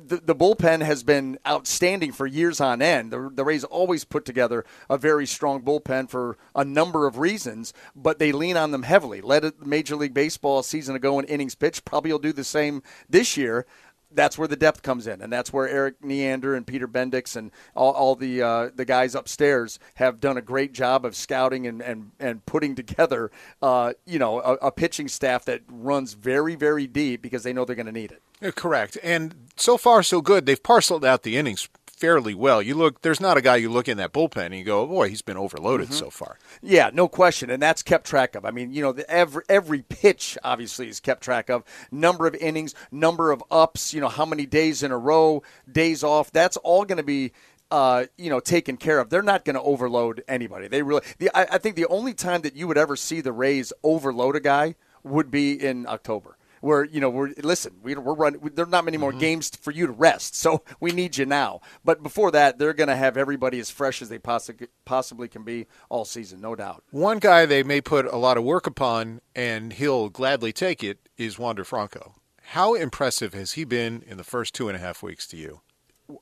the, 0.08 0.18
the 0.18 0.36
bullpen 0.36 0.82
has 0.82 1.04
been 1.04 1.38
outstanding 1.48 2.12
for 2.12 2.26
years 2.26 2.62
on 2.62 2.82
end. 2.82 3.12
The, 3.12 3.30
the 3.34 3.44
Rays 3.44 3.64
always 3.64 4.04
put 4.04 4.26
together 4.26 4.66
a 4.90 4.98
very 4.98 5.26
strong 5.26 5.62
bullpen 5.62 6.10
for 6.10 6.38
a 6.56 6.64
number 6.64 7.08
of 7.08 7.18
reasons, 7.18 7.74
but 7.96 8.20
they 8.20 8.32
lean 8.32 8.58
on 8.58 8.72
them 8.72 8.84
heavily. 8.84 9.22
Led 9.22 9.46
a 9.46 9.54
Major 9.64 9.96
League 9.96 10.14
Baseball 10.14 10.60
a 10.60 10.64
season 10.64 10.96
ago 10.96 11.20
in 11.20 11.26
innings 11.26 11.56
pitched. 11.56 11.86
Probably 11.86 12.12
will 12.12 12.20
do 12.20 12.34
the 12.34 12.44
same 12.44 12.82
this 13.10 13.38
year 13.38 13.66
that's 14.12 14.38
where 14.38 14.48
the 14.48 14.56
depth 14.56 14.82
comes 14.82 15.08
in, 15.08 15.22
and 15.22 15.32
that's 15.32 15.54
where 15.54 15.68
Erik 15.68 16.04
Neander 16.04 16.56
and 16.56 16.66
Peter 16.66 16.88
Bendix 16.88 17.36
and 17.36 17.52
all, 17.76 17.94
all 17.94 18.16
the 18.16 18.42
uh, 18.42 18.70
the 18.74 18.86
guys 18.86 19.16
upstairs 19.16 19.80
have 19.96 20.20
done 20.20 20.38
a 20.38 20.42
great 20.42 20.74
job 20.74 21.06
of 21.06 21.16
scouting 21.16 21.68
and 21.68 21.82
and, 21.82 22.12
and 22.20 22.46
putting 22.46 22.76
together, 22.76 23.32
uh, 23.62 23.94
you 24.06 24.20
know, 24.20 24.40
a, 24.40 24.54
a, 24.56 24.72
pitching 24.72 25.08
staff 25.08 25.46
that 25.46 25.62
runs 25.68 26.14
very 26.14 26.56
very 26.56 26.88
deep 26.88 27.22
because 27.22 27.44
they 27.44 27.54
know 27.54 27.66
they're 27.66 27.76
going 27.76 27.86
to 27.86 27.92
need 27.92 28.12
it. 28.12 28.56
Correct, 28.56 28.98
and 29.04 29.36
so 29.56 29.78
far 29.78 30.02
so 30.02 30.22
good. 30.22 30.46
They've 30.46 30.62
parceled 30.62 31.06
out 31.06 31.24
the 31.24 31.38
innings 31.38 31.68
fairly 32.00 32.34
well. 32.34 32.62
You 32.62 32.76
look, 32.76 33.02
there's 33.02 33.20
not 33.20 33.38
a 33.38 33.42
guy 33.42 33.58
you 33.58 33.70
look 33.70 33.88
in 33.88 33.98
that 33.98 34.14
bullpen 34.14 34.48
and 34.48 34.56
you 34.56 34.64
go, 34.64 34.82
oh, 34.82 34.88
boy, 34.88 35.10
he's 35.10 35.22
been 35.22 35.38
overloaded 35.38 35.88
mm-hmm. 35.88 35.96
so 35.96 36.10
far. 36.10 36.38
Yeah, 36.62 36.90
no 36.94 37.08
question, 37.08 37.50
and 37.50 37.62
that's 37.62 37.84
kept 37.84 38.08
track 38.08 38.36
of. 38.36 38.46
I 38.46 38.52
mean, 38.52 38.74
you 38.74 38.82
know, 38.82 38.94
the, 38.94 39.10
every 39.10 39.44
every 39.50 39.82
pitch 39.82 40.38
obviously 40.44 40.88
is 40.88 41.00
kept 41.00 41.22
track 41.22 41.50
of. 41.50 41.64
Number 41.92 42.26
of 42.26 42.36
innings, 42.36 42.74
number 42.92 43.32
of 43.32 43.44
ups. 43.52 43.94
You 43.94 44.02
know, 44.02 44.08
how 44.08 44.26
many 44.26 44.46
days 44.46 44.82
in 44.82 44.92
a 44.92 44.98
row, 44.98 45.44
days 45.70 46.04
off. 46.04 46.32
That's 46.32 46.58
all 46.58 46.86
going 46.86 46.98
to 46.98 47.04
be 47.04 47.34
uh, 47.72 48.06
you 48.18 48.30
know, 48.30 48.40
taken 48.40 48.78
care 48.78 49.00
of. 49.00 49.10
They're 49.10 49.22
not 49.22 49.46
going 49.46 49.56
to 49.56 49.62
overload 49.62 50.24
anybody. 50.28 50.68
They 50.68 50.82
really. 50.82 51.02
The, 51.20 51.30
I, 51.38 51.56
I, 51.56 51.58
think 51.60 51.76
the 51.76 51.86
only 51.86 52.16
time 52.16 52.42
that 52.42 52.56
you 52.56 52.68
would 52.68 52.80
ever 52.80 52.96
see 52.96 53.22
the 53.22 53.32
Rays 53.32 53.72
overload 53.84 54.36
a 54.36 54.40
guy 54.40 54.76
would 55.04 55.30
be 55.30 55.54
in 55.54 55.86
October 55.88 56.39
where 56.62 56.84
you 56.84 57.00
know 57.00 57.10
we're 57.10 57.34
listen 57.44 57.76
we, 57.82 57.96
we're 57.96 58.14
running 58.14 58.42
there're 58.56 58.66
not 58.66 58.86
many 58.86 58.98
more 58.98 59.12
mm-hmm. 59.12 59.20
games 59.20 59.50
for 59.50 59.72
you 59.72 59.88
to 59.88 59.94
rest 59.94 60.36
so 60.36 60.64
we 60.80 60.92
need 60.92 61.18
you 61.18 61.26
now. 61.26 61.62
But 61.84 62.04
before 62.04 62.32
that 62.32 62.58
they're 62.58 62.74
going 62.74 62.90
to 62.90 62.96
have 62.96 63.18
everybody 63.18 63.60
as 63.60 63.70
fresh 63.70 64.02
as 64.02 64.10
they 64.10 64.20
possibly 64.20 64.68
possibly 64.86 65.28
can 65.28 65.44
be 65.44 65.68
all 65.90 66.06
season 66.06 66.42
no 66.42 66.56
doubt. 66.56 66.84
One 66.92 67.20
guy 67.20 67.46
they 67.46 67.64
may 67.64 67.82
put 67.82 68.06
a 68.06 68.18
lot 68.18 68.38
of 68.38 68.44
work 68.44 68.68
upon 68.68 69.22
and 69.36 69.74
he'll 69.74 70.10
gladly 70.10 70.54
take 70.54 70.84
it 70.84 71.10
is 71.18 71.40
wander 71.40 71.64
franco. 71.64 72.16
How 72.42 72.74
impressive 72.74 73.34
has 73.34 73.54
he 73.54 73.64
been 73.64 74.04
in 74.08 74.18
the 74.18 74.24
first 74.24 74.56
two 74.56 74.68
and 74.70 74.76
a 74.76 74.80
half 74.80 75.04
weeks 75.04 75.28
to 75.28 75.38
you? 75.38 75.62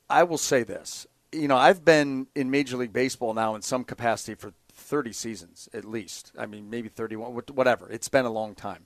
I 0.09 0.23
will 0.23 0.37
say 0.37 0.63
this. 0.63 1.07
You 1.31 1.47
know 1.47 1.57
i've 1.57 1.83
been 1.83 2.27
in 2.35 2.49
major 2.49 2.77
league 2.77 2.93
baseball 2.93 3.33
now 3.33 3.55
in 3.55 3.61
some 3.61 3.83
capacity 3.83 4.35
for 4.35 4.53
30 4.73 5.11
seasons 5.11 5.67
at 5.73 5.85
least. 5.85 6.31
I 6.37 6.45
mean 6.45 6.69
maybe 6.69 6.89
31 6.89 7.33
whatever. 7.53 7.89
It's 7.89 8.09
been 8.09 8.25
a 8.25 8.31
long 8.31 8.55
time 8.55 8.85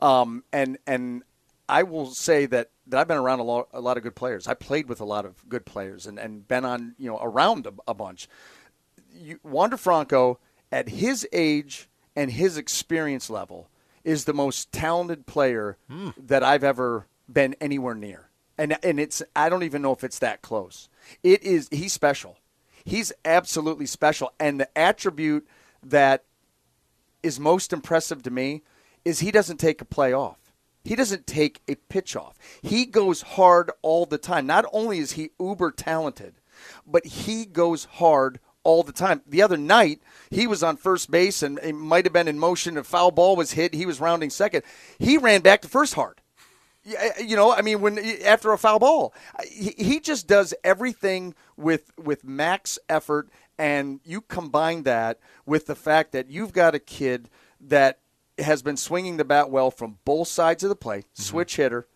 um, 0.00 0.44
and 0.52 0.78
and 0.86 1.22
I 1.68 1.84
will 1.84 2.06
say 2.06 2.46
that, 2.46 2.70
that 2.88 2.98
I've 2.98 3.08
been 3.08 3.16
around 3.16 3.38
a 3.38 3.44
lot, 3.44 3.68
a 3.72 3.80
lot 3.80 3.96
of 3.96 4.02
good 4.02 4.16
players. 4.16 4.48
I 4.48 4.54
played 4.54 4.88
with 4.88 5.00
a 5.00 5.04
lot 5.04 5.24
of 5.24 5.48
good 5.48 5.64
players 5.64 6.06
and, 6.06 6.18
and 6.18 6.46
been 6.46 6.64
on 6.64 6.94
you 6.98 7.08
know 7.08 7.18
around 7.22 7.66
a, 7.66 7.72
a 7.86 7.94
bunch. 7.94 8.28
You, 9.12 9.38
Wander 9.42 9.76
Franco, 9.76 10.38
at 10.72 10.88
his 10.88 11.26
age 11.32 11.88
and 12.16 12.32
his 12.32 12.56
experience 12.56 13.30
level, 13.30 13.68
is 14.04 14.24
the 14.24 14.34
most 14.34 14.72
talented 14.72 15.26
player 15.26 15.76
mm. 15.90 16.12
that 16.18 16.42
I've 16.42 16.64
ever 16.64 17.06
been 17.32 17.54
anywhere 17.60 17.94
near. 17.94 18.30
And 18.58 18.76
and 18.82 18.98
it's 18.98 19.22
I 19.36 19.48
don't 19.48 19.62
even 19.62 19.80
know 19.82 19.92
if 19.92 20.04
it's 20.04 20.18
that 20.18 20.42
close. 20.42 20.88
It 21.22 21.42
is 21.42 21.68
he's 21.70 21.92
special. 21.92 22.38
He's 22.84 23.12
absolutely 23.24 23.86
special. 23.86 24.32
And 24.40 24.58
the 24.58 24.78
attribute 24.78 25.46
that 25.82 26.24
is 27.22 27.38
most 27.38 27.72
impressive 27.72 28.22
to 28.22 28.30
me 28.30 28.62
is 29.04 29.20
he 29.20 29.30
doesn't 29.30 29.58
take 29.58 29.80
a 29.80 29.84
play 29.84 30.12
off. 30.12 30.52
He 30.84 30.96
doesn't 30.96 31.26
take 31.26 31.60
a 31.68 31.74
pitch 31.74 32.16
off. 32.16 32.38
He 32.62 32.86
goes 32.86 33.22
hard 33.22 33.70
all 33.82 34.06
the 34.06 34.18
time. 34.18 34.46
Not 34.46 34.64
only 34.72 34.98
is 34.98 35.12
he 35.12 35.30
uber 35.38 35.70
talented, 35.70 36.34
but 36.86 37.04
he 37.06 37.44
goes 37.44 37.84
hard 37.84 38.40
all 38.62 38.82
the 38.82 38.92
time. 38.92 39.22
The 39.26 39.42
other 39.42 39.56
night, 39.56 40.00
he 40.30 40.46
was 40.46 40.62
on 40.62 40.76
first 40.76 41.10
base 41.10 41.42
and 41.42 41.58
it 41.62 41.74
might 41.74 42.04
have 42.04 42.12
been 42.12 42.28
in 42.28 42.38
motion. 42.38 42.76
A 42.76 42.84
foul 42.84 43.10
ball 43.10 43.36
was 43.36 43.52
hit. 43.52 43.74
He 43.74 43.86
was 43.86 44.00
rounding 44.00 44.30
second. 44.30 44.62
He 44.98 45.18
ran 45.18 45.40
back 45.40 45.62
to 45.62 45.68
first 45.68 45.94
hard. 45.94 46.20
Uh, 46.86 47.22
you 47.22 47.36
know, 47.36 47.52
I 47.52 47.60
mean, 47.60 47.82
when 47.82 47.98
after 48.24 48.52
a 48.52 48.58
foul 48.58 48.78
ball, 48.78 49.14
he 49.50 50.00
just 50.00 50.26
does 50.26 50.54
everything 50.64 51.34
with 51.56 51.92
with 52.02 52.24
max 52.24 52.78
effort, 52.88 53.28
and 53.58 54.00
you 54.02 54.22
combine 54.22 54.84
that 54.84 55.18
with 55.44 55.66
the 55.66 55.74
fact 55.74 56.12
that 56.12 56.30
you've 56.30 56.54
got 56.54 56.74
a 56.74 56.78
kid 56.78 57.28
that 57.60 57.98
has 58.40 58.62
been 58.62 58.76
swinging 58.76 59.16
the 59.16 59.24
bat 59.24 59.50
well 59.50 59.70
from 59.70 59.98
both 60.04 60.28
sides 60.28 60.62
of 60.62 60.68
the 60.68 60.76
plate, 60.76 61.04
mm-hmm. 61.04 61.22
switch 61.22 61.56
hitter. 61.56 61.86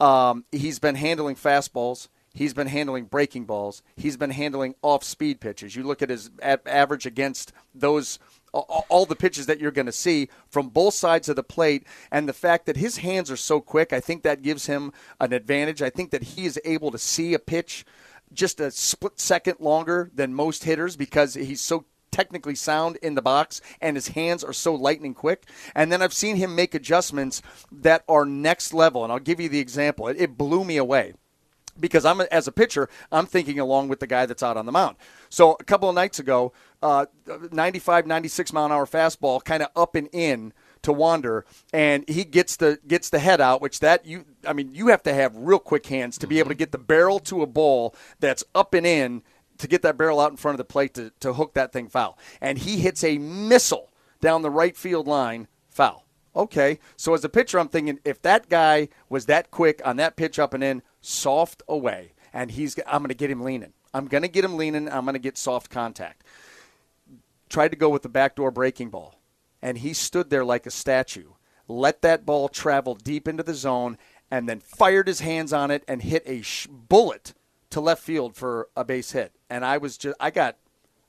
Um, 0.00 0.44
he's 0.52 0.78
been 0.78 0.94
handling 0.94 1.36
fastballs. 1.36 2.08
He's 2.34 2.52
been 2.52 2.66
handling 2.66 3.06
breaking 3.06 3.46
balls. 3.46 3.82
He's 3.96 4.18
been 4.18 4.30
handling 4.30 4.74
off 4.82 5.02
speed 5.02 5.40
pitches. 5.40 5.74
You 5.74 5.84
look 5.84 6.02
at 6.02 6.10
his 6.10 6.30
average 6.42 7.06
against 7.06 7.52
those 7.74 8.18
all 8.52 9.04
the 9.06 9.16
pitches 9.16 9.46
that 9.46 9.58
you're 9.58 9.70
going 9.70 9.86
to 9.86 9.92
see 9.92 10.28
from 10.48 10.68
both 10.68 10.94
sides 10.94 11.28
of 11.28 11.36
the 11.36 11.42
plate 11.42 11.86
and 12.10 12.28
the 12.28 12.32
fact 12.32 12.66
that 12.66 12.76
his 12.76 12.98
hands 12.98 13.30
are 13.30 13.36
so 13.36 13.60
quick 13.60 13.92
i 13.92 14.00
think 14.00 14.22
that 14.22 14.40
gives 14.40 14.64
him 14.64 14.92
an 15.20 15.34
advantage 15.34 15.82
i 15.82 15.90
think 15.90 16.10
that 16.10 16.22
he 16.22 16.46
is 16.46 16.58
able 16.64 16.90
to 16.90 16.96
see 16.96 17.34
a 17.34 17.38
pitch 17.38 17.84
just 18.32 18.58
a 18.60 18.70
split 18.70 19.20
second 19.20 19.56
longer 19.60 20.10
than 20.14 20.32
most 20.32 20.64
hitters 20.64 20.96
because 20.96 21.34
he's 21.34 21.60
so 21.60 21.84
technically 22.10 22.54
sound 22.54 22.96
in 23.02 23.14
the 23.14 23.22
box 23.22 23.60
and 23.80 23.96
his 23.96 24.08
hands 24.08 24.42
are 24.42 24.52
so 24.52 24.74
lightning 24.74 25.14
quick. 25.14 25.44
And 25.74 25.92
then 25.92 26.02
I've 26.02 26.12
seen 26.12 26.36
him 26.36 26.54
make 26.54 26.74
adjustments 26.74 27.42
that 27.70 28.04
are 28.08 28.24
next 28.24 28.72
level. 28.72 29.04
And 29.04 29.12
I'll 29.12 29.18
give 29.18 29.40
you 29.40 29.48
the 29.48 29.60
example. 29.60 30.08
It, 30.08 30.20
it 30.20 30.38
blew 30.38 30.64
me 30.64 30.76
away. 30.76 31.14
because 31.78 32.04
I'm 32.04 32.20
as 32.22 32.48
a 32.48 32.52
pitcher, 32.52 32.88
I'm 33.12 33.26
thinking 33.26 33.58
along 33.58 33.88
with 33.88 34.00
the 34.00 34.06
guy 34.06 34.26
that's 34.26 34.42
out 34.42 34.56
on 34.56 34.66
the 34.66 34.72
mound. 34.72 34.96
So 35.28 35.56
a 35.58 35.64
couple 35.64 35.88
of 35.88 35.94
nights 35.94 36.18
ago, 36.18 36.52
uh, 36.82 37.06
95, 37.52 38.06
96 38.06 38.52
mile 38.52 38.66
an 38.66 38.72
hour 38.72 38.86
fastball, 38.86 39.42
kind 39.44 39.62
of 39.62 39.68
up 39.76 39.94
and 39.94 40.08
in 40.12 40.52
to 40.82 40.92
Wander, 40.92 41.44
and 41.72 42.08
he 42.08 42.24
gets 42.24 42.56
the 42.56 42.78
gets 42.86 43.10
the 43.10 43.18
head 43.18 43.40
out, 43.40 43.60
which 43.60 43.80
that 43.80 44.06
you 44.06 44.24
I 44.46 44.52
mean 44.52 44.72
you 44.72 44.88
have 44.88 45.02
to 45.02 45.12
have 45.12 45.36
real 45.36 45.58
quick 45.58 45.86
hands 45.86 46.16
to 46.18 46.26
be 46.26 46.38
able 46.38 46.50
to 46.50 46.54
get 46.54 46.70
the 46.70 46.78
barrel 46.78 47.18
to 47.20 47.42
a 47.42 47.46
ball 47.46 47.94
that's 48.20 48.44
up 48.54 48.72
and 48.72 48.86
in 48.86 49.22
to 49.58 49.68
get 49.68 49.82
that 49.82 49.96
barrel 49.96 50.20
out 50.20 50.30
in 50.30 50.36
front 50.36 50.54
of 50.54 50.58
the 50.58 50.64
plate 50.64 50.94
to, 50.94 51.12
to 51.20 51.34
hook 51.34 51.54
that 51.54 51.72
thing 51.72 51.88
foul. 51.88 52.18
And 52.40 52.58
he 52.58 52.78
hits 52.78 53.02
a 53.04 53.18
missile 53.18 53.90
down 54.20 54.42
the 54.42 54.50
right 54.50 54.76
field 54.76 55.06
line, 55.06 55.48
foul. 55.68 56.04
Okay, 56.34 56.78
so 56.96 57.14
as 57.14 57.24
a 57.24 57.30
pitcher, 57.30 57.58
I'm 57.58 57.68
thinking 57.68 57.98
if 58.04 58.20
that 58.20 58.50
guy 58.50 58.88
was 59.08 59.24
that 59.24 59.50
quick 59.50 59.80
on 59.84 59.96
that 59.96 60.16
pitch 60.16 60.38
up 60.38 60.52
and 60.52 60.62
in, 60.62 60.82
soft 61.00 61.62
away, 61.66 62.12
and 62.30 62.50
he's 62.50 62.78
I'm 62.86 63.00
going 63.00 63.08
to 63.08 63.14
get 63.14 63.30
him 63.30 63.40
leaning. 63.40 63.72
I'm 63.94 64.06
going 64.06 64.22
to 64.22 64.28
get 64.28 64.44
him 64.44 64.58
leaning. 64.58 64.86
I'm 64.90 65.04
going 65.04 65.14
to 65.14 65.18
get 65.18 65.38
soft 65.38 65.70
contact. 65.70 66.24
Tried 67.48 67.68
to 67.68 67.76
go 67.76 67.88
with 67.88 68.02
the 68.02 68.10
backdoor 68.10 68.50
breaking 68.50 68.90
ball, 68.90 69.18
and 69.62 69.78
he 69.78 69.94
stood 69.94 70.28
there 70.28 70.44
like 70.44 70.66
a 70.66 70.70
statue. 70.70 71.30
Let 71.68 72.02
that 72.02 72.26
ball 72.26 72.50
travel 72.50 72.94
deep 72.94 73.26
into 73.26 73.42
the 73.42 73.54
zone, 73.54 73.96
and 74.30 74.46
then 74.46 74.60
fired 74.60 75.08
his 75.08 75.20
hands 75.20 75.54
on 75.54 75.70
it 75.70 75.84
and 75.88 76.02
hit 76.02 76.22
a 76.26 76.42
sh- 76.42 76.66
bullet 76.70 77.32
to 77.76 77.80
left 77.82 78.02
field 78.02 78.34
for 78.34 78.70
a 78.74 78.84
base 78.84 79.12
hit. 79.12 79.32
And 79.50 79.62
I 79.62 79.76
was 79.76 79.98
just 79.98 80.16
I 80.18 80.30
got 80.30 80.56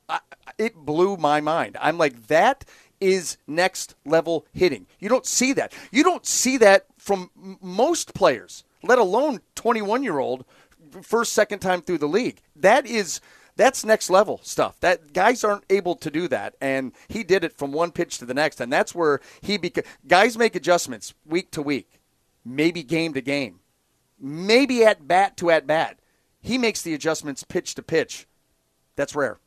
I, 0.10 0.20
it 0.58 0.76
blew 0.76 1.16
my 1.16 1.40
mind. 1.40 1.78
I'm 1.80 1.98
like 1.98 2.28
that 2.28 2.66
is 3.00 3.38
next 3.48 3.96
level 4.06 4.46
hitting. 4.52 4.86
You 5.00 5.08
don't 5.08 5.26
see 5.26 5.54
that. 5.54 5.74
You 5.92 6.04
don't 6.04 6.26
see 6.26 6.58
that 6.58 6.88
from 6.98 7.32
most 7.62 8.14
players, 8.14 8.66
let 8.84 9.00
alone 9.00 9.40
21 9.56 10.04
year 10.04 10.20
old 10.20 10.44
first 11.02 11.32
second 11.32 11.60
time 11.60 11.82
through 11.82 12.00
the 12.00 12.08
league. 12.08 12.42
That 12.54 12.86
is 12.86 13.22
that's 13.56 13.86
next 13.86 14.10
level 14.10 14.42
stuff. 14.44 14.78
That 14.82 15.14
guys 15.14 15.46
aren't 15.46 15.64
able 15.70 15.96
to 15.96 16.12
do 16.12 16.28
that, 16.28 16.56
and 16.60 16.92
he 17.08 17.24
did 17.24 17.46
it 17.46 17.58
from 17.58 17.72
one 17.72 17.92
pitch 17.92 18.18
to 18.18 18.26
the 18.26 18.34
next, 18.34 18.60
and 18.60 18.74
that's 18.74 18.94
where 18.94 19.22
he 19.40 19.58
beca- 19.58 19.86
guys 20.06 20.38
make 20.38 20.54
adjustments 20.54 21.14
week 21.26 21.50
to 21.52 21.62
week, 21.62 22.02
maybe 22.44 22.84
game 22.84 23.14
to 23.14 23.22
game, 23.22 23.62
maybe 24.20 24.84
at 24.84 25.08
bat 25.08 25.38
to 25.38 25.50
at 25.50 25.66
bat. 25.66 25.98
He 26.42 26.58
makes 26.58 26.82
the 26.82 26.94
adjustments 26.94 27.44
pitch 27.44 27.76
to 27.76 27.84
pitch. 27.84 28.28
That's 28.96 29.16
rare. 29.16 29.40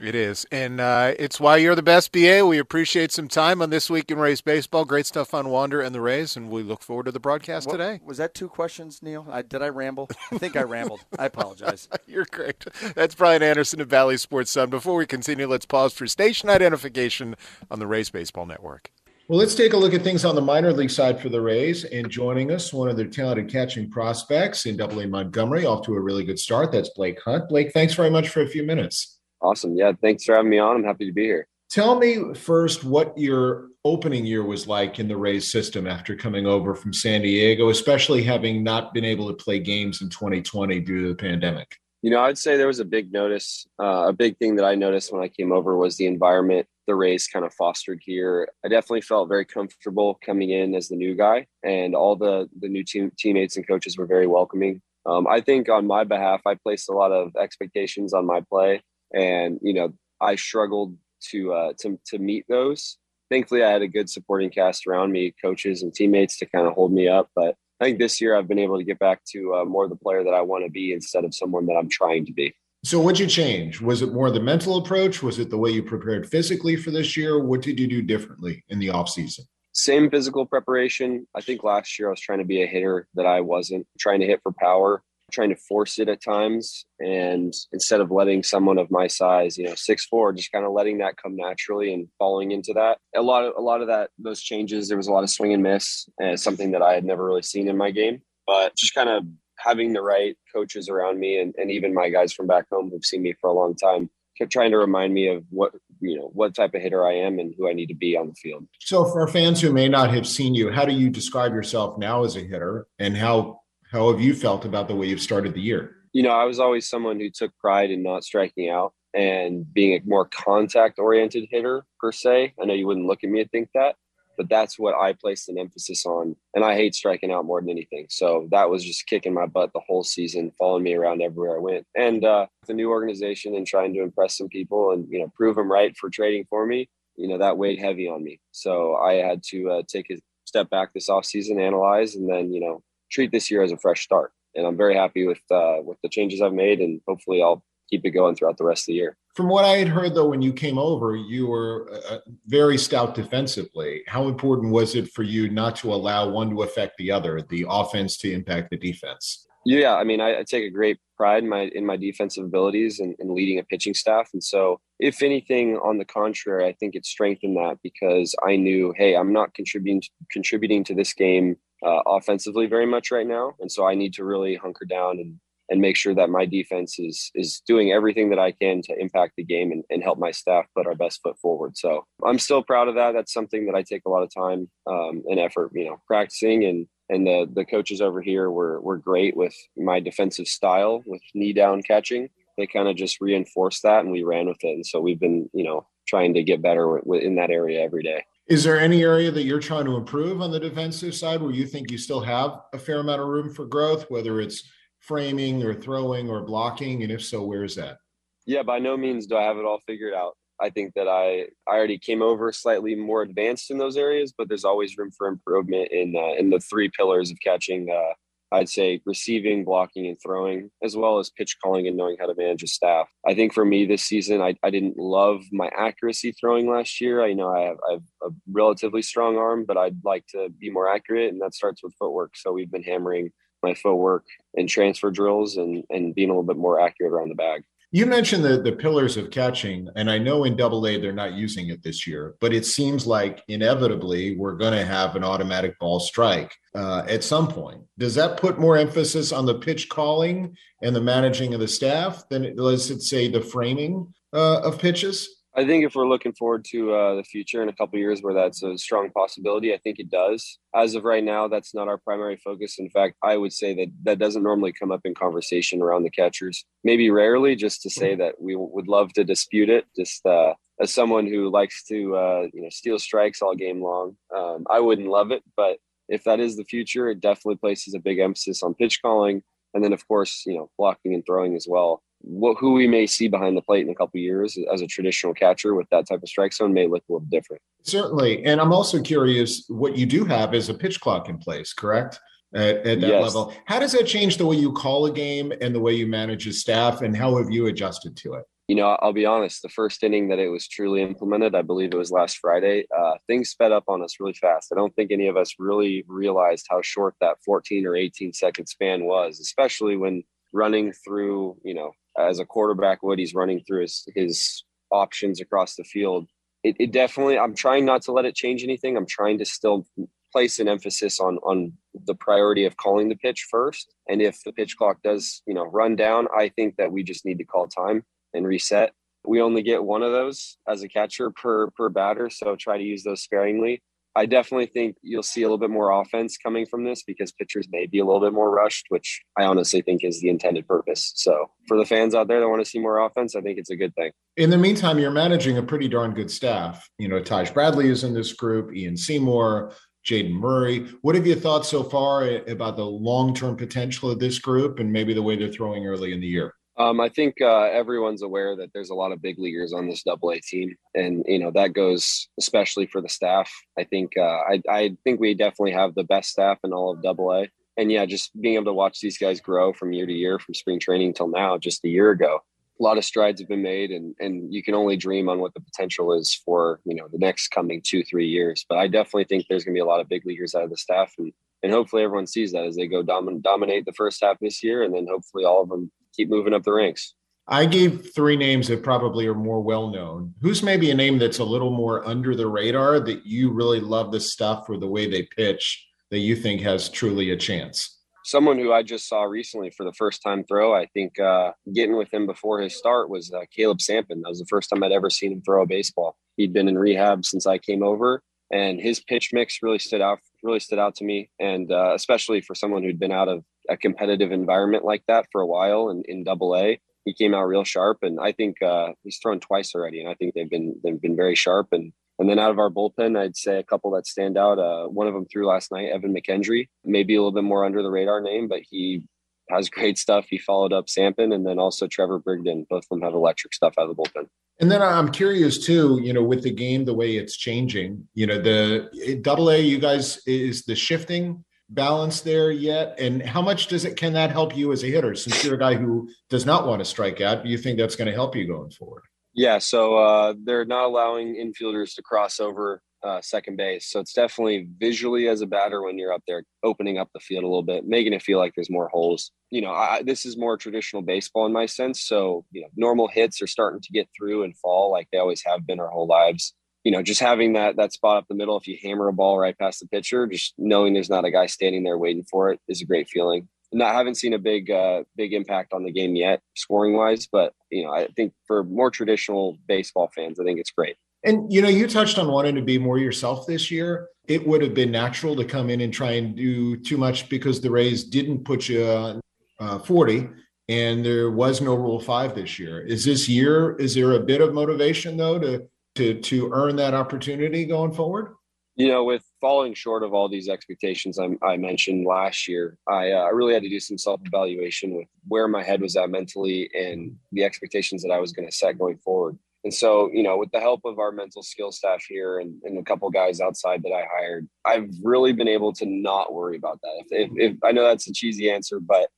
It 0.00 0.14
is. 0.14 0.46
And 0.50 0.80
uh, 0.80 1.12
it's 1.18 1.38
why 1.38 1.58
you're 1.58 1.74
the 1.74 1.82
best 1.82 2.12
BA. 2.12 2.46
We 2.46 2.56
appreciate 2.58 3.12
some 3.12 3.28
time 3.28 3.60
on 3.60 3.68
This 3.68 3.90
Week 3.90 4.10
in 4.10 4.18
Rays 4.18 4.40
Baseball. 4.40 4.86
Great 4.86 5.04
stuff 5.04 5.34
on 5.34 5.50
Wander 5.50 5.82
and 5.82 5.94
the 5.94 6.00
Rays, 6.00 6.34
and 6.34 6.50
we 6.50 6.62
look 6.62 6.82
forward 6.82 7.04
to 7.04 7.12
the 7.12 7.20
broadcast 7.20 7.66
What- 7.66 7.72
today. 7.76 8.00
Was 8.02 8.16
that 8.16 8.34
two 8.34 8.48
questions, 8.48 9.02
Neil? 9.02 9.26
I, 9.30 9.42
did 9.42 9.60
I 9.60 9.68
ramble? 9.68 10.08
I 10.32 10.38
think 10.38 10.56
I 10.56 10.62
rambled. 10.62 11.04
I 11.18 11.26
apologize. 11.26 11.88
You're 12.06 12.24
great. 12.30 12.64
That's 12.94 13.14
Brian 13.14 13.42
Anderson 13.42 13.80
of 13.82 13.88
Bally 13.88 14.16
Sports 14.16 14.50
Sun. 14.50 14.70
Before 14.70 14.96
we 14.96 15.04
continue, 15.06 15.46
let's 15.46 15.66
pause 15.66 15.92
for 15.92 16.06
station 16.06 16.48
identification 16.48 17.36
on 17.70 17.78
the 17.78 17.86
Rays 17.86 18.08
Baseball 18.08 18.46
Network. 18.46 18.90
Well, 19.28 19.38
let's 19.38 19.54
take 19.54 19.72
a 19.72 19.76
look 19.76 19.94
at 19.94 20.02
things 20.02 20.24
on 20.24 20.34
the 20.34 20.42
minor 20.42 20.72
league 20.72 20.90
side 20.90 21.20
for 21.20 21.28
the 21.28 21.40
Rays. 21.40 21.84
And 21.84 22.10
joining 22.10 22.50
us, 22.50 22.72
one 22.72 22.88
of 22.88 22.96
their 22.96 23.06
talented 23.06 23.48
catching 23.48 23.88
prospects 23.88 24.66
in 24.66 24.76
Double 24.76 25.00
A 25.00 25.06
Montgomery, 25.06 25.64
off 25.64 25.86
to 25.86 25.94
a 25.94 26.00
really 26.00 26.24
good 26.24 26.40
start. 26.40 26.72
That's 26.72 26.90
Blake 26.90 27.20
Hunt. 27.24 27.48
Blake, 27.48 27.72
thanks 27.72 27.94
very 27.94 28.10
much 28.10 28.28
for 28.30 28.42
a 28.42 28.48
few 28.48 28.64
minutes. 28.64 29.20
Awesome. 29.40 29.76
Yeah. 29.76 29.92
Thanks 30.00 30.24
for 30.24 30.34
having 30.34 30.50
me 30.50 30.58
on. 30.58 30.76
I'm 30.76 30.84
happy 30.84 31.06
to 31.06 31.12
be 31.12 31.22
here. 31.22 31.46
Tell 31.70 31.98
me 31.98 32.34
first 32.34 32.82
what 32.82 33.16
your 33.16 33.68
opening 33.84 34.26
year 34.26 34.44
was 34.44 34.66
like 34.66 34.98
in 34.98 35.06
the 35.06 35.16
Rays 35.16 35.50
system 35.50 35.86
after 35.86 36.16
coming 36.16 36.46
over 36.46 36.74
from 36.74 36.92
San 36.92 37.22
Diego, 37.22 37.70
especially 37.70 38.24
having 38.24 38.62
not 38.64 38.92
been 38.92 39.04
able 39.04 39.28
to 39.28 39.34
play 39.34 39.60
games 39.60 40.02
in 40.02 40.08
2020 40.08 40.80
due 40.80 41.02
to 41.02 41.08
the 41.08 41.14
pandemic. 41.14 41.78
You 42.02 42.10
know, 42.10 42.20
I'd 42.20 42.38
say 42.38 42.56
there 42.56 42.66
was 42.66 42.80
a 42.80 42.84
big 42.84 43.12
notice. 43.12 43.66
Uh, 43.80 44.08
a 44.08 44.12
big 44.12 44.36
thing 44.38 44.56
that 44.56 44.64
I 44.64 44.74
noticed 44.74 45.12
when 45.12 45.22
I 45.22 45.28
came 45.28 45.52
over 45.52 45.76
was 45.76 45.96
the 45.96 46.06
environment 46.06 46.66
the 46.92 46.96
Rays 46.96 47.26
kind 47.26 47.46
of 47.46 47.54
fostered 47.54 48.00
here. 48.04 48.50
I 48.62 48.68
definitely 48.68 49.00
felt 49.00 49.26
very 49.26 49.46
comfortable 49.46 50.18
coming 50.22 50.50
in 50.50 50.74
as 50.74 50.88
the 50.88 50.96
new 50.96 51.14
guy, 51.14 51.46
and 51.64 51.94
all 51.94 52.16
the 52.16 52.50
the 52.60 52.68
new 52.68 52.84
team 52.84 53.10
teammates 53.18 53.56
and 53.56 53.66
coaches 53.66 53.96
were 53.96 54.04
very 54.04 54.26
welcoming. 54.26 54.82
Um, 55.06 55.26
I 55.26 55.40
think 55.40 55.70
on 55.70 55.86
my 55.86 56.04
behalf, 56.04 56.42
I 56.46 56.54
placed 56.54 56.90
a 56.90 56.92
lot 56.92 57.10
of 57.10 57.34
expectations 57.34 58.12
on 58.12 58.26
my 58.26 58.42
play, 58.42 58.82
and 59.14 59.58
you 59.62 59.72
know, 59.72 59.94
I 60.20 60.34
struggled 60.34 60.94
to 61.30 61.54
uh, 61.54 61.72
to 61.80 61.98
to 62.08 62.18
meet 62.18 62.44
those. 62.46 62.98
Thankfully, 63.30 63.64
I 63.64 63.70
had 63.70 63.80
a 63.80 63.88
good 63.88 64.10
supporting 64.10 64.50
cast 64.50 64.86
around 64.86 65.12
me, 65.12 65.34
coaches 65.40 65.82
and 65.82 65.94
teammates, 65.94 66.36
to 66.40 66.46
kind 66.46 66.66
of 66.66 66.74
hold 66.74 66.92
me 66.92 67.08
up. 67.08 67.30
But 67.34 67.56
I 67.80 67.84
think 67.86 68.00
this 68.00 68.20
year 68.20 68.36
I've 68.36 68.48
been 68.48 68.58
able 68.58 68.76
to 68.76 68.84
get 68.84 68.98
back 68.98 69.24
to 69.32 69.54
uh, 69.54 69.64
more 69.64 69.88
the 69.88 69.96
player 69.96 70.22
that 70.24 70.34
I 70.34 70.42
want 70.42 70.66
to 70.66 70.70
be 70.70 70.92
instead 70.92 71.24
of 71.24 71.34
someone 71.34 71.64
that 71.68 71.78
I'm 71.80 71.88
trying 71.88 72.26
to 72.26 72.34
be. 72.34 72.54
So, 72.84 72.98
what'd 72.98 73.20
you 73.20 73.28
change? 73.28 73.80
Was 73.80 74.02
it 74.02 74.12
more 74.12 74.30
the 74.30 74.40
mental 74.40 74.76
approach? 74.76 75.22
Was 75.22 75.38
it 75.38 75.50
the 75.50 75.58
way 75.58 75.70
you 75.70 75.84
prepared 75.84 76.28
physically 76.28 76.74
for 76.74 76.90
this 76.90 77.16
year? 77.16 77.38
What 77.38 77.62
did 77.62 77.78
you 77.78 77.86
do 77.86 78.02
differently 78.02 78.64
in 78.70 78.80
the 78.80 78.88
offseason? 78.88 79.40
Same 79.72 80.10
physical 80.10 80.46
preparation. 80.46 81.26
I 81.34 81.42
think 81.42 81.62
last 81.62 81.96
year 81.96 82.08
I 82.08 82.10
was 82.10 82.20
trying 82.20 82.40
to 82.40 82.44
be 82.44 82.62
a 82.62 82.66
hitter 82.66 83.06
that 83.14 83.24
I 83.24 83.40
wasn't, 83.40 83.86
trying 84.00 84.18
to 84.20 84.26
hit 84.26 84.40
for 84.42 84.50
power, 84.52 85.02
trying 85.30 85.50
to 85.50 85.56
force 85.56 86.00
it 86.00 86.08
at 86.08 86.22
times. 86.22 86.84
And 86.98 87.54
instead 87.72 88.00
of 88.00 88.10
letting 88.10 88.42
someone 88.42 88.78
of 88.78 88.90
my 88.90 89.06
size, 89.06 89.56
you 89.56 89.64
know, 89.64 89.76
six 89.76 90.04
four, 90.06 90.32
just 90.32 90.50
kind 90.50 90.64
of 90.64 90.72
letting 90.72 90.98
that 90.98 91.16
come 91.16 91.36
naturally 91.36 91.94
and 91.94 92.08
falling 92.18 92.50
into 92.50 92.72
that. 92.74 92.98
A 93.14 93.22
lot 93.22 93.44
of 93.44 93.54
a 93.56 93.60
lot 93.60 93.80
of 93.80 93.86
that 93.86 94.10
those 94.18 94.42
changes, 94.42 94.88
there 94.88 94.96
was 94.96 95.06
a 95.06 95.12
lot 95.12 95.22
of 95.22 95.30
swing 95.30 95.54
and 95.54 95.62
miss, 95.62 96.08
and 96.18 96.38
something 96.38 96.72
that 96.72 96.82
I 96.82 96.94
had 96.94 97.04
never 97.04 97.24
really 97.24 97.42
seen 97.42 97.68
in 97.68 97.76
my 97.76 97.92
game. 97.92 98.22
But 98.44 98.74
just 98.76 98.92
kind 98.92 99.08
of 99.08 99.22
having 99.62 99.92
the 99.92 100.02
right 100.02 100.36
coaches 100.54 100.88
around 100.88 101.18
me 101.20 101.38
and, 101.38 101.54
and 101.56 101.70
even 101.70 101.94
my 101.94 102.08
guys 102.08 102.32
from 102.32 102.46
back 102.46 102.66
home 102.70 102.90
who've 102.90 103.04
seen 103.04 103.22
me 103.22 103.34
for 103.40 103.48
a 103.48 103.52
long 103.52 103.74
time 103.74 104.10
kept 104.36 104.52
trying 104.52 104.70
to 104.70 104.78
remind 104.78 105.12
me 105.14 105.28
of 105.28 105.44
what 105.50 105.72
you 106.00 106.16
know 106.16 106.30
what 106.32 106.54
type 106.54 106.74
of 106.74 106.82
hitter 106.82 107.06
I 107.06 107.14
am 107.14 107.38
and 107.38 107.54
who 107.56 107.68
I 107.68 107.72
need 107.72 107.86
to 107.86 107.94
be 107.94 108.16
on 108.16 108.28
the 108.28 108.34
field. 108.34 108.66
So, 108.80 109.04
for 109.04 109.26
fans 109.28 109.60
who 109.60 109.72
may 109.72 109.88
not 109.88 110.12
have 110.12 110.26
seen 110.26 110.54
you, 110.54 110.70
how 110.70 110.84
do 110.84 110.92
you 110.92 111.10
describe 111.10 111.52
yourself 111.52 111.98
now 111.98 112.24
as 112.24 112.36
a 112.36 112.40
hitter, 112.40 112.86
and 112.98 113.16
how 113.16 113.60
how 113.90 114.10
have 114.10 114.20
you 114.20 114.34
felt 114.34 114.64
about 114.64 114.88
the 114.88 114.96
way 114.96 115.06
you've 115.06 115.20
started 115.20 115.54
the 115.54 115.60
year? 115.60 115.96
You 116.12 116.22
know, 116.22 116.30
I 116.30 116.44
was 116.44 116.58
always 116.58 116.88
someone 116.88 117.20
who 117.20 117.30
took 117.30 117.56
pride 117.58 117.90
in 117.90 118.02
not 118.02 118.24
striking 118.24 118.68
out 118.68 118.94
and 119.14 119.70
being 119.72 119.94
a 119.94 120.02
more 120.06 120.26
contact 120.26 120.98
oriented 120.98 121.48
hitter 121.50 121.84
per 122.00 122.12
se. 122.12 122.54
I 122.60 122.64
know 122.64 122.74
you 122.74 122.86
wouldn't 122.86 123.06
look 123.06 123.22
at 123.22 123.30
me 123.30 123.40
and 123.40 123.50
think 123.50 123.68
that, 123.74 123.96
but 124.42 124.48
that's 124.48 124.76
what 124.76 124.96
I 124.96 125.12
placed 125.12 125.48
an 125.48 125.56
emphasis 125.56 126.04
on. 126.04 126.34
And 126.52 126.64
I 126.64 126.74
hate 126.74 126.96
striking 126.96 127.30
out 127.30 127.44
more 127.44 127.60
than 127.60 127.70
anything. 127.70 128.06
So 128.10 128.48
that 128.50 128.68
was 128.68 128.84
just 128.84 129.06
kicking 129.06 129.32
my 129.32 129.46
butt 129.46 129.72
the 129.72 129.78
whole 129.86 130.02
season, 130.02 130.50
following 130.58 130.82
me 130.82 130.94
around 130.94 131.22
everywhere 131.22 131.56
I 131.56 131.60
went. 131.60 131.86
And 131.94 132.24
uh, 132.24 132.46
the 132.66 132.74
new 132.74 132.90
organization 132.90 133.54
and 133.54 133.64
trying 133.64 133.94
to 133.94 134.02
impress 134.02 134.36
some 134.36 134.48
people 134.48 134.90
and, 134.90 135.06
you 135.08 135.20
know, 135.20 135.30
prove 135.36 135.54
them 135.54 135.70
right 135.70 135.96
for 135.96 136.10
trading 136.10 136.44
for 136.50 136.66
me, 136.66 136.88
you 137.14 137.28
know, 137.28 137.38
that 137.38 137.56
weighed 137.56 137.78
heavy 137.78 138.08
on 138.08 138.24
me. 138.24 138.40
So 138.50 138.96
I 138.96 139.14
had 139.14 139.44
to 139.50 139.70
uh, 139.70 139.82
take 139.86 140.10
a 140.10 140.20
step 140.44 140.68
back 140.70 140.92
this 140.92 141.08
offseason, 141.08 141.64
analyze, 141.64 142.16
and 142.16 142.28
then, 142.28 142.52
you 142.52 142.58
know, 142.58 142.82
treat 143.12 143.30
this 143.30 143.48
year 143.48 143.62
as 143.62 143.70
a 143.70 143.78
fresh 143.78 144.02
start. 144.02 144.32
And 144.56 144.66
I'm 144.66 144.76
very 144.76 144.96
happy 144.96 145.24
with 145.24 145.40
uh, 145.52 145.76
with 145.84 145.98
the 146.02 146.08
changes 146.08 146.42
I've 146.42 146.52
made, 146.52 146.80
and 146.80 147.00
hopefully 147.06 147.40
I'll 147.42 147.64
keep 147.92 148.06
it 148.06 148.10
going 148.10 148.34
throughout 148.34 148.56
the 148.56 148.64
rest 148.64 148.84
of 148.84 148.86
the 148.86 148.94
year. 148.94 149.16
From 149.34 149.48
what 149.48 149.64
I 149.64 149.76
had 149.76 149.88
heard, 149.88 150.14
though, 150.14 150.28
when 150.28 150.42
you 150.42 150.52
came 150.52 150.78
over, 150.78 151.14
you 151.14 151.46
were 151.46 151.90
uh, 152.10 152.18
very 152.46 152.78
stout 152.78 153.14
defensively. 153.14 154.02
How 154.06 154.28
important 154.28 154.72
was 154.72 154.94
it 154.94 155.10
for 155.12 155.22
you 155.22 155.50
not 155.50 155.76
to 155.76 155.92
allow 155.92 156.28
one 156.28 156.50
to 156.50 156.62
affect 156.62 156.96
the 156.96 157.10
other, 157.10 157.42
the 157.42 157.66
offense 157.68 158.16
to 158.18 158.32
impact 158.32 158.70
the 158.70 158.78
defense? 158.78 159.46
Yeah, 159.64 159.94
I 159.94 160.04
mean, 160.04 160.20
I, 160.20 160.40
I 160.40 160.44
take 160.44 160.64
a 160.64 160.70
great 160.70 160.98
pride 161.16 161.44
in 161.44 161.48
my 161.48 161.70
in 161.74 161.86
my 161.86 161.96
defensive 161.96 162.44
abilities 162.44 162.98
and, 162.98 163.14
and 163.20 163.30
leading 163.30 163.58
a 163.58 163.62
pitching 163.62 163.94
staff. 163.94 164.30
And 164.32 164.42
so, 164.42 164.80
if 164.98 165.22
anything, 165.22 165.76
on 165.76 165.98
the 165.98 166.04
contrary, 166.04 166.66
I 166.66 166.72
think 166.72 166.96
it 166.96 167.06
strengthened 167.06 167.56
that 167.56 167.78
because 167.82 168.34
I 168.44 168.56
knew, 168.56 168.92
hey, 168.96 169.14
I'm 169.14 169.32
not 169.32 169.54
contributing 169.54 170.02
contributing 170.32 170.82
to 170.84 170.94
this 170.94 171.12
game 171.12 171.56
uh, 171.86 172.00
offensively 172.06 172.66
very 172.66 172.86
much 172.86 173.12
right 173.12 173.26
now, 173.26 173.54
and 173.60 173.70
so 173.70 173.86
I 173.86 173.94
need 173.94 174.14
to 174.14 174.24
really 174.24 174.56
hunker 174.56 174.84
down 174.84 175.20
and 175.20 175.38
and 175.68 175.80
make 175.80 175.96
sure 175.96 176.14
that 176.14 176.30
my 176.30 176.44
defense 176.44 176.98
is 176.98 177.30
is 177.34 177.62
doing 177.66 177.92
everything 177.92 178.30
that 178.30 178.38
I 178.38 178.52
can 178.52 178.82
to 178.82 178.98
impact 178.98 179.34
the 179.36 179.44
game 179.44 179.72
and, 179.72 179.84
and 179.90 180.02
help 180.02 180.18
my 180.18 180.30
staff 180.30 180.66
put 180.76 180.86
our 180.86 180.94
best 180.94 181.20
foot 181.22 181.38
forward. 181.38 181.76
So 181.76 182.04
I'm 182.24 182.38
still 182.38 182.62
proud 182.62 182.88
of 182.88 182.94
that. 182.96 183.12
That's 183.12 183.32
something 183.32 183.66
that 183.66 183.74
I 183.74 183.82
take 183.82 184.02
a 184.06 184.10
lot 184.10 184.22
of 184.22 184.34
time 184.34 184.70
um, 184.86 185.22
and 185.28 185.38
effort, 185.40 185.70
you 185.74 185.86
know, 185.86 186.00
practicing 186.06 186.64
and 186.64 186.86
and 187.08 187.26
the 187.26 187.48
the 187.52 187.64
coaches 187.64 188.00
over 188.00 188.22
here 188.22 188.50
were 188.50 188.80
were 188.80 188.98
great 188.98 189.36
with 189.36 189.54
my 189.76 190.00
defensive 190.00 190.46
style 190.46 191.02
with 191.06 191.22
knee 191.34 191.52
down 191.52 191.82
catching. 191.82 192.28
They 192.58 192.66
kind 192.66 192.88
of 192.88 192.96
just 192.96 193.20
reinforced 193.20 193.82
that, 193.82 194.00
and 194.00 194.12
we 194.12 194.24
ran 194.24 194.46
with 194.46 194.62
it. 194.62 194.74
And 194.74 194.86
so 194.86 195.00
we've 195.00 195.20
been, 195.20 195.48
you 195.54 195.64
know, 195.64 195.86
trying 196.06 196.34
to 196.34 196.42
get 196.42 196.60
better 196.60 196.98
in 196.98 197.36
that 197.36 197.50
area 197.50 197.80
every 197.80 198.02
day. 198.02 198.24
Is 198.48 198.64
there 198.64 198.78
any 198.78 199.02
area 199.02 199.30
that 199.30 199.44
you're 199.44 199.60
trying 199.60 199.84
to 199.86 199.96
improve 199.96 200.42
on 200.42 200.50
the 200.50 200.60
defensive 200.60 201.14
side 201.14 201.40
where 201.40 201.52
you 201.52 201.66
think 201.66 201.90
you 201.90 201.96
still 201.96 202.20
have 202.20 202.60
a 202.72 202.78
fair 202.78 202.98
amount 203.00 203.22
of 203.22 203.28
room 203.28 203.48
for 203.54 203.64
growth, 203.64 204.10
whether 204.10 204.40
it's 204.40 204.68
framing 205.02 205.62
or 205.62 205.74
throwing 205.74 206.30
or 206.30 206.42
blocking? 206.42 207.02
And 207.02 207.12
if 207.12 207.22
so, 207.24 207.42
where 207.42 207.64
is 207.64 207.74
that? 207.76 207.98
Yeah, 208.46 208.62
by 208.62 208.78
no 208.78 208.96
means 208.96 209.26
do 209.26 209.36
I 209.36 209.42
have 209.42 209.58
it 209.58 209.64
all 209.64 209.80
figured 209.86 210.14
out. 210.14 210.36
I 210.60 210.70
think 210.70 210.94
that 210.94 211.08
I 211.08 211.46
I 211.68 211.76
already 211.76 211.98
came 211.98 212.22
over 212.22 212.52
slightly 212.52 212.94
more 212.94 213.22
advanced 213.22 213.70
in 213.70 213.78
those 213.78 213.96
areas, 213.96 214.32
but 214.36 214.48
there's 214.48 214.64
always 214.64 214.96
room 214.96 215.10
for 215.16 215.26
improvement 215.26 215.88
in 215.90 216.14
uh, 216.16 216.34
in 216.38 216.50
the 216.50 216.60
three 216.60 216.90
pillars 216.96 217.30
of 217.30 217.38
catching. 217.44 217.90
Uh, 217.90 218.14
I'd 218.52 218.68
say 218.68 219.00
receiving, 219.06 219.64
blocking, 219.64 220.06
and 220.06 220.18
throwing, 220.22 220.70
as 220.84 220.94
well 220.94 221.18
as 221.18 221.30
pitch 221.30 221.56
calling 221.62 221.88
and 221.88 221.96
knowing 221.96 222.16
how 222.20 222.26
to 222.26 222.34
manage 222.36 222.62
a 222.62 222.66
staff. 222.66 223.08
I 223.26 223.34
think 223.34 223.54
for 223.54 223.64
me 223.64 223.86
this 223.86 224.02
season, 224.04 224.42
I, 224.42 224.54
I 224.62 224.68
didn't 224.68 224.98
love 224.98 225.42
my 225.52 225.70
accuracy 225.74 226.32
throwing 226.32 226.70
last 226.70 227.00
year. 227.00 227.24
I 227.24 227.32
know 227.32 227.48
I 227.48 227.62
have, 227.62 227.76
I 227.88 227.92
have 227.94 228.02
a 228.22 228.28
relatively 228.52 229.00
strong 229.00 229.38
arm, 229.38 229.64
but 229.66 229.78
I'd 229.78 230.04
like 230.04 230.26
to 230.28 230.50
be 230.60 230.68
more 230.68 230.86
accurate, 230.86 231.32
and 231.32 231.40
that 231.40 231.54
starts 231.54 231.82
with 231.82 231.94
footwork. 231.98 232.36
So 232.36 232.52
we've 232.52 232.70
been 232.70 232.82
hammering 232.82 233.30
my 233.62 233.74
footwork 233.74 234.24
and 234.56 234.68
transfer 234.68 235.10
drills 235.10 235.56
and, 235.56 235.84
and 235.90 236.14
being 236.14 236.30
a 236.30 236.32
little 236.32 236.42
bit 236.42 236.56
more 236.56 236.80
accurate 236.80 237.12
around 237.12 237.28
the 237.28 237.34
bag. 237.34 237.62
You 237.94 238.06
mentioned 238.06 238.42
the, 238.42 238.56
the 238.56 238.72
pillars 238.72 239.18
of 239.18 239.30
catching, 239.30 239.86
and 239.96 240.10
I 240.10 240.16
know 240.16 240.44
in 240.44 240.56
double 240.56 240.86
A 240.86 240.98
they're 240.98 241.12
not 241.12 241.34
using 241.34 241.68
it 241.68 241.82
this 241.82 242.06
year, 242.06 242.36
but 242.40 242.54
it 242.54 242.64
seems 242.64 243.06
like 243.06 243.42
inevitably 243.48 244.34
we're 244.34 244.56
going 244.56 244.72
to 244.72 244.84
have 244.84 245.14
an 245.14 245.22
automatic 245.22 245.78
ball 245.78 246.00
strike 246.00 246.54
uh, 246.74 247.02
at 247.06 247.22
some 247.22 247.48
point. 247.48 247.82
Does 247.98 248.14
that 248.14 248.38
put 248.38 248.58
more 248.58 248.78
emphasis 248.78 249.30
on 249.30 249.44
the 249.44 249.58
pitch 249.58 249.90
calling 249.90 250.56
and 250.80 250.96
the 250.96 251.02
managing 251.02 251.52
of 251.52 251.60
the 251.60 251.68
staff 251.68 252.26
than, 252.30 252.46
it, 252.46 252.58
let's 252.58 253.10
say, 253.10 253.28
the 253.28 253.42
framing 253.42 254.14
uh, 254.32 254.60
of 254.60 254.78
pitches? 254.78 255.41
I 255.54 255.66
think 255.66 255.84
if 255.84 255.94
we're 255.94 256.08
looking 256.08 256.32
forward 256.32 256.64
to 256.70 256.94
uh, 256.94 257.14
the 257.16 257.24
future 257.24 257.62
in 257.62 257.68
a 257.68 257.74
couple 257.74 257.98
years 257.98 258.22
where 258.22 258.32
that's 258.32 258.62
a 258.62 258.78
strong 258.78 259.10
possibility, 259.10 259.74
I 259.74 259.78
think 259.78 259.98
it 259.98 260.10
does. 260.10 260.58
As 260.74 260.94
of 260.94 261.04
right 261.04 261.22
now, 261.22 261.46
that's 261.46 261.74
not 261.74 261.88
our 261.88 261.98
primary 261.98 262.36
focus. 262.36 262.78
In 262.78 262.88
fact, 262.88 263.16
I 263.22 263.36
would 263.36 263.52
say 263.52 263.74
that 263.74 263.88
that 264.04 264.18
doesn't 264.18 264.42
normally 264.42 264.72
come 264.72 264.90
up 264.90 265.02
in 265.04 265.14
conversation 265.14 265.82
around 265.82 266.04
the 266.04 266.10
catchers. 266.10 266.64
Maybe 266.84 267.10
rarely, 267.10 267.54
just 267.54 267.82
to 267.82 267.90
say 267.90 268.14
that 268.14 268.40
we 268.40 268.56
would 268.56 268.88
love 268.88 269.12
to 269.12 269.24
dispute 269.24 269.68
it. 269.68 269.84
Just 269.94 270.24
uh, 270.24 270.54
as 270.80 270.92
someone 270.92 271.26
who 271.26 271.50
likes 271.50 271.84
to 271.84 272.16
uh, 272.16 272.46
you 272.54 272.62
know 272.62 272.70
steal 272.70 272.98
strikes 272.98 273.42
all 273.42 273.54
game 273.54 273.82
long, 273.82 274.16
um, 274.34 274.64
I 274.70 274.80
wouldn't 274.80 275.08
love 275.08 275.32
it. 275.32 275.42
But 275.54 275.76
if 276.08 276.24
that 276.24 276.40
is 276.40 276.56
the 276.56 276.64
future, 276.64 277.10
it 277.10 277.20
definitely 277.20 277.56
places 277.56 277.92
a 277.92 278.00
big 278.00 278.20
emphasis 278.20 278.62
on 278.62 278.72
pitch 278.72 279.02
calling, 279.02 279.42
and 279.74 279.84
then 279.84 279.92
of 279.92 280.08
course 280.08 280.44
you 280.46 280.54
know 280.54 280.70
blocking 280.78 281.12
and 281.12 281.26
throwing 281.26 281.54
as 281.54 281.66
well 281.68 282.02
what, 282.22 282.56
who 282.58 282.72
we 282.72 282.86
may 282.86 283.06
see 283.06 283.28
behind 283.28 283.56
the 283.56 283.62
plate 283.62 283.84
in 283.84 283.92
a 283.92 283.94
couple 283.94 284.20
years 284.20 284.56
as 284.72 284.80
a 284.80 284.86
traditional 284.86 285.34
catcher 285.34 285.74
with 285.74 285.88
that 285.90 286.08
type 286.08 286.22
of 286.22 286.28
strike 286.28 286.52
zone 286.52 286.72
may 286.72 286.86
look 286.86 287.02
a 287.08 287.12
little 287.12 287.26
different. 287.28 287.60
Certainly, 287.82 288.44
and 288.44 288.60
I'm 288.60 288.72
also 288.72 289.00
curious 289.00 289.64
what 289.68 289.96
you 289.96 290.06
do 290.06 290.24
have 290.24 290.54
is 290.54 290.68
a 290.68 290.74
pitch 290.74 291.00
clock 291.00 291.28
in 291.28 291.38
place, 291.38 291.72
correct? 291.72 292.20
At, 292.54 292.86
at 292.86 293.00
that 293.00 293.08
yes. 293.08 293.22
level, 293.22 293.54
how 293.64 293.78
does 293.78 293.92
that 293.92 294.06
change 294.06 294.36
the 294.36 294.44
way 294.44 294.56
you 294.56 294.72
call 294.72 295.06
a 295.06 295.10
game 295.10 295.54
and 295.62 295.74
the 295.74 295.80
way 295.80 295.94
you 295.94 296.06
manage 296.06 296.44
your 296.44 296.52
staff, 296.52 297.00
and 297.00 297.16
how 297.16 297.36
have 297.38 297.50
you 297.50 297.66
adjusted 297.66 298.14
to 298.18 298.34
it? 298.34 298.44
You 298.68 298.76
know, 298.76 298.96
I'll 299.00 299.12
be 299.12 299.26
honest. 299.26 299.62
The 299.62 299.68
first 299.68 300.02
inning 300.04 300.28
that 300.28 300.38
it 300.38 300.48
was 300.48 300.68
truly 300.68 301.02
implemented, 301.02 301.54
I 301.54 301.62
believe 301.62 301.92
it 301.92 301.96
was 301.96 302.10
last 302.10 302.38
Friday. 302.38 302.86
Uh, 302.96 303.14
things 303.26 303.50
sped 303.50 303.72
up 303.72 303.84
on 303.88 304.02
us 304.02 304.20
really 304.20 304.34
fast. 304.34 304.70
I 304.70 304.76
don't 304.76 304.94
think 304.94 305.10
any 305.10 305.26
of 305.28 305.36
us 305.36 305.54
really 305.58 306.04
realized 306.06 306.66
how 306.70 306.80
short 306.82 307.14
that 307.20 307.38
14 307.44 307.86
or 307.86 307.96
18 307.96 308.32
second 308.32 308.66
span 308.66 309.04
was, 309.04 309.40
especially 309.40 309.96
when 309.96 310.22
running 310.52 310.92
through, 310.92 311.56
you 311.64 311.74
know, 311.74 311.92
as 312.18 312.38
a 312.38 312.44
quarterback, 312.44 313.02
what 313.02 313.18
he's 313.18 313.34
running 313.34 313.62
through 313.66 313.82
his, 313.82 314.06
his 314.14 314.64
options 314.90 315.40
across 315.40 315.76
the 315.76 315.84
field. 315.84 316.28
It, 316.62 316.76
it 316.78 316.92
definitely, 316.92 317.38
I'm 317.38 317.54
trying 317.54 317.84
not 317.84 318.02
to 318.02 318.12
let 318.12 318.24
it 318.24 318.34
change 318.34 318.62
anything. 318.62 318.96
I'm 318.96 319.06
trying 319.06 319.38
to 319.38 319.44
still 319.44 319.86
place 320.32 320.58
an 320.58 320.68
emphasis 320.68 321.20
on 321.20 321.36
on 321.38 321.72
the 322.06 322.14
priority 322.14 322.64
of 322.64 322.76
calling 322.76 323.08
the 323.08 323.16
pitch 323.16 323.46
first. 323.50 323.94
And 324.08 324.22
if 324.22 324.42
the 324.44 324.52
pitch 324.52 324.76
clock 324.76 325.02
does, 325.02 325.42
you 325.46 325.54
know, 325.54 325.64
run 325.64 325.94
down, 325.94 326.26
I 326.36 326.48
think 326.48 326.76
that 326.76 326.90
we 326.90 327.02
just 327.02 327.24
need 327.24 327.38
to 327.38 327.44
call 327.44 327.68
time 327.68 328.02
and 328.32 328.46
reset. 328.46 328.92
We 329.24 329.40
only 329.42 329.62
get 329.62 329.84
one 329.84 330.02
of 330.02 330.10
those 330.10 330.56
as 330.66 330.82
a 330.82 330.88
catcher 330.88 331.30
per 331.30 331.70
per 331.70 331.88
batter, 331.90 332.30
so 332.30 332.56
try 332.56 332.78
to 332.78 332.82
use 332.82 333.04
those 333.04 333.22
sparingly. 333.22 333.82
I 334.14 334.26
definitely 334.26 334.66
think 334.66 334.96
you'll 335.02 335.22
see 335.22 335.42
a 335.42 335.46
little 335.46 335.58
bit 335.58 335.70
more 335.70 335.90
offense 335.90 336.36
coming 336.36 336.66
from 336.66 336.84
this 336.84 337.02
because 337.02 337.32
pitchers 337.32 337.66
may 337.70 337.86
be 337.86 337.98
a 337.98 338.04
little 338.04 338.20
bit 338.20 338.32
more 338.32 338.50
rushed, 338.50 338.86
which 338.90 339.22
I 339.38 339.44
honestly 339.44 339.80
think 339.80 340.04
is 340.04 340.20
the 340.20 340.28
intended 340.28 340.68
purpose. 340.68 341.12
So 341.16 341.50
for 341.66 341.76
the 341.76 341.86
fans 341.86 342.14
out 342.14 342.28
there 342.28 342.40
that 342.40 342.48
want 342.48 342.62
to 342.62 342.68
see 342.68 342.78
more 342.78 342.98
offense, 342.98 343.34
I 343.34 343.40
think 343.40 343.58
it's 343.58 343.70
a 343.70 343.76
good 343.76 343.94
thing. 343.94 344.12
In 344.36 344.50
the 344.50 344.58
meantime, 344.58 344.98
you're 344.98 345.10
managing 345.10 345.58
a 345.58 345.62
pretty 345.62 345.88
darn 345.88 346.12
good 346.12 346.30
staff. 346.30 346.88
You 346.98 347.08
know, 347.08 347.22
Taj 347.22 347.50
Bradley 347.50 347.88
is 347.88 348.04
in 348.04 348.12
this 348.12 348.32
group, 348.32 348.74
Ian 348.74 348.96
Seymour, 348.96 349.72
Jayden 350.04 350.32
Murray. 350.32 350.88
What 351.02 351.14
have 351.14 351.26
you 351.26 351.36
thought 351.36 351.64
so 351.64 351.82
far 351.82 352.24
eh, 352.24 352.40
about 352.48 352.76
the 352.76 352.84
long 352.84 353.34
term 353.34 353.56
potential 353.56 354.10
of 354.10 354.18
this 354.18 354.38
group 354.38 354.78
and 354.78 354.92
maybe 354.92 355.14
the 355.14 355.22
way 355.22 355.36
they're 355.36 355.52
throwing 355.52 355.86
early 355.86 356.12
in 356.12 356.20
the 356.20 356.26
year? 356.26 356.54
Um, 356.78 357.00
I 357.00 357.10
think 357.10 357.40
uh, 357.40 357.64
everyone's 357.64 358.22
aware 358.22 358.56
that 358.56 358.70
there's 358.72 358.90
a 358.90 358.94
lot 358.94 359.12
of 359.12 359.20
big 359.20 359.38
leaguers 359.38 359.74
on 359.74 359.88
this 359.88 360.02
Double 360.02 360.30
A 360.30 360.40
team, 360.40 360.74
and 360.94 361.22
you 361.26 361.38
know 361.38 361.50
that 361.50 361.74
goes 361.74 362.28
especially 362.38 362.86
for 362.86 363.02
the 363.02 363.10
staff. 363.10 363.50
I 363.78 363.84
think 363.84 364.12
uh, 364.16 364.22
I, 364.22 364.62
I 364.68 364.96
think 365.04 365.20
we 365.20 365.34
definitely 365.34 365.72
have 365.72 365.94
the 365.94 366.04
best 366.04 366.30
staff 366.30 366.58
in 366.64 366.72
all 366.72 366.92
of 366.92 367.02
Double 367.02 367.30
A, 367.30 367.48
and 367.76 367.92
yeah, 367.92 368.06
just 368.06 368.30
being 368.40 368.54
able 368.54 368.66
to 368.66 368.72
watch 368.72 369.00
these 369.00 369.18
guys 369.18 369.40
grow 369.40 369.74
from 369.74 369.92
year 369.92 370.06
to 370.06 370.12
year, 370.12 370.38
from 370.38 370.54
spring 370.54 370.80
training 370.80 371.12
till 371.12 371.28
now, 371.28 371.58
just 371.58 371.84
a 371.84 371.88
year 371.88 372.10
ago, 372.10 372.40
a 372.80 372.82
lot 372.82 372.98
of 372.98 373.04
strides 373.04 373.40
have 373.40 373.48
been 373.48 373.62
made, 373.62 373.90
and 373.90 374.14
and 374.18 374.52
you 374.52 374.62
can 374.62 374.74
only 374.74 374.96
dream 374.96 375.28
on 375.28 375.40
what 375.40 375.52
the 375.52 375.60
potential 375.60 376.14
is 376.14 376.34
for 376.34 376.80
you 376.84 376.94
know 376.94 377.06
the 377.12 377.18
next 377.18 377.48
coming 377.48 377.82
two 377.84 378.02
three 378.02 378.28
years. 378.28 378.64
But 378.66 378.78
I 378.78 378.88
definitely 378.88 379.24
think 379.24 379.44
there's 379.48 379.64
going 379.64 379.74
to 379.74 379.78
be 379.78 379.82
a 379.82 379.86
lot 379.86 380.00
of 380.00 380.08
big 380.08 380.24
leaguers 380.24 380.54
out 380.54 380.64
of 380.64 380.70
the 380.70 380.78
staff, 380.78 381.12
and 381.18 381.34
and 381.62 381.70
hopefully 381.70 382.02
everyone 382.02 382.26
sees 382.26 382.52
that 382.52 382.64
as 382.64 382.76
they 382.76 382.86
go 382.86 383.02
dom- 383.02 383.40
dominate 383.40 383.84
the 383.84 383.92
first 383.92 384.22
half 384.22 384.38
this 384.40 384.62
year, 384.62 384.82
and 384.82 384.94
then 384.94 385.06
hopefully 385.08 385.44
all 385.44 385.62
of 385.62 385.68
them 385.68 385.92
keep 386.14 386.30
moving 386.30 386.54
up 386.54 386.62
the 386.62 386.72
ranks. 386.72 387.14
I 387.48 387.66
gave 387.66 388.14
three 388.14 388.36
names 388.36 388.68
that 388.68 388.84
probably 388.84 389.26
are 389.26 389.34
more 389.34 389.60
well 389.60 389.90
known. 389.90 390.34
Who's 390.42 390.62
maybe 390.62 390.90
a 390.90 390.94
name 390.94 391.18
that's 391.18 391.40
a 391.40 391.44
little 391.44 391.70
more 391.70 392.06
under 392.06 392.36
the 392.36 392.46
radar 392.46 393.00
that 393.00 393.26
you 393.26 393.50
really 393.50 393.80
love 393.80 394.12
the 394.12 394.20
stuff 394.20 394.68
or 394.68 394.78
the 394.78 394.86
way 394.86 395.10
they 395.10 395.24
pitch 395.36 395.84
that 396.10 396.20
you 396.20 396.36
think 396.36 396.60
has 396.60 396.88
truly 396.88 397.30
a 397.30 397.36
chance? 397.36 397.98
Someone 398.24 398.58
who 398.58 398.72
I 398.72 398.84
just 398.84 399.08
saw 399.08 399.24
recently 399.24 399.70
for 399.70 399.82
the 399.82 399.92
first 399.94 400.22
time 400.22 400.44
throw, 400.44 400.72
I 400.72 400.86
think 400.86 401.18
uh, 401.18 401.52
getting 401.74 401.96
with 401.96 402.14
him 402.14 402.26
before 402.26 402.60
his 402.60 402.78
start 402.78 403.10
was 403.10 403.32
uh, 403.32 403.40
Caleb 403.54 403.80
Sampson. 403.80 404.20
That 404.20 404.28
was 404.28 404.38
the 404.38 404.46
first 404.46 404.70
time 404.70 404.84
I'd 404.84 404.92
ever 404.92 405.10
seen 405.10 405.32
him 405.32 405.42
throw 405.42 405.62
a 405.62 405.66
baseball. 405.66 406.16
He'd 406.36 406.52
been 406.52 406.68
in 406.68 406.78
rehab 406.78 407.24
since 407.24 407.48
I 407.48 407.58
came 407.58 407.82
over, 407.82 408.22
and 408.52 408.80
his 408.80 409.00
pitch 409.00 409.30
mix 409.32 409.58
really 409.60 409.80
stood 409.80 410.00
out. 410.00 410.20
Really 410.44 410.60
stood 410.60 410.78
out 410.78 410.94
to 410.96 411.04
me, 411.04 411.30
and 411.40 411.72
uh, 411.72 411.94
especially 411.94 412.40
for 412.40 412.54
someone 412.54 412.84
who'd 412.84 413.00
been 413.00 413.12
out 413.12 413.28
of 413.28 413.42
a 413.68 413.76
competitive 413.76 414.32
environment 414.32 414.84
like 414.84 415.02
that 415.08 415.26
for 415.30 415.40
a 415.40 415.46
while 415.46 415.90
in, 415.90 416.02
in 416.06 416.24
double 416.24 416.56
A. 416.56 416.80
He 417.04 417.14
came 417.14 417.34
out 417.34 417.44
real 417.44 417.64
sharp 417.64 417.98
and 418.02 418.20
I 418.20 418.32
think 418.32 418.62
uh, 418.62 418.92
he's 419.02 419.18
thrown 419.18 419.40
twice 419.40 419.74
already 419.74 420.00
and 420.00 420.08
I 420.08 420.14
think 420.14 420.34
they've 420.34 420.48
been 420.48 420.76
they've 420.84 421.00
been 421.00 421.16
very 421.16 421.34
sharp 421.34 421.68
and 421.72 421.92
and 422.18 422.28
then 422.28 422.38
out 422.38 422.50
of 422.50 422.58
our 422.58 422.70
bullpen, 422.70 423.18
I'd 423.18 423.36
say 423.36 423.58
a 423.58 423.64
couple 423.64 423.90
that 423.92 424.06
stand 424.06 424.38
out. 424.38 424.58
Uh, 424.58 424.86
one 424.86 425.08
of 425.08 425.14
them 425.14 425.26
threw 425.26 425.46
last 425.46 425.72
night, 425.72 425.88
Evan 425.90 426.14
McKendry, 426.14 426.68
maybe 426.84 427.16
a 427.16 427.18
little 427.18 427.32
bit 427.32 427.42
more 427.42 427.64
under 427.64 427.82
the 427.82 427.90
radar 427.90 428.20
name, 428.20 428.48
but 428.48 428.60
he 428.68 429.02
has 429.50 429.68
great 429.68 429.98
stuff. 429.98 430.26
He 430.28 430.38
followed 430.38 430.72
up 430.72 430.88
Sampson 430.88 431.32
and 431.32 431.46
then 431.46 431.58
also 431.58 431.86
Trevor 431.86 432.20
Brigden. 432.20 432.66
Both 432.68 432.84
of 432.84 432.88
them 432.90 433.02
have 433.02 433.14
electric 433.14 433.54
stuff 433.54 433.74
out 433.78 433.88
of 433.88 433.96
the 433.96 434.02
bullpen. 434.02 434.28
And 434.60 434.70
then 434.70 434.82
I'm 434.82 435.10
curious 435.10 435.58
too, 435.58 436.00
you 436.02 436.12
know, 436.12 436.22
with 436.22 436.42
the 436.42 436.52
game, 436.52 436.84
the 436.84 436.94
way 436.94 437.16
it's 437.16 437.36
changing, 437.36 438.06
you 438.14 438.26
know, 438.26 438.40
the 438.40 439.18
double 439.22 439.50
A, 439.50 439.58
you 439.58 439.78
guys 439.78 440.20
is 440.26 440.64
the 440.64 440.76
shifting 440.76 441.44
balance 441.74 442.20
there 442.20 442.50
yet? 442.50 442.98
And 442.98 443.22
how 443.22 443.42
much 443.42 443.66
does 443.66 443.84
it 443.84 443.96
can 443.96 444.12
that 444.14 444.30
help 444.30 444.56
you 444.56 444.72
as 444.72 444.84
a 444.84 444.88
hitter? 444.88 445.14
Since 445.14 445.44
you're 445.44 445.54
a 445.54 445.58
guy 445.58 445.74
who 445.74 446.08
does 446.28 446.46
not 446.46 446.66
want 446.66 446.80
to 446.80 446.84
strike 446.84 447.20
out, 447.20 447.44
do 447.44 447.50
you 447.50 447.58
think 447.58 447.78
that's 447.78 447.96
going 447.96 448.08
to 448.08 448.14
help 448.14 448.36
you 448.36 448.46
going 448.46 448.70
forward? 448.70 449.02
Yeah, 449.34 449.58
so 449.58 449.96
uh, 449.96 450.34
they're 450.44 450.66
not 450.66 450.84
allowing 450.84 451.34
infielders 451.36 451.94
to 451.94 452.02
cross 452.02 452.38
over 452.38 452.82
uh, 453.02 453.20
second 453.20 453.56
base. 453.56 453.90
So 453.90 453.98
it's 453.98 454.12
definitely 454.12 454.68
visually 454.78 455.28
as 455.28 455.40
a 455.40 455.46
batter 455.46 455.82
when 455.82 455.98
you're 455.98 456.12
up 456.12 456.22
there 456.26 456.44
opening 456.62 456.98
up 456.98 457.08
the 457.12 457.20
field 457.20 457.42
a 457.42 457.48
little 457.48 457.62
bit, 457.62 457.84
making 457.86 458.12
it 458.12 458.22
feel 458.22 458.38
like 458.38 458.52
there's 458.54 458.70
more 458.70 458.88
holes. 458.88 459.32
You 459.50 459.62
know, 459.62 459.72
I, 459.72 460.02
this 460.04 460.24
is 460.24 460.36
more 460.36 460.56
traditional 460.56 461.02
baseball 461.02 461.46
in 461.46 461.52
my 461.52 461.66
sense. 461.66 462.02
So, 462.02 462.44
you 462.52 462.60
know, 462.60 462.68
normal 462.76 463.08
hits 463.08 463.42
are 463.42 463.46
starting 463.46 463.80
to 463.80 463.92
get 463.92 464.08
through 464.16 464.44
and 464.44 464.56
fall 464.56 464.92
like 464.92 465.08
they 465.10 465.18
always 465.18 465.42
have 465.44 465.66
been 465.66 465.80
our 465.80 465.88
whole 465.88 466.06
lives 466.06 466.54
you 466.84 466.90
know, 466.90 467.02
just 467.02 467.20
having 467.20 467.52
that 467.52 467.76
that 467.76 467.92
spot 467.92 468.16
up 468.16 468.28
the 468.28 468.34
middle, 468.34 468.56
if 468.56 468.66
you 468.66 468.76
hammer 468.82 469.08
a 469.08 469.12
ball 469.12 469.38
right 469.38 469.58
past 469.58 469.80
the 469.80 469.86
pitcher, 469.86 470.26
just 470.26 470.54
knowing 470.58 470.94
there's 470.94 471.10
not 471.10 471.24
a 471.24 471.30
guy 471.30 471.46
standing 471.46 471.84
there 471.84 471.98
waiting 471.98 472.24
for 472.24 472.50
it 472.50 472.60
is 472.68 472.82
a 472.82 472.86
great 472.86 473.08
feeling. 473.08 473.48
And 473.70 473.82
I 473.82 473.94
haven't 473.94 474.16
seen 474.16 474.34
a 474.34 474.38
big 474.38 474.70
uh, 474.70 475.04
big 475.16 475.32
impact 475.32 475.72
on 475.72 475.84
the 475.84 475.92
game 475.92 476.16
yet, 476.16 476.42
scoring 476.54 476.96
wise, 476.96 477.26
but 477.30 477.54
you 477.70 477.84
know, 477.84 477.92
I 477.92 478.08
think 478.16 478.32
for 478.46 478.64
more 478.64 478.90
traditional 478.90 479.58
baseball 479.66 480.10
fans, 480.14 480.38
I 480.40 480.44
think 480.44 480.58
it's 480.58 480.70
great. 480.70 480.96
And 481.24 481.52
you 481.52 481.62
know, 481.62 481.68
you 481.68 481.86
touched 481.86 482.18
on 482.18 482.28
wanting 482.28 482.56
to 482.56 482.62
be 482.62 482.78
more 482.78 482.98
yourself 482.98 483.46
this 483.46 483.70
year. 483.70 484.08
It 484.26 484.46
would 484.46 484.62
have 484.62 484.74
been 484.74 484.90
natural 484.90 485.36
to 485.36 485.44
come 485.44 485.70
in 485.70 485.80
and 485.80 485.92
try 485.92 486.12
and 486.12 486.36
do 486.36 486.76
too 486.76 486.96
much 486.96 487.28
because 487.28 487.60
the 487.60 487.70
Rays 487.70 488.04
didn't 488.04 488.44
put 488.44 488.68
you 488.68 488.86
on 488.86 489.20
uh, 489.58 489.78
40 489.78 490.28
and 490.68 491.04
there 491.04 491.30
was 491.30 491.60
no 491.60 491.74
rule 491.74 492.00
five 492.00 492.34
this 492.34 492.58
year. 492.58 492.80
Is 492.80 493.04
this 493.04 493.28
year, 493.28 493.76
is 493.76 493.94
there 493.94 494.12
a 494.12 494.20
bit 494.20 494.40
of 494.40 494.54
motivation 494.54 495.16
though 495.16 495.38
to 495.38 495.66
to 495.94 496.20
to 496.20 496.50
earn 496.52 496.76
that 496.76 496.94
opportunity 496.94 497.64
going 497.64 497.92
forward? 497.92 498.34
You 498.74 498.88
know, 498.88 499.04
with 499.04 499.22
falling 499.40 499.74
short 499.74 500.02
of 500.02 500.14
all 500.14 500.30
these 500.30 500.48
expectations 500.48 501.18
I, 501.18 501.28
I 501.46 501.58
mentioned 501.58 502.06
last 502.06 502.48
year, 502.48 502.78
I 502.88 503.12
uh, 503.12 503.30
really 503.30 503.52
had 503.52 503.62
to 503.64 503.68
do 503.68 503.80
some 503.80 503.98
self 503.98 504.20
evaluation 504.24 504.96
with 504.96 505.08
where 505.28 505.46
my 505.46 505.62
head 505.62 505.82
was 505.82 505.94
at 505.96 506.08
mentally 506.08 506.70
and 506.74 507.14
the 507.32 507.44
expectations 507.44 508.02
that 508.02 508.10
I 508.10 508.18
was 508.18 508.32
going 508.32 508.48
to 508.48 508.54
set 508.54 508.78
going 508.78 508.96
forward. 508.98 509.38
And 509.64 509.72
so, 509.72 510.10
you 510.12 510.22
know, 510.22 510.38
with 510.38 510.50
the 510.50 510.58
help 510.58 510.80
of 510.84 510.98
our 510.98 511.12
mental 511.12 511.42
skill 511.42 511.70
staff 511.70 512.02
here 512.08 512.40
and, 512.40 512.60
and 512.64 512.78
a 512.78 512.82
couple 512.82 513.08
guys 513.10 513.40
outside 513.40 513.82
that 513.84 513.92
I 513.92 514.04
hired, 514.12 514.48
I've 514.64 514.90
really 515.04 515.32
been 515.32 515.46
able 515.46 515.72
to 515.74 515.86
not 515.86 516.32
worry 516.32 516.56
about 516.56 516.80
that. 516.80 517.04
If, 517.10 517.30
if, 517.30 517.52
if 517.52 517.58
I 517.62 517.70
know 517.70 517.84
that's 517.84 518.08
a 518.08 518.12
cheesy 518.12 518.50
answer, 518.50 518.80
but 518.80 519.08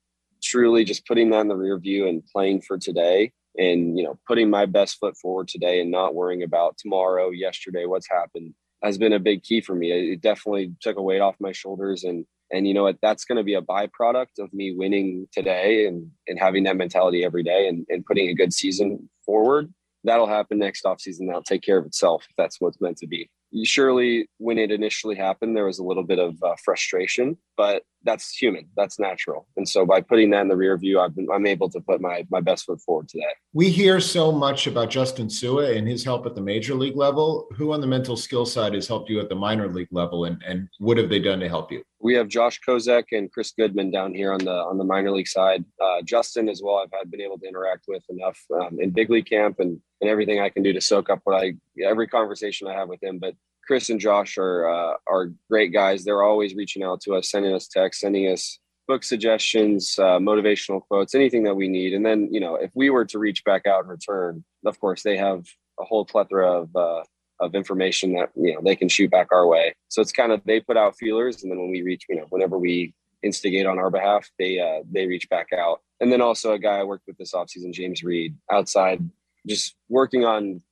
truly 0.42 0.84
just 0.84 1.06
putting 1.06 1.30
that 1.30 1.40
in 1.40 1.48
the 1.48 1.56
rear 1.56 1.78
view 1.78 2.08
and 2.08 2.26
playing 2.26 2.60
for 2.60 2.76
today 2.76 3.32
and, 3.56 3.96
you 3.98 4.04
know, 4.04 4.18
putting 4.26 4.50
my 4.50 4.66
best 4.66 4.98
foot 4.98 5.16
forward 5.16 5.48
today 5.48 5.80
and 5.80 5.90
not 5.90 6.14
worrying 6.14 6.42
about 6.42 6.76
tomorrow, 6.78 7.30
yesterday, 7.30 7.86
what's 7.86 8.10
happened 8.10 8.54
has 8.82 8.98
been 8.98 9.12
a 9.12 9.18
big 9.18 9.42
key 9.42 9.60
for 9.60 9.74
me. 9.74 9.90
It 9.90 10.20
definitely 10.20 10.74
took 10.80 10.96
a 10.96 11.02
weight 11.02 11.20
off 11.20 11.36
my 11.40 11.52
shoulders 11.52 12.04
and 12.04 12.26
and 12.52 12.68
you 12.68 12.74
know 12.74 12.82
what 12.82 12.98
that's 13.00 13.24
going 13.24 13.38
to 13.38 13.42
be 13.42 13.54
a 13.54 13.62
byproduct 13.62 14.38
of 14.38 14.52
me 14.52 14.74
winning 14.76 15.26
today 15.32 15.86
and 15.86 16.10
and 16.28 16.38
having 16.38 16.64
that 16.64 16.76
mentality 16.76 17.24
every 17.24 17.42
day 17.42 17.66
and, 17.66 17.86
and 17.88 18.04
putting 18.04 18.28
a 18.28 18.34
good 18.34 18.52
season 18.52 19.08
forward 19.24 19.72
that'll 20.04 20.28
happen 20.28 20.58
next 20.58 20.84
offseason. 20.84 21.26
That'll 21.26 21.42
take 21.42 21.62
care 21.62 21.78
of 21.78 21.86
itself 21.86 22.26
if 22.28 22.36
that's 22.36 22.60
what's 22.60 22.80
meant 22.80 22.98
to 22.98 23.06
be. 23.06 23.30
Surely, 23.64 24.28
when 24.38 24.58
it 24.58 24.70
initially 24.70 25.16
happened, 25.16 25.56
there 25.56 25.64
was 25.64 25.78
a 25.78 25.84
little 25.84 26.02
bit 26.02 26.18
of 26.18 26.36
uh, 26.42 26.54
frustration, 26.64 27.36
but 27.56 27.82
that's 28.04 28.34
human. 28.34 28.68
That's 28.76 28.98
natural. 28.98 29.46
And 29.56 29.68
so, 29.68 29.84
by 29.86 30.00
putting 30.00 30.30
that 30.30 30.42
in 30.42 30.48
the 30.48 30.56
rear 30.56 30.76
view, 30.76 31.00
I've 31.00 31.14
been, 31.14 31.26
I'm 31.32 31.46
able 31.46 31.68
to 31.70 31.80
put 31.80 32.00
my 32.00 32.26
my 32.30 32.40
best 32.40 32.64
foot 32.64 32.80
forward 32.80 33.08
today. 33.08 33.32
We 33.52 33.70
hear 33.70 34.00
so 34.00 34.30
much 34.30 34.66
about 34.66 34.90
Justin 34.90 35.30
Sua 35.30 35.72
and 35.72 35.88
his 35.88 36.04
help 36.04 36.26
at 36.26 36.34
the 36.34 36.40
major 36.40 36.74
league 36.74 36.96
level. 36.96 37.48
Who 37.56 37.72
on 37.72 37.80
the 37.80 37.86
mental 37.86 38.16
skill 38.16 38.46
side 38.46 38.74
has 38.74 38.86
helped 38.86 39.10
you 39.10 39.20
at 39.20 39.28
the 39.28 39.34
minor 39.34 39.68
league 39.68 39.88
level, 39.90 40.24
and 40.26 40.42
and 40.46 40.68
what 40.78 40.98
have 40.98 41.08
they 41.08 41.18
done 41.18 41.40
to 41.40 41.48
help 41.48 41.72
you? 41.72 41.82
We 42.00 42.14
have 42.14 42.28
Josh 42.28 42.60
Kozek 42.66 43.04
and 43.12 43.32
Chris 43.32 43.52
Goodman 43.52 43.90
down 43.90 44.14
here 44.14 44.32
on 44.32 44.44
the 44.44 44.52
on 44.52 44.78
the 44.78 44.84
minor 44.84 45.10
league 45.10 45.28
side. 45.28 45.64
Uh, 45.82 46.02
Justin 46.02 46.48
as 46.48 46.60
well. 46.62 46.76
I've 46.76 46.96
had 46.96 47.10
been 47.10 47.22
able 47.22 47.38
to 47.38 47.48
interact 47.48 47.84
with 47.88 48.02
enough 48.10 48.38
um, 48.60 48.78
in 48.80 48.90
big 48.90 49.10
league 49.10 49.26
camp 49.26 49.58
and 49.58 49.80
and 50.00 50.10
everything 50.10 50.40
I 50.40 50.50
can 50.50 50.62
do 50.62 50.72
to 50.72 50.80
soak 50.80 51.08
up 51.08 51.20
what 51.24 51.42
I 51.42 51.54
every 51.82 52.06
conversation 52.06 52.68
I 52.68 52.74
have 52.74 52.88
with 52.88 53.02
him. 53.02 53.18
But 53.18 53.34
Chris 53.66 53.90
and 53.90 54.00
Josh 54.00 54.36
are 54.38 54.68
uh, 54.68 54.94
are 55.06 55.32
great 55.50 55.72
guys. 55.72 56.04
They're 56.04 56.22
always 56.22 56.54
reaching 56.54 56.82
out 56.82 57.00
to 57.02 57.14
us, 57.14 57.30
sending 57.30 57.54
us 57.54 57.68
texts, 57.68 58.00
sending 58.02 58.30
us 58.30 58.58
book 58.86 59.02
suggestions, 59.02 59.98
uh, 59.98 60.18
motivational 60.18 60.82
quotes, 60.82 61.14
anything 61.14 61.44
that 61.44 61.54
we 61.54 61.68
need. 61.68 61.94
And 61.94 62.04
then 62.04 62.28
you 62.30 62.40
know, 62.40 62.56
if 62.56 62.70
we 62.74 62.90
were 62.90 63.04
to 63.06 63.18
reach 63.18 63.44
back 63.44 63.66
out 63.66 63.84
in 63.84 63.90
return, 63.90 64.44
of 64.66 64.78
course, 64.80 65.02
they 65.02 65.16
have 65.16 65.44
a 65.80 65.84
whole 65.84 66.04
plethora 66.04 66.62
of 66.62 66.76
uh, 66.76 67.02
of 67.40 67.54
information 67.54 68.14
that 68.14 68.30
you 68.36 68.54
know 68.54 68.60
they 68.62 68.76
can 68.76 68.88
shoot 68.88 69.10
back 69.10 69.28
our 69.32 69.46
way. 69.46 69.74
So 69.88 70.02
it's 70.02 70.12
kind 70.12 70.32
of 70.32 70.42
they 70.44 70.60
put 70.60 70.76
out 70.76 70.96
feelers, 70.96 71.42
and 71.42 71.50
then 71.50 71.58
when 71.58 71.70
we 71.70 71.82
reach, 71.82 72.04
you 72.08 72.16
know, 72.16 72.26
whenever 72.28 72.58
we 72.58 72.94
instigate 73.22 73.66
on 73.66 73.78
our 73.78 73.90
behalf, 73.90 74.28
they 74.38 74.58
uh, 74.58 74.82
they 74.90 75.06
reach 75.06 75.28
back 75.28 75.48
out. 75.52 75.80
And 76.00 76.12
then 76.12 76.20
also 76.20 76.52
a 76.52 76.58
guy 76.58 76.78
I 76.78 76.84
worked 76.84 77.06
with 77.06 77.16
this 77.16 77.32
offseason, 77.32 77.72
James 77.72 78.02
Reed, 78.02 78.36
outside 78.50 79.08
just 79.46 79.74
working 79.88 80.24
on 80.24 80.62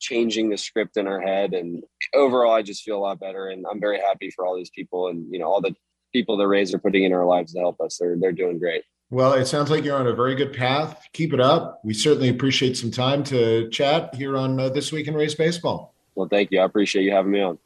changing 0.00 0.50
the 0.50 0.58
script 0.58 0.96
in 0.96 1.06
our 1.06 1.20
head 1.20 1.54
and 1.54 1.84
overall 2.14 2.52
i 2.52 2.62
just 2.62 2.82
feel 2.82 2.96
a 2.96 3.00
lot 3.00 3.18
better 3.18 3.48
and 3.48 3.64
i'm 3.70 3.80
very 3.80 3.98
happy 3.98 4.30
for 4.30 4.44
all 4.44 4.56
these 4.56 4.70
people 4.70 5.08
and 5.08 5.26
you 5.30 5.38
know 5.38 5.46
all 5.46 5.60
the 5.60 5.74
people 6.12 6.36
the 6.36 6.46
rays 6.46 6.72
are 6.74 6.78
putting 6.78 7.04
in 7.04 7.12
our 7.12 7.24
lives 7.24 7.52
to 7.54 7.58
help 7.58 7.80
us. 7.80 7.98
They're 7.98 8.16
they're 8.18 8.32
doing 8.32 8.58
great. 8.58 8.84
Well 9.10 9.32
it 9.32 9.46
sounds 9.46 9.70
like 9.70 9.84
you're 9.84 9.96
on 9.96 10.06
a 10.06 10.14
very 10.14 10.34
good 10.34 10.52
path. 10.52 11.08
Keep 11.12 11.32
it 11.32 11.40
up. 11.40 11.80
We 11.84 11.94
certainly 11.94 12.28
appreciate 12.28 12.76
some 12.76 12.90
time 12.90 13.24
to 13.24 13.68
chat 13.70 14.14
here 14.14 14.36
on 14.36 14.58
uh, 14.60 14.68
this 14.68 14.92
week 14.92 15.08
in 15.08 15.14
rays 15.14 15.34
baseball. 15.34 15.94
Well 16.14 16.28
thank 16.28 16.50
you. 16.52 16.60
I 16.60 16.64
appreciate 16.64 17.04
you 17.04 17.12
having 17.12 17.32
me 17.32 17.40
on. 17.40 17.58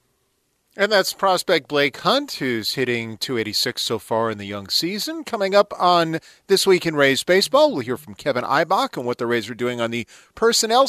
And 0.78 0.92
that's 0.92 1.14
prospect 1.14 1.68
Blake 1.68 1.96
Hunt, 1.96 2.32
who's 2.32 2.74
hitting 2.74 3.16
286 3.16 3.80
so 3.80 3.98
far 3.98 4.30
in 4.30 4.36
the 4.36 4.44
young 4.44 4.68
season. 4.68 5.24
Coming 5.24 5.54
up 5.54 5.72
on 5.80 6.18
This 6.48 6.66
Week 6.66 6.84
in 6.84 6.94
Rays 6.94 7.24
Baseball, 7.24 7.72
we'll 7.72 7.80
hear 7.80 7.96
from 7.96 8.14
Kevin 8.14 8.44
Ibach 8.44 8.94
and 8.98 9.06
what 9.06 9.16
the 9.16 9.26
Rays 9.26 9.48
are 9.48 9.54
doing 9.54 9.80
on 9.80 9.90
the 9.90 10.06
personnel 10.34 10.86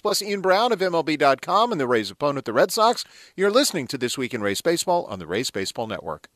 plus 0.00 0.22
Ian 0.22 0.40
Browne 0.40 0.72
of 0.72 0.80
MLB.com 0.80 1.72
and 1.72 1.80
the 1.80 1.86
Rays' 1.86 2.10
opponent, 2.10 2.44
the 2.44 2.52
Red 2.52 2.70
Sox. 2.70 3.04
You're 3.36 3.50
listening 3.50 3.86
to 3.88 3.98
This 3.98 4.16
Week 4.16 4.34
in 4.34 4.42
Rays 4.42 4.60
Baseball 4.60 5.04
on 5.06 5.18
the 5.18 5.26
Rays 5.26 5.50
Baseball 5.50 5.86
Network. 5.86 6.28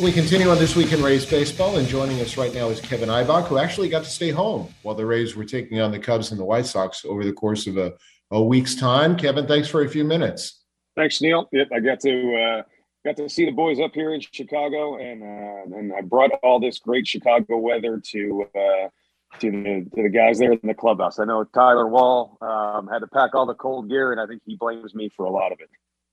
We 0.00 0.12
continue 0.12 0.48
on 0.48 0.58
This 0.58 0.76
Week 0.76 0.92
in 0.92 1.02
Rays 1.02 1.26
Baseball, 1.26 1.76
and 1.76 1.86
joining 1.86 2.20
us 2.20 2.36
right 2.36 2.54
now 2.54 2.68
is 2.68 2.80
Kevin 2.80 3.08
Ibach, 3.08 3.46
who 3.48 3.58
actually 3.58 3.88
got 3.88 4.04
to 4.04 4.10
stay 4.10 4.30
home 4.30 4.72
while 4.82 4.94
the 4.94 5.04
Rays 5.04 5.36
were 5.36 5.44
taking 5.44 5.80
on 5.80 5.90
the 5.90 5.98
Cubs 5.98 6.30
and 6.30 6.40
the 6.40 6.44
White 6.44 6.66
Sox 6.66 7.04
over 7.04 7.24
the 7.24 7.32
course 7.32 7.66
of 7.66 7.76
a, 7.76 7.92
a 8.30 8.42
week's 8.42 8.74
time. 8.74 9.16
Kevin, 9.16 9.46
thanks 9.46 9.68
for 9.68 9.82
a 9.82 9.88
few 9.88 10.04
minutes. 10.04 10.62
Thanks, 10.96 11.20
Neil. 11.20 11.48
Yep, 11.52 11.68
I 11.72 11.80
got 11.80 12.00
to 12.00 12.34
uh, 12.34 12.62
got 13.04 13.16
to 13.16 13.28
see 13.28 13.44
the 13.44 13.52
boys 13.52 13.80
up 13.80 13.92
here 13.94 14.14
in 14.14 14.20
Chicago, 14.20 14.96
and 14.96 15.22
uh, 15.22 15.76
and 15.76 15.92
I 15.92 16.00
brought 16.02 16.30
all 16.42 16.60
this 16.60 16.78
great 16.78 17.06
Chicago 17.06 17.58
weather 17.58 18.00
to 18.12 18.46
uh, 18.54 18.88
to 19.38 19.50
the 19.50 19.86
to 19.94 20.02
the 20.02 20.08
guys 20.08 20.38
there 20.38 20.52
in 20.52 20.60
the 20.62 20.74
clubhouse. 20.74 21.18
I 21.18 21.24
know 21.24 21.44
Tyler 21.44 21.88
Wall 21.88 22.36
um, 22.40 22.88
had 22.88 22.98
to 23.00 23.06
pack 23.06 23.34
all 23.34 23.46
the 23.46 23.54
cold 23.54 23.88
gear, 23.88 24.12
and 24.12 24.20
I 24.20 24.26
think 24.26 24.42
he 24.44 24.56
blames 24.56 24.94
me 24.94 25.08
for 25.16 25.24
a 25.24 25.30
lot 25.30 25.52
of 25.52 25.60
it. 25.60 25.68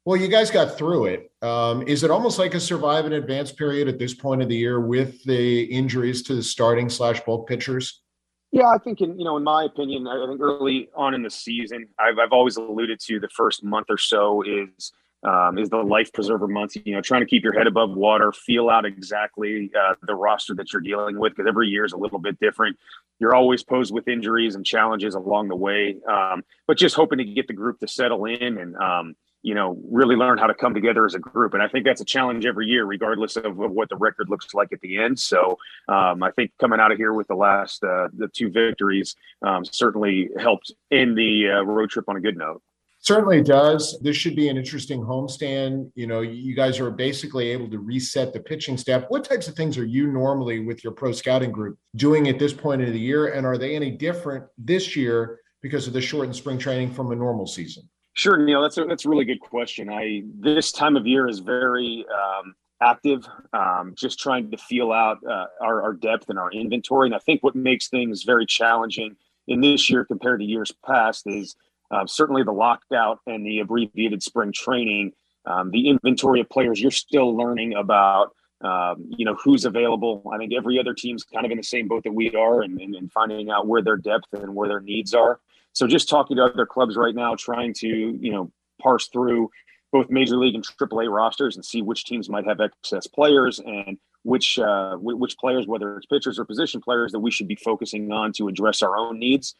Well, 0.06 0.16
you 0.16 0.30
guys 0.30 0.50
got 0.50 0.78
through 0.78 1.08
it. 1.08 1.32
Um, 1.42 1.82
is 1.82 2.04
it 2.04 2.12
almost 2.12 2.40
like 2.40 2.54
a 2.54 2.62
survive 2.62 3.04
and 3.04 3.14
advance 3.14 3.52
period 3.52 3.90
at 3.90 4.00
this 4.00 4.14
point 4.14 4.42
of 4.42 4.48
the 4.48 4.56
year 4.56 4.80
with 4.80 5.22
the 5.26 5.64
injuries 5.64 6.24
to 6.24 6.36
the 6.36 6.44
starting 6.44 6.88
slash 6.90 7.20
bulk 7.26 7.48
pitchers? 7.48 8.04
Yeah, 8.52 8.68
I 8.68 8.78
think 8.78 9.02
in 9.02 9.20
you 9.20 9.26
know, 9.26 9.36
in 9.36 9.44
my 9.44 9.66
opinion, 9.66 10.08
I 10.08 10.26
think 10.28 10.40
early 10.40 10.90
on 10.96 11.14
in 11.14 11.24
the 11.24 11.30
season, 11.30 11.88
I've 12.00 12.18
I've 12.20 12.32
always 12.32 12.56
alluded 12.56 13.00
to 13.02 13.20
the 13.20 13.28
first 13.30 13.64
month 13.64 13.88
or 13.90 13.98
so 13.98 14.42
is 14.44 14.94
um, 15.28 15.58
is 15.58 15.70
the 15.70 15.78
life 15.78 16.12
preserver 16.14 16.48
month. 16.48 16.76
You 16.86 16.96
know, 16.96 17.02
trying 17.02 17.22
to 17.22 17.28
keep 17.28 17.44
your 17.44 17.54
head 17.54 17.68
above 17.68 17.92
water, 17.92 18.32
feel 18.32 18.70
out 18.70 18.86
exactly 18.86 19.72
uh, 19.78 19.96
the 20.04 20.16
roster 20.16 20.56
that 20.56 20.72
you're 20.72 20.82
dealing 20.82 21.20
with 21.20 21.36
because 21.36 21.48
every 21.48 21.68
year 21.68 21.86
is 21.86 21.94
a 21.94 21.98
little 21.98 22.20
bit 22.20 22.40
different. 22.40 22.78
You're 23.20 23.36
always 23.36 23.64
posed 23.64 23.94
with 23.94 24.08
injuries 24.08 24.56
and 24.56 24.66
challenges 24.66 25.16
along 25.16 25.50
the 25.50 25.56
way, 25.56 25.98
um, 26.10 26.44
but 26.68 26.78
just 26.78 26.96
hoping 26.96 27.18
to 27.18 27.26
get 27.26 27.48
the 27.48 27.54
group 27.54 27.80
to 27.80 27.88
settle 27.88 28.26
in 28.26 28.58
and 28.58 28.76
um, 28.78 29.16
you 29.44 29.54
know, 29.54 29.78
really 29.90 30.16
learn 30.16 30.38
how 30.38 30.48
to 30.48 30.54
come 30.54 30.74
together 30.74 31.06
as 31.06 31.14
a 31.14 31.20
group. 31.20 31.54
And 31.54 31.64
I 31.64 31.68
think 31.68 31.86
that's 31.86 32.02
a 32.02 32.06
challenge 32.06 32.46
every 32.46 32.68
year, 32.68 32.86
regardless 32.86 33.38
of, 33.38 33.46
of 33.46 33.72
what 33.72 33.88
the 33.88 33.96
record 33.96 34.30
looks 34.30 34.54
like 34.54 34.74
at 34.74 34.82
the 34.82 34.98
end. 34.98 35.20
So 35.20 35.58
um, 35.88 36.24
I 36.24 36.32
think 36.32 36.52
coming 36.60 36.80
out 36.80 36.92
of 36.92 36.98
here 36.98 37.14
with 37.14 37.28
the 37.28 37.36
last 37.36 37.84
uh, 37.84 38.10
the 38.14 38.28
two 38.28 38.50
victories 38.50 39.16
um, 39.42 39.64
certainly 39.64 40.30
helped 40.38 40.74
end 40.92 41.18
the 41.18 41.50
uh, 41.50 41.62
road 41.62 41.90
trip 41.90 42.10
on 42.10 42.18
a 42.18 42.20
good 42.20 42.36
note. 42.38 42.62
Certainly 43.08 43.44
does. 43.44 43.98
This 44.02 44.18
should 44.18 44.36
be 44.36 44.50
an 44.50 44.58
interesting 44.58 45.00
homestand. 45.00 45.90
You 45.96 46.08
know, 46.08 46.20
you 46.20 46.54
guys 46.54 46.78
are 46.82 46.92
basically 46.92 47.48
able 47.48 47.70
to 47.70 47.80
reset 47.80 48.34
the 48.34 48.42
pitching 48.42 48.78
staff. 48.78 49.06
What 49.08 49.24
types 49.24 49.48
of 49.48 49.56
things 49.56 49.78
are 49.78 49.86
you 49.86 50.08
normally 50.08 50.60
with 50.60 50.84
your 50.84 50.92
pro 50.92 51.14
scouting 51.14 51.54
group 51.54 51.80
doing 51.96 52.28
at 52.28 52.38
this 52.38 52.52
point 52.52 52.82
of 52.82 52.92
the 52.92 53.00
year? 53.00 53.28
And 53.28 53.46
are 53.46 53.58
they 53.58 53.78
any 53.78 53.92
different 53.92 54.44
this 54.58 54.94
year 54.94 55.40
because 55.62 55.88
of 55.88 55.94
the 55.94 56.02
shortened 56.02 56.36
spring 56.36 56.58
training 56.58 56.92
from 56.92 57.14
a 57.14 57.16
normal 57.16 57.48
season? 57.48 57.88
Sure, 58.12 58.36
Neil. 58.36 58.62
That's 58.62 58.78
a 58.78 58.84
that's 58.84 59.06
a 59.06 59.10
really 59.10 59.24
good 59.24 59.40
question. 59.40 59.90
I 59.90 60.24
this 60.42 60.74
time 60.74 60.98
of 60.98 61.08
year 61.08 61.30
is 61.30 61.40
very 61.40 62.06
um, 62.14 62.56
active, 62.82 63.26
um, 63.54 63.94
just 63.96 64.20
trying 64.20 64.52
to 64.52 64.58
feel 64.58 64.92
out 64.92 65.20
uh, 65.26 65.46
our, 65.62 65.82
our 65.82 65.94
depth 65.94 66.30
and 66.30 66.38
our 66.38 66.52
inventory. 66.52 67.08
And 67.08 67.16
I 67.16 67.20
think 67.20 67.42
what 67.42 67.56
makes 67.56 67.88
things 67.88 68.24
very 68.24 68.46
challenging 68.46 69.16
in 69.48 69.62
this 69.62 69.90
year 69.90 70.04
compared 70.04 70.42
to 70.42 70.46
years 70.46 70.74
past 70.86 71.24
is 71.26 71.56
uh, 71.92 72.06
certainly 72.06 72.44
the 72.44 72.52
lockout 72.52 73.20
and 73.28 73.46
the 73.46 73.60
abbreviated 73.60 74.22
spring 74.24 74.52
training. 74.52 75.14
Um, 75.46 75.72
the 75.72 75.90
inventory 75.90 76.42
of 76.42 76.50
players 76.50 76.82
you're 76.82 76.92
still 76.92 77.36
learning 77.36 77.74
about. 77.74 78.34
Um, 78.60 79.06
you 79.10 79.24
know 79.24 79.36
who's 79.36 79.66
available. 79.66 80.24
I 80.34 80.38
think 80.38 80.52
every 80.52 80.80
other 80.80 80.96
team's 80.96 81.24
kind 81.24 81.46
of 81.46 81.52
in 81.52 81.58
the 81.58 81.64
same 81.64 81.88
boat 81.88 82.04
that 82.06 82.12
we 82.12 82.32
are, 82.32 82.64
and, 82.64 82.82
and, 82.82 82.96
and 82.96 83.12
finding 83.12 83.52
out 83.52 83.68
where 83.68 83.84
their 83.84 83.98
depth 83.98 84.34
and 84.34 84.56
where 84.56 84.68
their 84.68 84.80
needs 84.80 85.14
are. 85.14 85.40
So 85.74 85.86
just 85.86 86.10
talking 86.10 86.38
to 86.38 86.44
other 86.44 86.66
clubs 86.66 86.98
right 86.98 87.14
now, 87.14 87.36
trying 87.36 87.74
to 87.76 87.88
you 87.88 88.32
know 88.32 88.52
parse 88.82 89.08
through 89.10 89.52
both 89.92 90.10
major 90.10 90.38
league 90.38 90.56
and 90.56 90.66
AAA 90.66 91.14
rosters 91.14 91.56
and 91.56 91.64
see 91.64 91.82
which 91.82 92.06
teams 92.06 92.30
might 92.30 92.46
have 92.46 92.60
excess 92.60 93.08
players 93.08 93.60
and 93.60 93.98
which 94.24 94.60
uh, 94.60 94.96
which 94.98 95.38
players, 95.38 95.68
whether 95.68 95.96
it's 95.96 96.06
pitchers 96.06 96.38
or 96.38 96.46
position 96.46 96.82
players, 96.82 97.12
that 97.12 97.20
we 97.20 97.32
should 97.32 97.48
be 97.48 97.56
focusing 97.56 98.12
on 98.12 98.34
to 98.34 98.48
address 98.48 98.82
our 98.82 98.98
own 98.98 99.20
needs. 99.20 99.56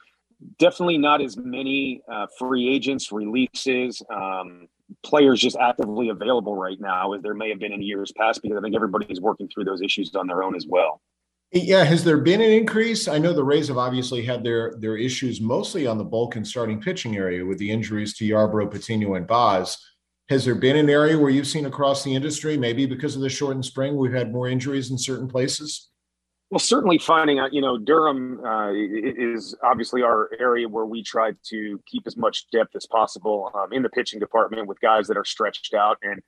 Definitely 0.60 0.98
not 0.98 1.22
as 1.22 1.36
many 1.38 2.02
uh, 2.12 2.28
free 2.38 2.70
agents, 2.70 3.12
releases, 3.12 4.02
um, 4.14 4.68
players 5.04 5.40
just 5.40 5.58
actively 5.58 6.10
available 6.10 6.56
right 6.56 6.80
now 6.80 7.14
as 7.14 7.22
there 7.22 7.34
may 7.34 7.50
have 7.50 7.60
been 7.60 7.74
in 7.74 7.82
years 7.82 8.12
past 8.16 8.42
because 8.42 8.58
I 8.58 8.62
think 8.62 8.76
everybody's 8.76 9.20
working 9.20 9.50
through 9.54 9.66
those 9.66 9.82
issues 9.82 10.14
on 10.16 10.28
their 10.28 10.44
own 10.44 10.56
as 10.56 10.66
well. 10.68 11.02
Yeah, 11.52 11.84
has 11.86 12.04
there 12.04 12.18
been 12.18 12.42
an 12.42 12.52
increase? 12.52 13.08
I 13.08 13.18
know 13.20 13.32
the 13.32 13.44
Rays 13.44 13.70
have 13.70 13.78
obviously 13.78 14.22
had 14.22 14.44
their 14.44 14.76
their 14.80 14.98
issues 14.98 15.40
mostly 15.40 15.88
on 15.88 15.98
the 15.98 16.04
bulk 16.04 16.36
and 16.36 16.46
starting 16.46 16.82
pitching 16.82 17.16
area 17.16 17.46
with 17.46 17.58
the 17.58 17.72
injuries 17.72 18.16
to 18.16 18.26
Yarbrough, 18.26 18.70
Patino, 18.70 19.16
and 19.16 19.26
Baz. 19.26 19.78
Has 20.30 20.44
there 20.44 20.56
been 20.56 20.76
an 20.76 20.90
area 20.90 21.18
where 21.18 21.30
you've 21.30 21.48
seen 21.48 21.66
across 21.66 22.04
the 22.04 22.14
industry, 22.14 22.58
maybe 22.58 22.86
because 22.86 23.16
of 23.16 23.22
the 23.22 23.30
shortened 23.30 23.64
spring, 23.64 23.96
we've 23.96 24.12
had 24.12 24.34
more 24.34 24.50
injuries 24.50 24.92
in 24.92 24.98
certain 24.98 25.28
places? 25.28 25.90
Well, 26.50 26.60
certainly 26.60 26.98
finding 26.98 27.40
out, 27.40 27.54
you 27.54 27.60
know, 27.60 27.78
Durham 27.78 28.40
uh, 28.46 28.72
is 28.74 29.54
obviously 29.64 30.02
our 30.02 30.30
area 30.40 30.70
where 30.70 30.86
we 30.86 31.04
try 31.04 31.32
to 31.50 31.82
keep 31.86 32.04
as 32.08 32.16
much 32.16 32.46
depth 32.54 32.74
as 32.74 32.86
possible 32.86 33.52
um, 33.54 33.74
in 33.74 33.84
the 33.84 33.90
pitching 33.90 34.20
department 34.20 34.66
with 34.66 34.80
guys 34.80 35.08
that 35.08 35.18
are 35.18 35.26
stretched 35.26 35.74
out. 35.74 35.98
And, 36.04 36.22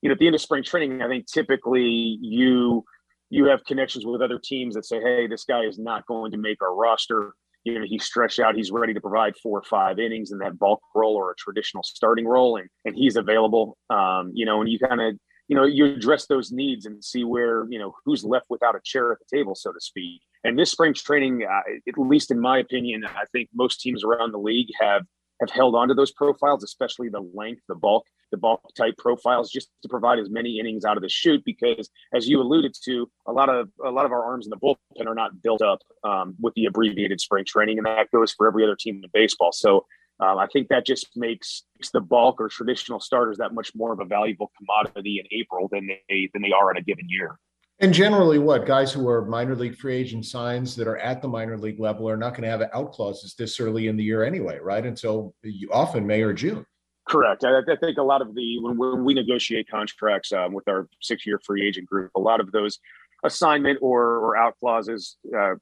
you 0.00 0.08
know, 0.08 0.12
at 0.12 0.20
the 0.20 0.26
end 0.26 0.36
of 0.36 0.40
spring 0.40 0.62
training, 0.62 1.02
I 1.02 1.08
think 1.08 1.26
typically 1.26 2.18
you 2.20 2.84
you 3.30 3.46
have 3.46 3.64
connections 3.64 4.06
with 4.06 4.22
other 4.22 4.38
teams 4.38 4.76
that 4.76 4.84
say, 4.84 5.00
hey, 5.00 5.26
this 5.26 5.44
guy 5.44 5.62
is 5.62 5.76
not 5.76 6.06
going 6.06 6.30
to 6.30 6.38
make 6.38 6.62
our 6.62 6.72
roster. 6.72 7.34
you 7.64 7.78
know, 7.78 7.86
he's 7.88 8.04
stretched 8.04 8.38
out. 8.38 8.54
He's 8.54 8.70
ready 8.70 8.92
to 8.94 9.00
provide 9.00 9.34
four 9.42 9.58
or 9.58 9.64
five 9.64 9.98
innings 9.98 10.30
in 10.30 10.38
that 10.38 10.58
bulk 10.58 10.80
role 10.94 11.16
or 11.16 11.32
a 11.32 11.34
traditional 11.36 11.82
starting 11.82 12.26
role, 12.26 12.56
and 12.56 12.68
and 12.84 12.94
he's 12.94 13.16
available. 13.16 13.76
Um, 13.90 14.30
you 14.34 14.44
know, 14.46 14.60
and 14.60 14.70
you 14.70 14.78
kind 14.78 15.00
of 15.00 15.18
you 15.48 15.56
know 15.56 15.64
you 15.64 15.86
address 15.86 16.26
those 16.26 16.50
needs 16.50 16.86
and 16.86 17.04
see 17.04 17.24
where 17.24 17.66
you 17.68 17.78
know 17.78 17.94
who's 18.04 18.24
left 18.24 18.46
without 18.48 18.76
a 18.76 18.80
chair 18.84 19.12
at 19.12 19.18
the 19.18 19.36
table, 19.36 19.54
so 19.54 19.72
to 19.72 19.80
speak. 19.80 20.22
And 20.42 20.58
this 20.58 20.70
spring 20.70 20.92
training, 20.94 21.44
uh, 21.44 21.60
at 21.88 21.98
least 21.98 22.30
in 22.30 22.40
my 22.40 22.58
opinion, 22.58 23.04
I 23.04 23.24
think 23.32 23.48
most 23.54 23.80
teams 23.80 24.04
around 24.04 24.32
the 24.32 24.38
league 24.38 24.68
have 24.80 25.04
have 25.40 25.50
held 25.50 25.74
on 25.74 25.88
to 25.88 25.94
those 25.94 26.12
profiles, 26.12 26.62
especially 26.62 27.08
the 27.08 27.20
length, 27.34 27.62
the 27.68 27.74
bulk, 27.74 28.06
the 28.30 28.36
bulk 28.36 28.60
type 28.76 28.96
profiles, 28.98 29.50
just 29.50 29.68
to 29.82 29.88
provide 29.88 30.18
as 30.18 30.30
many 30.30 30.58
innings 30.58 30.84
out 30.84 30.96
of 30.96 31.02
the 31.02 31.08
chute. 31.08 31.42
Because 31.44 31.90
as 32.14 32.28
you 32.28 32.40
alluded 32.40 32.74
to, 32.84 33.10
a 33.26 33.32
lot 33.32 33.48
of 33.48 33.68
a 33.84 33.90
lot 33.90 34.06
of 34.06 34.12
our 34.12 34.24
arms 34.24 34.46
in 34.46 34.50
the 34.50 34.56
bullpen 34.56 35.06
are 35.06 35.14
not 35.14 35.42
built 35.42 35.62
up 35.62 35.80
um, 36.04 36.34
with 36.40 36.54
the 36.54 36.66
abbreviated 36.66 37.20
spring 37.20 37.44
training, 37.46 37.78
and 37.78 37.86
that 37.86 38.10
goes 38.10 38.32
for 38.32 38.46
every 38.46 38.64
other 38.64 38.76
team 38.78 39.00
in 39.02 39.10
baseball. 39.12 39.52
So 39.52 39.86
um, 40.20 40.38
I 40.38 40.46
think 40.52 40.68
that 40.68 40.86
just 40.86 41.08
makes, 41.16 41.64
the 41.92 42.00
bulk 42.00 42.40
or 42.40 42.48
traditional 42.48 43.00
starters 43.00 43.38
that 43.38 43.52
much 43.52 43.74
more 43.74 43.92
of 43.92 44.00
a 44.00 44.04
valuable 44.04 44.50
commodity 44.56 45.20
in 45.20 45.38
April 45.38 45.68
than 45.70 45.86
they 46.08 46.30
than 46.32 46.40
they 46.40 46.52
are 46.52 46.70
in 46.70 46.78
a 46.78 46.82
given 46.82 47.06
year. 47.08 47.38
And 47.80 47.92
generally, 47.92 48.38
what 48.38 48.64
guys 48.64 48.92
who 48.92 49.08
are 49.08 49.26
minor 49.26 49.54
league 49.54 49.76
free 49.76 49.96
agent 49.96 50.24
signs 50.24 50.76
that 50.76 50.86
are 50.86 50.96
at 50.98 51.20
the 51.20 51.28
minor 51.28 51.58
league 51.58 51.80
level 51.80 52.08
are 52.08 52.16
not 52.16 52.30
going 52.30 52.44
to 52.44 52.48
have 52.48 52.62
out 52.72 52.92
clauses 52.92 53.34
this 53.34 53.58
early 53.58 53.88
in 53.88 53.96
the 53.96 54.04
year 54.04 54.24
anyway, 54.24 54.58
right? 54.62 54.86
Until 54.86 55.34
you 55.42 55.68
often 55.72 56.06
May 56.06 56.22
or 56.22 56.32
June. 56.32 56.64
Correct. 57.06 57.44
I, 57.44 57.58
I 57.58 57.76
think 57.76 57.98
a 57.98 58.02
lot 58.02 58.22
of 58.22 58.34
the 58.34 58.60
when, 58.60 58.78
when 58.78 59.04
we 59.04 59.12
negotiate 59.12 59.68
contracts 59.68 60.32
um, 60.32 60.54
with 60.54 60.66
our 60.68 60.88
six-year 61.02 61.40
free 61.44 61.66
agent 61.66 61.86
group, 61.86 62.12
a 62.14 62.20
lot 62.20 62.40
of 62.40 62.50
those 62.52 62.78
assignment 63.24 63.78
or 63.82 64.18
or 64.18 64.36
out 64.36 64.54
clauses 64.58 65.16
uh, 65.36 65.54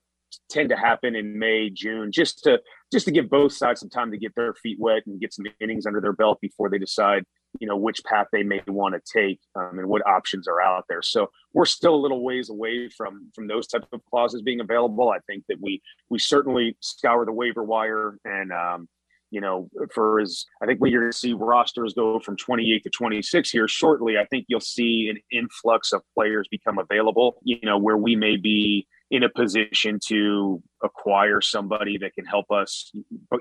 tend 0.48 0.68
to 0.68 0.76
happen 0.76 1.16
in 1.16 1.38
May, 1.38 1.70
June, 1.70 2.12
just 2.12 2.44
to 2.44 2.60
just 2.92 3.06
to 3.06 3.12
give 3.12 3.30
both 3.30 3.52
sides 3.52 3.80
some 3.80 3.88
time 3.88 4.10
to 4.10 4.18
get 4.18 4.34
their 4.34 4.54
feet 4.54 4.78
wet 4.78 5.02
and 5.06 5.20
get 5.20 5.32
some 5.32 5.46
innings 5.60 5.86
under 5.86 6.00
their 6.00 6.12
belt 6.12 6.38
before 6.40 6.68
they 6.68 6.78
decide, 6.78 7.24
you 7.58 7.66
know, 7.66 7.76
which 7.76 8.04
path 8.04 8.26
they 8.32 8.42
may 8.42 8.60
want 8.68 8.94
to 8.94 9.18
take 9.18 9.40
um, 9.56 9.78
and 9.78 9.88
what 9.88 10.06
options 10.06 10.46
are 10.46 10.60
out 10.60 10.84
there. 10.88 11.02
So 11.02 11.30
we're 11.54 11.64
still 11.64 11.94
a 11.94 11.96
little 11.96 12.22
ways 12.22 12.50
away 12.50 12.88
from 12.90 13.30
from 13.34 13.48
those 13.48 13.66
type 13.66 13.86
of 13.92 14.04
clauses 14.04 14.42
being 14.42 14.60
available. 14.60 15.08
I 15.08 15.18
think 15.26 15.44
that 15.48 15.58
we 15.60 15.80
we 16.10 16.18
certainly 16.18 16.76
scour 16.80 17.24
the 17.24 17.32
waiver 17.32 17.64
wire 17.64 18.18
and. 18.24 18.52
Um, 18.52 18.88
you 19.32 19.40
know, 19.40 19.70
for 19.94 20.20
as 20.20 20.44
I 20.62 20.66
think 20.66 20.78
when 20.78 20.92
you're 20.92 21.00
going 21.00 21.10
to 21.10 21.16
see 21.16 21.32
rosters 21.32 21.94
go 21.94 22.20
from 22.20 22.36
28 22.36 22.82
to 22.82 22.90
26 22.90 23.50
here 23.50 23.66
shortly, 23.66 24.18
I 24.18 24.26
think 24.26 24.44
you'll 24.46 24.60
see 24.60 25.08
an 25.08 25.16
influx 25.32 25.94
of 25.94 26.02
players 26.14 26.46
become 26.50 26.78
available, 26.78 27.38
you 27.42 27.58
know, 27.62 27.78
where 27.78 27.96
we 27.96 28.14
may 28.14 28.36
be 28.36 28.86
in 29.12 29.22
a 29.22 29.28
position 29.28 30.00
to 30.06 30.60
acquire 30.82 31.42
somebody 31.42 31.98
that 31.98 32.14
can 32.14 32.24
help 32.24 32.50
us 32.50 32.90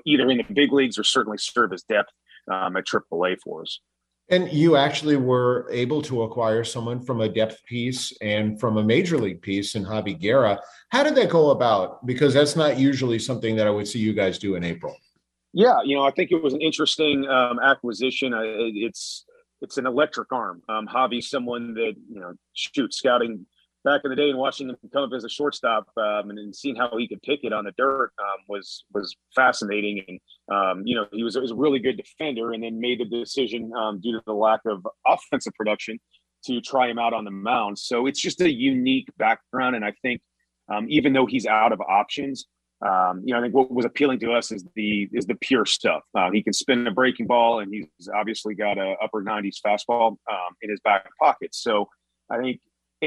either 0.04 0.30
in 0.30 0.36
the 0.36 0.44
big 0.52 0.70
leagues 0.70 0.98
or 0.98 1.02
certainly 1.02 1.38
serve 1.38 1.72
as 1.72 1.82
depth 1.84 2.12
um, 2.52 2.76
at 2.76 2.84
AAA 2.84 3.38
for 3.42 3.62
us. 3.62 3.80
And 4.28 4.52
you 4.52 4.76
actually 4.76 5.16
were 5.16 5.66
able 5.70 6.02
to 6.02 6.22
acquire 6.22 6.62
someone 6.62 7.00
from 7.00 7.22
a 7.22 7.28
depth 7.28 7.64
piece 7.64 8.12
and 8.20 8.60
from 8.60 8.76
a 8.76 8.84
major 8.84 9.16
league 9.16 9.40
piece 9.40 9.74
in 9.74 9.82
Javi 9.84 10.18
Guerra. 10.18 10.60
How 10.90 11.02
did 11.02 11.14
that 11.14 11.30
go 11.30 11.50
about? 11.50 12.04
Because 12.04 12.34
that's 12.34 12.54
not 12.54 12.78
usually 12.78 13.18
something 13.18 13.56
that 13.56 13.66
I 13.66 13.70
would 13.70 13.88
see 13.88 13.98
you 13.98 14.12
guys 14.12 14.38
do 14.38 14.54
in 14.56 14.64
April. 14.64 14.94
Yeah, 15.54 15.78
you 15.84 15.96
know, 15.96 16.02
I 16.02 16.10
think 16.10 16.30
it 16.32 16.42
was 16.42 16.52
an 16.52 16.60
interesting 16.60 17.26
um, 17.28 17.58
acquisition. 17.60 18.32
it's 18.34 19.24
it's 19.62 19.78
an 19.78 19.86
electric 19.86 20.32
arm. 20.32 20.62
Um, 20.68 20.86
Javi's 20.86 21.30
someone 21.30 21.74
that 21.74 21.94
you 22.10 22.20
know, 22.20 22.32
shoot, 22.52 22.92
scouting 22.94 23.46
back 23.84 24.02
in 24.04 24.10
the 24.10 24.16
day 24.16 24.30
and 24.30 24.38
watching 24.38 24.68
him 24.68 24.76
come 24.92 25.04
up 25.04 25.10
as 25.14 25.24
a 25.24 25.28
shortstop 25.28 25.86
um, 25.96 26.30
and, 26.30 26.38
and, 26.38 26.54
seeing 26.54 26.76
how 26.76 26.96
he 26.96 27.08
could 27.08 27.20
pick 27.22 27.40
it 27.42 27.52
on 27.52 27.64
the 27.64 27.72
dirt 27.76 28.12
um, 28.18 28.44
was 28.48 28.84
was 28.92 29.14
fascinating. 29.34 30.04
And 30.06 30.20
um, 30.54 30.82
you 30.86 30.94
know, 30.94 31.06
he 31.12 31.22
was, 31.22 31.36
was, 31.36 31.50
a 31.50 31.54
really 31.54 31.78
good 31.78 31.96
defender, 31.96 32.52
and 32.52 32.62
then 32.62 32.80
made 32.80 33.00
the 33.00 33.04
decision 33.04 33.72
um, 33.76 34.00
due 34.00 34.12
to 34.12 34.22
the 34.26 34.32
lack 34.32 34.60
of 34.66 34.86
offensive 35.06 35.54
production 35.54 35.98
to 36.44 36.60
try 36.60 36.88
him 36.88 36.98
out 36.98 37.14
on 37.14 37.24
the 37.24 37.30
mound. 37.30 37.78
So 37.78 38.06
it's 38.06 38.20
just 38.20 38.40
a 38.40 38.52
unique 38.52 39.08
background, 39.18 39.76
and 39.76 39.84
I 39.84 39.92
think 40.02 40.20
um, 40.72 40.86
even 40.88 41.12
though 41.12 41.26
he's 41.26 41.46
out 41.46 41.72
of 41.72 41.80
options. 41.80 42.46
Um, 42.84 43.22
you 43.24 43.32
know, 43.32 43.38
I 43.38 43.42
think 43.42 43.54
what 43.54 43.70
was 43.70 43.84
appealing 43.84 44.18
to 44.18 44.32
us 44.32 44.50
is 44.50 44.64
the 44.74 45.08
is 45.12 45.24
the 45.26 45.36
pure 45.36 45.64
stuff. 45.64 46.02
Uh, 46.18 46.32
he 46.32 46.42
can 46.42 46.52
spin 46.52 46.84
a 46.88 46.90
breaking 46.90 47.28
ball, 47.28 47.60
and 47.60 47.72
he's 47.72 48.08
obviously 48.12 48.56
got 48.56 48.76
a 48.76 48.96
upper 49.00 49.22
90s 49.22 49.58
fastball 49.64 50.16
in 50.62 50.68
his 50.68 50.80
back 50.80 51.08
pocket. 51.20 51.54
So 51.54 51.88
I 52.28 52.38
think 52.38 52.60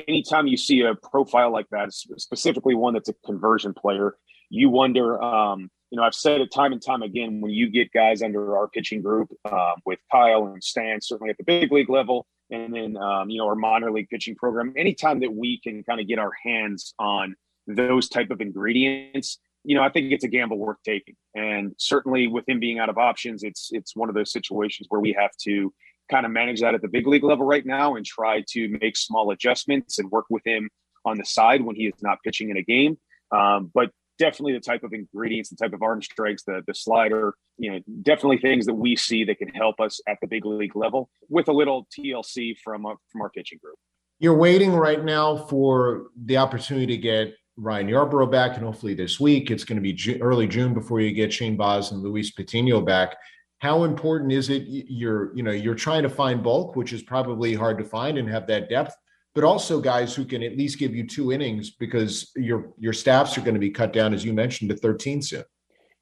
anytime 0.08 0.48
you 0.48 0.58
see 0.58 0.82
a 0.82 0.96
profile 0.96 1.52
like 1.52 1.68
that, 1.72 1.94
specifically 1.94 2.76
one 2.76 2.94
that's 2.94 3.10
a 3.10 3.14
conversion 3.26 3.74
player, 3.74 4.16
you 4.50 4.70
wonder. 4.70 5.22
Um, 5.22 5.70
you 5.92 5.98
know, 5.98 6.04
I've 6.04 6.16
said 6.16 6.42
it 6.42 6.52
time 6.52 6.74
and 6.74 6.82
time 6.82 7.04
again. 7.04 7.42
When 7.42 7.52
you 7.52 7.70
get 7.70 7.92
guys 7.92 8.22
under 8.22 8.58
our 8.58 8.68
pitching 8.68 9.02
group 9.02 9.30
um, 9.50 9.76
with 9.86 10.00
Kyle 10.12 10.48
and 10.48 10.64
Stan, 10.64 11.00
certainly 11.02 11.30
at 11.30 11.38
the 11.38 11.44
big 11.44 11.72
league 11.72 11.90
level, 11.90 12.26
and 12.50 12.74
then 12.74 12.98
um, 12.98 13.30
you 13.30 13.38
know 13.38 13.48
our 13.48 13.56
minor 13.56 13.92
league 13.92 14.10
pitching 14.10 14.36
program, 14.36 14.74
anytime 14.76 15.20
that 15.22 15.34
we 15.34 15.60
can 15.62 15.84
kind 15.84 16.02
of 16.02 16.08
get 16.08 16.20
our 16.20 16.32
hands 16.44 16.94
on 17.00 17.36
those 17.68 18.10
type 18.10 18.30
of 18.30 18.42
ingredients, 18.42 19.40
you 19.64 19.76
know, 19.76 19.84
I 19.84 19.90
think 19.90 20.12
it's 20.12 20.24
a 20.24 20.28
gamble 20.28 20.58
worth 20.58 20.78
taking. 20.84 21.16
And 21.36 21.74
certainly 21.78 22.28
with 22.28 22.48
him 22.48 22.60
being 22.60 22.80
out 22.80 22.90
of 22.90 22.98
options, 22.98 23.44
it's 23.44 23.70
it's 23.72 23.96
one 23.96 24.10
of 24.10 24.16
those 24.16 24.32
situations 24.32 24.88
where 24.90 25.02
we 25.02 25.16
have 25.18 25.32
to 25.44 25.74
kind 26.10 26.26
of 26.26 26.32
manage 26.32 26.62
that 26.62 26.76
at 26.76 26.82
the 26.82 26.88
big 26.88 27.08
league 27.08 27.24
level 27.24 27.46
right 27.46 27.66
now 27.66 27.96
and 27.96 28.06
try 28.06 28.44
to 28.50 28.78
make 28.82 28.96
small 28.96 29.32
adjustments 29.32 30.00
and 30.00 30.10
work 30.12 30.26
with 30.30 30.46
him 30.46 30.70
on 31.06 31.18
the 31.18 31.26
side 31.26 31.64
when 31.64 31.76
he 31.76 31.88
is 31.88 31.94
not 32.02 32.20
pitching 32.24 32.50
in 32.50 32.58
a 32.58 32.64
game. 32.64 32.98
Um, 33.32 33.72
but 33.74 33.90
definitely 34.18 34.54
the 34.54 34.60
type 34.60 34.84
of 34.84 34.94
ingredients, 34.94 35.50
the 35.50 35.56
type 35.56 35.74
of 35.74 35.82
arm 35.82 36.02
strikes, 36.02 36.44
the 36.44 36.62
the 36.68 36.74
slider, 36.74 37.36
you 37.58 37.72
know, 37.72 37.80
definitely 38.02 38.38
things 38.38 38.66
that 38.66 38.74
we 38.74 38.96
see 38.96 39.24
that 39.26 39.38
can 39.38 39.50
help 39.50 39.80
us 39.80 40.00
at 40.08 40.18
the 40.22 40.28
big 40.28 40.46
league 40.46 40.76
level 40.76 41.10
with 41.30 41.48
a 41.48 41.54
little 41.54 41.88
TLC 41.98 42.56
from 42.64 42.86
uh, 42.86 42.96
from 43.12 43.22
our 43.22 43.30
pitching 43.30 43.60
group. 43.62 43.78
You're 44.20 44.38
waiting 44.38 44.74
right 44.74 45.04
now 45.04 45.36
for 45.36 46.08
the 46.24 46.38
opportunity 46.38 46.88
to 46.88 46.98
get 46.98 47.34
Ryan 47.58 47.88
Yarbrough 47.88 48.32
back, 48.32 48.56
and 48.56 48.66
hopefully 48.66 48.94
this 48.94 49.20
week 49.20 49.52
it's 49.52 49.64
going 49.64 49.82
to 49.82 49.94
be 49.94 50.22
early 50.22 50.48
June 50.48 50.74
before 50.74 51.02
you 51.02 51.12
get 51.12 51.34
Shane 51.34 51.58
Baz 51.58 51.92
and 51.92 52.02
Luis 52.02 52.32
Patino 52.32 52.82
back 52.82 53.18
how 53.60 53.84
important 53.84 54.32
is 54.32 54.50
it 54.50 54.64
you're 54.68 55.36
you 55.36 55.44
know 55.44 55.52
you're 55.52 55.76
trying 55.76 56.04
to 56.04 56.10
find 56.10 56.44
bulk 56.44 56.76
which 56.76 56.94
is 56.94 57.02
probably 57.02 57.54
hard 57.54 57.78
to 57.78 57.84
find 57.84 58.18
and 58.18 58.30
have 58.30 58.48
that 58.48 58.70
depth 58.70 58.96
but 59.36 59.44
also 59.44 59.82
guys 59.82 60.16
who 60.16 60.24
can 60.26 60.42
at 60.42 60.58
least 60.58 60.80
give 60.80 60.96
you 60.96 61.06
two 61.06 61.32
innings 61.32 61.72
because 61.72 62.32
your 62.36 62.74
your 62.78 62.94
staffs 62.94 63.38
are 63.38 63.42
going 63.42 63.54
to 63.54 63.60
be 63.60 63.70
cut 63.70 63.94
down 63.94 64.14
as 64.14 64.24
you 64.24 64.34
mentioned 64.34 64.70
to 64.70 64.78
13 64.78 65.22
soon. 65.22 65.44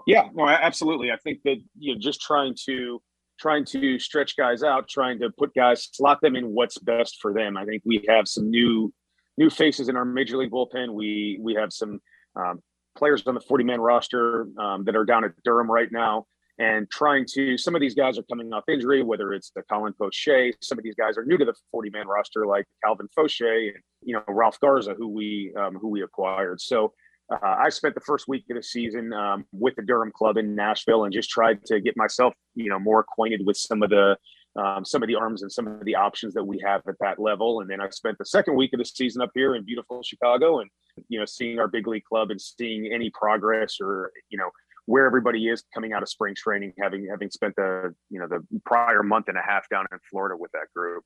Yeah 0.06 0.30
no 0.34 0.48
absolutely. 0.48 1.12
I 1.12 1.18
think 1.18 1.40
that 1.44 1.58
you 1.78 1.94
know 1.94 2.00
just 2.00 2.22
trying 2.22 2.56
to 2.66 3.02
trying 3.40 3.66
to 3.66 3.98
stretch 3.98 4.38
guys 4.38 4.64
out 4.64 4.88
trying 4.88 5.20
to 5.20 5.30
put 5.38 5.54
guys 5.54 5.90
slot 5.92 6.22
them 6.22 6.36
in 6.36 6.54
what's 6.54 6.78
best 6.78 7.18
for 7.22 7.34
them. 7.34 7.58
I 7.58 7.66
think 7.66 7.82
we 7.86 8.06
have 8.08 8.28
some 8.28 8.50
new 8.50 8.94
new 9.38 9.50
faces 9.50 9.90
in 9.90 9.96
our 9.96 10.06
major 10.06 10.38
league 10.38 10.52
bullpen. 10.52 10.94
We 10.94 11.40
we 11.42 11.56
have 11.56 11.74
some 11.74 12.00
um, 12.36 12.62
players 12.96 13.26
on 13.26 13.34
the 13.34 13.42
40 13.42 13.64
man 13.64 13.82
roster 13.82 14.48
um, 14.60 14.84
that 14.84 14.96
are 14.96 15.06
down 15.06 15.24
at 15.24 15.32
durham 15.44 15.70
right 15.70 15.92
now 15.92 16.28
and 16.60 16.90
trying 16.90 17.26
to 17.34 17.58
some 17.58 17.76
of 17.76 17.82
these 17.82 17.96
guys 17.96 18.18
are 18.18 18.24
coming 18.24 18.54
off 18.54 18.64
injury, 18.68 19.04
whether 19.04 19.34
it's 19.34 19.52
the 19.56 19.64
Colin 19.64 19.94
Poche, 19.94 20.54
some 20.62 20.78
of 20.78 20.84
these 20.84 20.96
guys 20.96 21.18
are 21.18 21.26
new 21.26 21.38
to 21.38 21.46
the 21.46 21.56
40 21.72 21.90
man 21.90 22.08
roster, 22.08 22.46
like 22.46 22.66
Calvin 22.84 23.08
Faucher 23.16 23.70
and 23.70 23.84
you 24.02 24.14
know 24.14 24.24
Ralph 24.28 24.60
Garza, 24.60 24.94
who 24.94 25.08
we 25.08 25.54
um, 25.58 25.76
who 25.76 25.90
we 25.90 26.04
acquired. 26.04 26.62
So 26.62 26.94
uh, 27.32 27.38
I 27.42 27.70
spent 27.70 27.96
the 27.96 28.02
first 28.02 28.28
week 28.28 28.46
of 28.50 28.58
the 28.58 28.64
season 28.64 29.14
um, 29.14 29.46
with 29.52 29.76
the 29.76 29.82
Durham 29.82 30.12
Club 30.12 30.38
in 30.38 30.56
Nashville 30.56 31.06
and 31.06 31.14
just 31.14 31.30
tried 31.30 31.66
to 31.66 31.80
get 31.80 31.98
myself 31.98 32.34
you 32.56 32.70
know 32.70 32.80
more 32.80 33.00
acquainted 33.00 33.46
with 33.46 33.58
some 33.58 33.82
of 33.82 33.90
the 33.90 34.18
um, 34.56 34.86
some 34.86 35.02
of 35.02 35.08
the 35.08 35.16
arms 35.16 35.42
and 35.42 35.52
some 35.52 35.68
of 35.68 35.84
the 35.84 35.96
options 35.96 36.34
that 36.36 36.44
we 36.44 36.62
have 36.64 36.82
at 36.88 36.96
that 37.00 37.20
level. 37.20 37.62
And 37.62 37.70
then 37.70 37.82
I 37.82 37.90
spent 37.90 38.18
the 38.18 38.26
second 38.26 38.56
week 38.56 38.74
of 38.74 38.80
the 38.80 38.86
season 38.86 39.22
up 39.22 39.32
here 39.34 39.56
in 39.56 39.66
beautiful 39.66 40.04
Chicago 40.04 40.60
and, 40.60 40.70
you 41.10 41.20
know, 41.20 41.26
seeing 41.26 41.60
our 41.60 41.68
big 41.68 41.88
league 41.88 42.04
club 42.04 42.30
and 42.30 42.40
seeing 42.40 42.92
any 42.94 43.10
progress 43.10 43.78
or, 43.82 44.12
you 44.30 44.38
know, 44.38 44.52
where 44.86 45.06
everybody 45.06 45.48
is 45.48 45.64
coming 45.74 45.94
out 45.94 46.04
of 46.04 46.10
spring 46.10 46.36
training, 46.36 46.74
having 46.82 47.08
having 47.10 47.30
spent 47.30 47.56
the 47.56 47.94
you 48.10 48.20
know 48.20 48.28
the 48.28 48.46
prior 48.66 49.04
month 49.04 49.28
and 49.28 49.38
a 49.38 49.42
half 49.42 49.68
down 49.70 49.86
in 49.92 49.98
Florida 50.10 50.36
with 50.38 50.52
that 50.52 50.68
group. 50.76 51.04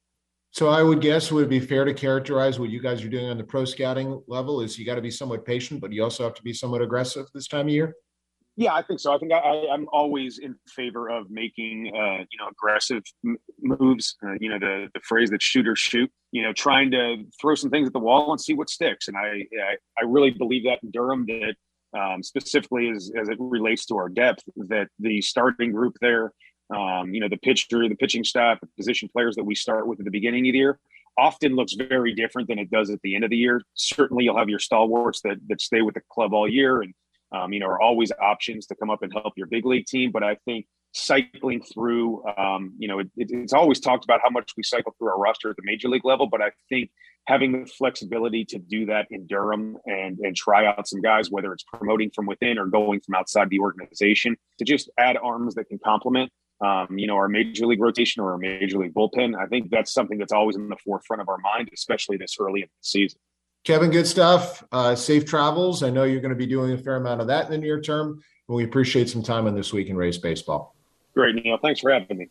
So 0.52 0.70
I 0.70 0.82
would 0.82 1.02
guess 1.02 1.32
would 1.32 1.46
it 1.46 1.50
be 1.50 1.60
fair 1.60 1.86
to 1.86 1.94
characterize 1.94 2.60
what 2.60 2.70
you 2.70 2.82
guys 2.82 3.04
are 3.04 3.10
doing 3.10 3.30
on 3.30 3.38
the 3.38 3.44
pro 3.44 3.66
scouting 3.66 4.22
level 4.28 4.62
is 4.62 4.80
you 4.80 4.86
got 4.86 4.96
to 4.96 5.02
be 5.02 5.12
somewhat 5.12 5.46
patient, 5.46 5.82
but 5.82 5.92
you 5.92 6.04
also 6.04 6.24
have 6.24 6.34
to 6.36 6.44
be 6.44 6.54
somewhat 6.54 6.82
aggressive 6.82 7.28
this 7.34 7.48
time 7.48 7.68
of 7.68 7.74
year. 7.74 7.94
Yeah, 8.60 8.74
I 8.74 8.82
think 8.82 9.00
so. 9.00 9.14
I 9.14 9.20
think 9.20 9.32
I, 9.32 9.66
am 9.72 9.88
always 9.94 10.40
in 10.40 10.56
favor 10.68 11.10
of 11.10 11.30
making, 11.30 11.92
uh, 11.96 12.24
you 12.32 12.40
know, 12.40 12.48
aggressive 12.50 13.04
m- 13.24 13.38
moves. 13.62 14.16
Uh, 14.26 14.34
you 14.40 14.50
know, 14.50 14.58
the 14.58 14.88
the 14.96 15.00
phrase 15.02 15.30
that 15.30 15.44
shoot 15.44 15.68
or 15.68 15.76
shoot. 15.76 16.12
You 16.32 16.42
know, 16.42 16.54
trying 16.54 16.90
to 16.92 17.24
throw 17.40 17.54
some 17.54 17.70
things 17.70 17.86
at 17.86 17.94
the 17.94 18.00
wall 18.00 18.32
and 18.32 18.42
see 18.42 18.56
what 18.56 18.72
sticks. 18.72 19.08
And 19.08 19.16
I 19.16 19.46
I, 19.62 19.76
I 20.00 20.06
really 20.06 20.32
believe 20.32 20.64
that 20.64 20.80
in 20.82 20.90
Durham 20.90 21.28
that 21.28 21.54
um, 21.96 22.24
specifically 22.24 22.90
as, 22.90 23.12
as 23.20 23.30
it 23.30 23.38
relates 23.40 23.86
to 23.86 23.98
our 23.98 24.10
depth, 24.10 24.44
that 24.56 24.88
the 25.00 25.22
starting 25.22 25.72
group 25.72 25.96
there, 26.02 26.34
um, 26.76 27.14
you 27.14 27.20
know, 27.20 27.30
the 27.30 27.38
pitcher, 27.38 27.88
the 27.88 27.96
pitching 27.96 28.24
staff, 28.24 28.60
the 28.60 28.68
position 28.78 29.10
players 29.10 29.36
that 29.36 29.44
we 29.44 29.56
start 29.56 29.88
with 29.88 30.00
at 30.00 30.06
the 30.06 30.12
beginning 30.12 30.48
of 30.48 30.54
the 30.54 30.60
year 30.60 30.80
often 31.18 31.56
looks 31.56 31.74
very 31.74 32.14
different 32.14 32.48
than 32.48 32.60
it 32.60 32.70
does 32.70 32.90
at 32.90 33.02
the 33.02 33.16
end 33.16 33.24
of 33.24 33.30
the 33.30 33.38
year. 33.38 33.62
Certainly 33.74 34.24
you'll 34.24 34.38
have 34.38 34.50
your 34.50 34.60
stalwarts 34.60 35.22
that, 35.22 35.38
that 35.48 35.62
stay 35.62 35.82
with 35.82 35.96
the 35.96 36.02
club 36.12 36.34
all 36.34 36.48
year 36.48 36.82
and, 36.82 36.94
um, 37.32 37.52
you 37.52 37.60
know, 37.60 37.66
are 37.68 37.82
always 37.82 38.12
options 38.22 38.68
to 38.68 38.76
come 38.76 38.90
up 38.90 39.02
and 39.02 39.12
help 39.12 39.34
your 39.36 39.48
big 39.48 39.66
league 39.66 39.86
team. 39.86 40.12
But 40.12 40.24
I 40.24 40.36
think 40.46 40.68
cycling 40.94 41.62
through, 41.62 42.26
um, 42.38 42.74
you 42.78 42.88
know, 42.88 43.00
it, 43.00 43.10
it, 43.16 43.30
it's 43.32 43.54
always 43.54 43.80
talked 43.80 44.04
about 44.04 44.20
how 44.24 44.30
much 44.30 44.52
we 44.58 44.64
cycle 44.64 44.96
through 44.98 45.10
our 45.10 45.20
roster 45.20 45.50
at 45.50 45.56
the 45.56 45.62
major 45.66 45.90
league 45.90 46.06
level. 46.06 46.28
But 46.28 46.42
I 46.42 46.52
think 46.70 46.90
having 47.26 47.52
the 47.52 47.66
flexibility 47.66 48.46
to 48.46 48.58
do 48.58 48.86
that 48.88 49.08
in 49.12 49.28
Durham 49.28 49.78
and 49.86 50.18
and 50.20 50.36
try 50.36 50.66
out 50.66 50.88
some 50.88 51.02
guys, 51.02 51.30
whether 51.30 51.54
it's 51.54 51.64
promoting 51.64 52.12
from 52.16 52.26
within 52.26 52.58
or 52.58 52.66
going 52.66 53.02
from 53.02 53.16
outside 53.16 53.50
the 53.50 53.60
organization, 53.60 54.38
to 54.58 54.66
just 54.66 54.90
add 54.98 55.18
arms 55.18 55.56
that 55.56 55.66
can 55.66 55.80
complement. 55.84 56.32
Um, 56.60 56.98
you 56.98 57.06
know, 57.06 57.16
our 57.18 57.28
major 57.28 57.68
league 57.68 57.82
rotation 57.82 58.24
or 58.24 58.32
our 58.32 58.38
major 58.40 58.80
league 58.80 58.94
bullpen. 58.94 59.38
I 59.40 59.46
think 59.46 59.70
that's 59.70 59.94
something 59.94 60.18
that's 60.18 60.34
always 60.34 60.56
in 60.56 60.70
the 60.70 60.78
forefront 60.84 61.22
of 61.22 61.30
our 61.30 61.38
mind, 61.38 61.70
especially 61.72 62.18
this 62.18 62.38
early 62.40 62.62
in 62.62 62.68
the 62.68 62.82
season. 62.82 63.20
Kevin, 63.64 63.92
good 63.92 64.08
stuff. 64.08 64.64
Uh, 64.72 64.96
safe 64.96 65.26
travels. 65.26 65.84
I 65.84 65.90
know 65.90 66.04
you're 66.04 66.22
going 66.22 66.34
to 66.34 66.38
be 66.38 66.48
doing 66.48 66.72
a 66.72 66.78
fair 66.78 66.96
amount 66.96 67.22
of 67.22 67.28
that 67.28 67.46
in 67.46 67.52
the 67.52 67.58
near 67.58 67.82
term. 67.82 68.22
And 68.48 68.56
we 68.56 68.64
appreciate 68.64 69.10
some 69.10 69.22
time 69.22 69.46
on 69.46 69.56
this 69.56 69.74
week 69.74 69.90
in 69.90 69.98
Rays 69.98 70.18
baseball. 70.18 70.77
Great, 71.18 71.34
Neil. 71.34 71.58
Thanks 71.58 71.80
for 71.80 71.92
having 71.92 72.16
me. 72.16 72.30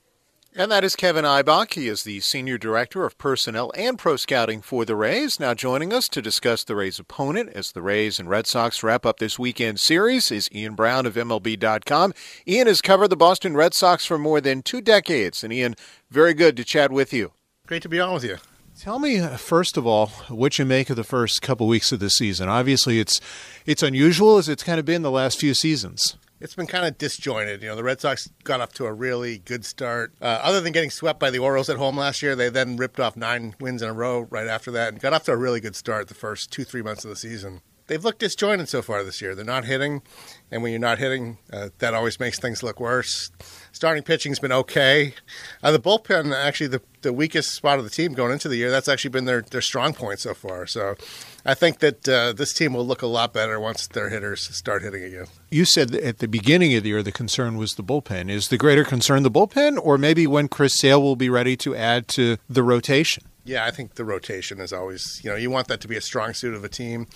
And 0.54 0.70
that 0.70 0.84
is 0.84 0.94
Kevin 0.94 1.24
Ibach. 1.24 1.74
He 1.74 1.88
is 1.88 2.04
the 2.04 2.20
Senior 2.20 2.56
Director 2.56 3.04
of 3.04 3.18
Personnel 3.18 3.72
and 3.74 3.98
Pro 3.98 4.14
Scouting 4.14 4.62
for 4.62 4.84
the 4.84 4.94
Rays. 4.94 5.40
Now 5.40 5.54
joining 5.54 5.92
us 5.92 6.08
to 6.10 6.22
discuss 6.22 6.62
the 6.62 6.76
Rays' 6.76 7.00
opponent 7.00 7.50
as 7.52 7.72
the 7.72 7.82
Rays 7.82 8.20
and 8.20 8.30
Red 8.30 8.46
Sox 8.46 8.84
wrap 8.84 9.04
up 9.04 9.18
this 9.18 9.40
weekend 9.40 9.80
series 9.80 10.30
is 10.30 10.48
Ian 10.54 10.76
Browne 10.76 11.04
of 11.04 11.14
MLB.com. 11.14 12.14
Ian 12.46 12.68
has 12.68 12.80
covered 12.80 13.08
the 13.08 13.16
Boston 13.16 13.56
Red 13.56 13.74
Sox 13.74 14.06
for 14.06 14.18
more 14.18 14.40
than 14.40 14.62
two 14.62 14.80
decades. 14.80 15.42
And 15.42 15.52
Ian, 15.52 15.74
very 16.08 16.32
good 16.32 16.56
to 16.56 16.64
chat 16.64 16.92
with 16.92 17.12
you. 17.12 17.32
Great 17.66 17.82
to 17.82 17.88
be 17.88 17.98
on 17.98 18.14
with 18.14 18.22
you. 18.22 18.36
Tell 18.78 19.00
me 19.00 19.18
uh, 19.18 19.36
first 19.36 19.76
of 19.76 19.84
all 19.84 20.06
what 20.28 20.60
you 20.60 20.64
make 20.64 20.90
of 20.90 20.96
the 20.96 21.02
first 21.02 21.42
couple 21.42 21.66
weeks 21.66 21.90
of 21.90 21.98
the 21.98 22.08
season. 22.08 22.48
Obviously, 22.48 23.00
it's 23.00 23.20
it's 23.66 23.82
unusual 23.82 24.38
as 24.38 24.48
it's 24.48 24.62
kind 24.62 24.78
of 24.78 24.84
been 24.84 25.02
the 25.02 25.10
last 25.10 25.40
few 25.40 25.54
seasons 25.54 26.16
it's 26.40 26.54
been 26.54 26.66
kind 26.66 26.84
of 26.84 26.98
disjointed. 26.98 27.62
You 27.62 27.68
know, 27.68 27.76
the 27.76 27.84
Red 27.84 28.00
Sox 28.00 28.28
got 28.44 28.60
off 28.60 28.72
to 28.74 28.86
a 28.86 28.92
really 28.92 29.38
good 29.38 29.64
start. 29.64 30.12
Uh, 30.20 30.40
other 30.42 30.60
than 30.60 30.72
getting 30.72 30.90
swept 30.90 31.18
by 31.18 31.30
the 31.30 31.38
Orioles 31.38 31.70
at 31.70 31.76
home 31.76 31.96
last 31.96 32.22
year, 32.22 32.36
they 32.36 32.48
then 32.48 32.76
ripped 32.76 33.00
off 33.00 33.16
nine 33.16 33.54
wins 33.60 33.82
in 33.82 33.88
a 33.88 33.94
row 33.94 34.26
right 34.30 34.46
after 34.46 34.70
that 34.72 34.88
and 34.88 35.00
got 35.00 35.12
off 35.12 35.24
to 35.24 35.32
a 35.32 35.36
really 35.36 35.60
good 35.60 35.76
start 35.76 36.08
the 36.08 36.14
first 36.14 36.50
two, 36.50 36.64
three 36.64 36.82
months 36.82 37.04
of 37.04 37.10
the 37.10 37.16
season. 37.16 37.60
They've 37.88 38.02
looked 38.02 38.18
disjointed 38.18 38.68
so 38.68 38.82
far 38.82 39.04
this 39.04 39.22
year. 39.22 39.34
They're 39.34 39.44
not 39.44 39.64
hitting, 39.64 40.02
and 40.50 40.62
when 40.62 40.72
you're 40.72 40.80
not 40.80 40.98
hitting, 40.98 41.38
uh, 41.52 41.68
that 41.78 41.94
always 41.94 42.18
makes 42.18 42.38
things 42.38 42.62
look 42.62 42.80
worse. 42.80 43.30
Starting 43.70 44.02
pitching's 44.02 44.40
been 44.40 44.52
okay. 44.52 45.14
Uh, 45.62 45.70
the 45.70 45.78
bullpen, 45.78 46.34
actually, 46.34 46.66
the, 46.66 46.82
the 47.02 47.12
weakest 47.12 47.52
spot 47.52 47.78
of 47.78 47.84
the 47.84 47.90
team 47.90 48.12
going 48.12 48.32
into 48.32 48.48
the 48.48 48.56
year, 48.56 48.70
that's 48.70 48.88
actually 48.88 49.10
been 49.10 49.24
their, 49.24 49.42
their 49.42 49.60
strong 49.60 49.92
point 49.92 50.18
so 50.18 50.34
far. 50.34 50.66
So 50.66 50.96
I 51.44 51.54
think 51.54 51.78
that 51.78 52.08
uh, 52.08 52.32
this 52.32 52.52
team 52.52 52.72
will 52.72 52.86
look 52.86 53.02
a 53.02 53.06
lot 53.06 53.32
better 53.32 53.60
once 53.60 53.86
their 53.86 54.08
hitters 54.08 54.42
start 54.56 54.82
hitting 54.82 55.04
again. 55.04 55.26
You 55.50 55.64
said 55.64 55.94
at 55.94 56.18
the 56.18 56.26
beginning 56.26 56.74
of 56.74 56.82
the 56.82 56.88
year 56.88 57.02
the 57.04 57.12
concern 57.12 57.56
was 57.56 57.74
the 57.74 57.84
bullpen. 57.84 58.30
Is 58.30 58.48
the 58.48 58.58
greater 58.58 58.82
concern 58.82 59.22
the 59.22 59.30
bullpen, 59.30 59.78
or 59.80 59.96
maybe 59.96 60.26
when 60.26 60.48
Chris 60.48 60.76
Sale 60.76 61.00
will 61.00 61.16
be 61.16 61.30
ready 61.30 61.56
to 61.58 61.76
add 61.76 62.08
to 62.08 62.38
the 62.48 62.64
rotation? 62.64 63.22
Yeah, 63.44 63.64
I 63.64 63.70
think 63.70 63.94
the 63.94 64.04
rotation 64.04 64.58
is 64.58 64.72
always, 64.72 65.20
you 65.22 65.30
know, 65.30 65.36
you 65.36 65.50
want 65.50 65.68
that 65.68 65.80
to 65.82 65.88
be 65.88 65.96
a 65.96 66.00
strong 66.00 66.34
suit 66.34 66.52
of 66.52 66.64
a 66.64 66.68
team. 66.68 67.06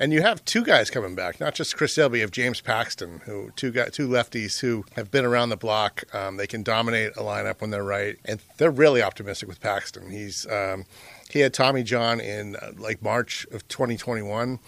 And 0.00 0.12
you 0.12 0.22
have 0.22 0.44
two 0.44 0.62
guys 0.62 0.90
coming 0.90 1.16
back, 1.16 1.40
not 1.40 1.54
just 1.54 1.76
Chris 1.76 1.94
Sale, 1.94 2.10
but 2.10 2.16
you 2.16 2.22
have 2.22 2.30
James 2.30 2.60
Paxton, 2.60 3.20
who 3.24 3.50
two 3.56 3.72
two 3.90 4.06
lefties 4.06 4.60
who 4.60 4.84
have 4.94 5.10
been 5.10 5.24
around 5.24 5.48
the 5.48 5.56
block. 5.56 6.04
Um, 6.14 6.36
they 6.36 6.46
can 6.46 6.62
dominate 6.62 7.16
a 7.16 7.20
lineup 7.20 7.60
when 7.60 7.70
they're 7.70 7.82
right, 7.82 8.16
and 8.24 8.40
they're 8.58 8.70
really 8.70 9.02
optimistic 9.02 9.48
with 9.48 9.60
Paxton. 9.60 10.10
He's 10.10 10.46
um, 10.46 10.84
he 11.28 11.40
had 11.40 11.52
Tommy 11.52 11.82
John 11.82 12.20
in 12.20 12.54
uh, 12.56 12.72
like 12.76 13.02
March 13.02 13.44
of 13.50 13.66
2021, 13.66 14.60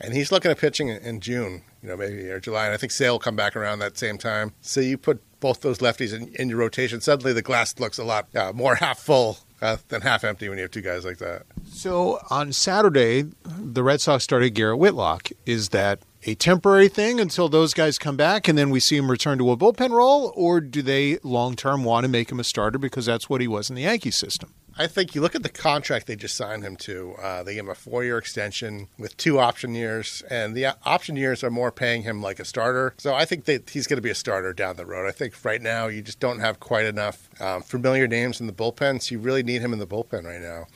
and 0.00 0.14
he's 0.14 0.32
looking 0.32 0.50
at 0.50 0.56
pitching 0.58 0.88
in, 0.88 1.02
in 1.02 1.20
June, 1.20 1.62
you 1.82 1.90
know, 1.90 1.96
maybe 1.96 2.22
or 2.30 2.40
July. 2.40 2.64
And 2.64 2.74
I 2.74 2.78
think 2.78 2.92
Sale 2.92 3.14
will 3.14 3.18
come 3.18 3.36
back 3.36 3.56
around 3.56 3.80
that 3.80 3.98
same 3.98 4.16
time. 4.16 4.54
So 4.62 4.80
you 4.80 4.96
put 4.96 5.20
both 5.40 5.60
those 5.60 5.78
lefties 5.78 6.14
in, 6.14 6.34
in 6.34 6.48
your 6.48 6.58
rotation. 6.58 7.02
Suddenly 7.02 7.34
the 7.34 7.42
glass 7.42 7.78
looks 7.78 7.98
a 7.98 8.04
lot 8.04 8.34
uh, 8.34 8.52
more 8.54 8.76
half 8.76 8.98
full 8.98 9.38
than 9.60 10.02
half 10.02 10.24
empty 10.24 10.48
when 10.48 10.58
you 10.58 10.62
have 10.62 10.70
two 10.70 10.80
guys 10.80 11.04
like 11.04 11.18
that. 11.18 11.42
So 11.70 12.20
on 12.30 12.52
Saturday, 12.52 13.26
the 13.44 13.82
Red 13.82 14.00
Sox 14.00 14.24
started 14.24 14.50
Garrett 14.50 14.78
Whitlock. 14.78 15.30
Is 15.46 15.70
that 15.70 16.00
a 16.24 16.34
temporary 16.34 16.88
thing 16.88 17.20
until 17.20 17.48
those 17.48 17.74
guys 17.74 17.98
come 17.98 18.16
back 18.16 18.48
and 18.48 18.58
then 18.58 18.70
we 18.70 18.80
see 18.80 18.96
him 18.96 19.10
return 19.10 19.38
to 19.38 19.50
a 19.50 19.56
bullpen 19.56 19.90
role, 19.90 20.32
or 20.34 20.60
do 20.60 20.82
they 20.82 21.18
long 21.22 21.56
term 21.56 21.84
want 21.84 22.04
to 22.04 22.08
make 22.08 22.30
him 22.30 22.40
a 22.40 22.44
starter 22.44 22.78
because 22.78 23.06
that's 23.06 23.28
what 23.30 23.40
he 23.40 23.48
was 23.48 23.70
in 23.70 23.76
the 23.76 23.82
Yankee 23.82 24.10
system? 24.10 24.54
I 24.80 24.86
think 24.86 25.14
you 25.16 25.20
look 25.20 25.34
at 25.34 25.42
the 25.42 25.48
contract 25.48 26.06
they 26.06 26.14
just 26.14 26.36
signed 26.36 26.62
him 26.62 26.76
to. 26.76 27.14
Uh, 27.20 27.42
they 27.42 27.54
gave 27.54 27.64
him 27.64 27.70
a 27.70 27.74
four-year 27.74 28.16
extension 28.16 28.86
with 28.96 29.16
two 29.16 29.40
option 29.40 29.74
years, 29.74 30.22
and 30.30 30.54
the 30.54 30.66
option 30.86 31.16
years 31.16 31.42
are 31.42 31.50
more 31.50 31.72
paying 31.72 32.02
him 32.02 32.22
like 32.22 32.38
a 32.38 32.44
starter. 32.44 32.94
So 32.98 33.12
I 33.12 33.24
think 33.24 33.46
that 33.46 33.70
he's 33.70 33.88
going 33.88 33.96
to 33.96 34.02
be 34.02 34.10
a 34.10 34.14
starter 34.14 34.52
down 34.52 34.76
the 34.76 34.86
road. 34.86 35.08
I 35.08 35.10
think 35.10 35.34
right 35.44 35.60
now 35.60 35.88
you 35.88 36.00
just 36.00 36.20
don't 36.20 36.38
have 36.38 36.60
quite 36.60 36.86
enough 36.86 37.28
um, 37.40 37.62
familiar 37.62 38.06
names 38.06 38.40
in 38.40 38.46
the 38.46 38.52
bullpen, 38.52 39.02
so 39.02 39.14
you 39.14 39.18
really 39.18 39.42
need 39.42 39.62
him 39.62 39.72
in 39.72 39.80
the 39.80 39.86
bullpen 39.86 40.24
right 40.24 40.40
now. 40.40 40.66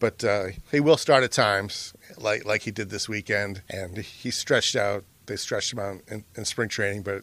But 0.00 0.24
uh, 0.24 0.46
he 0.72 0.80
will 0.80 0.96
start 0.96 1.22
at 1.22 1.30
times, 1.30 1.94
like 2.18 2.44
like 2.44 2.62
he 2.62 2.72
did 2.72 2.90
this 2.90 3.08
weekend, 3.08 3.62
and 3.70 3.96
he 3.98 4.32
stretched 4.32 4.74
out. 4.74 5.04
They 5.26 5.36
stretched 5.36 5.72
him 5.72 5.78
out 5.78 6.00
in, 6.08 6.24
in 6.36 6.44
spring 6.44 6.68
training, 6.68 7.02
but 7.02 7.22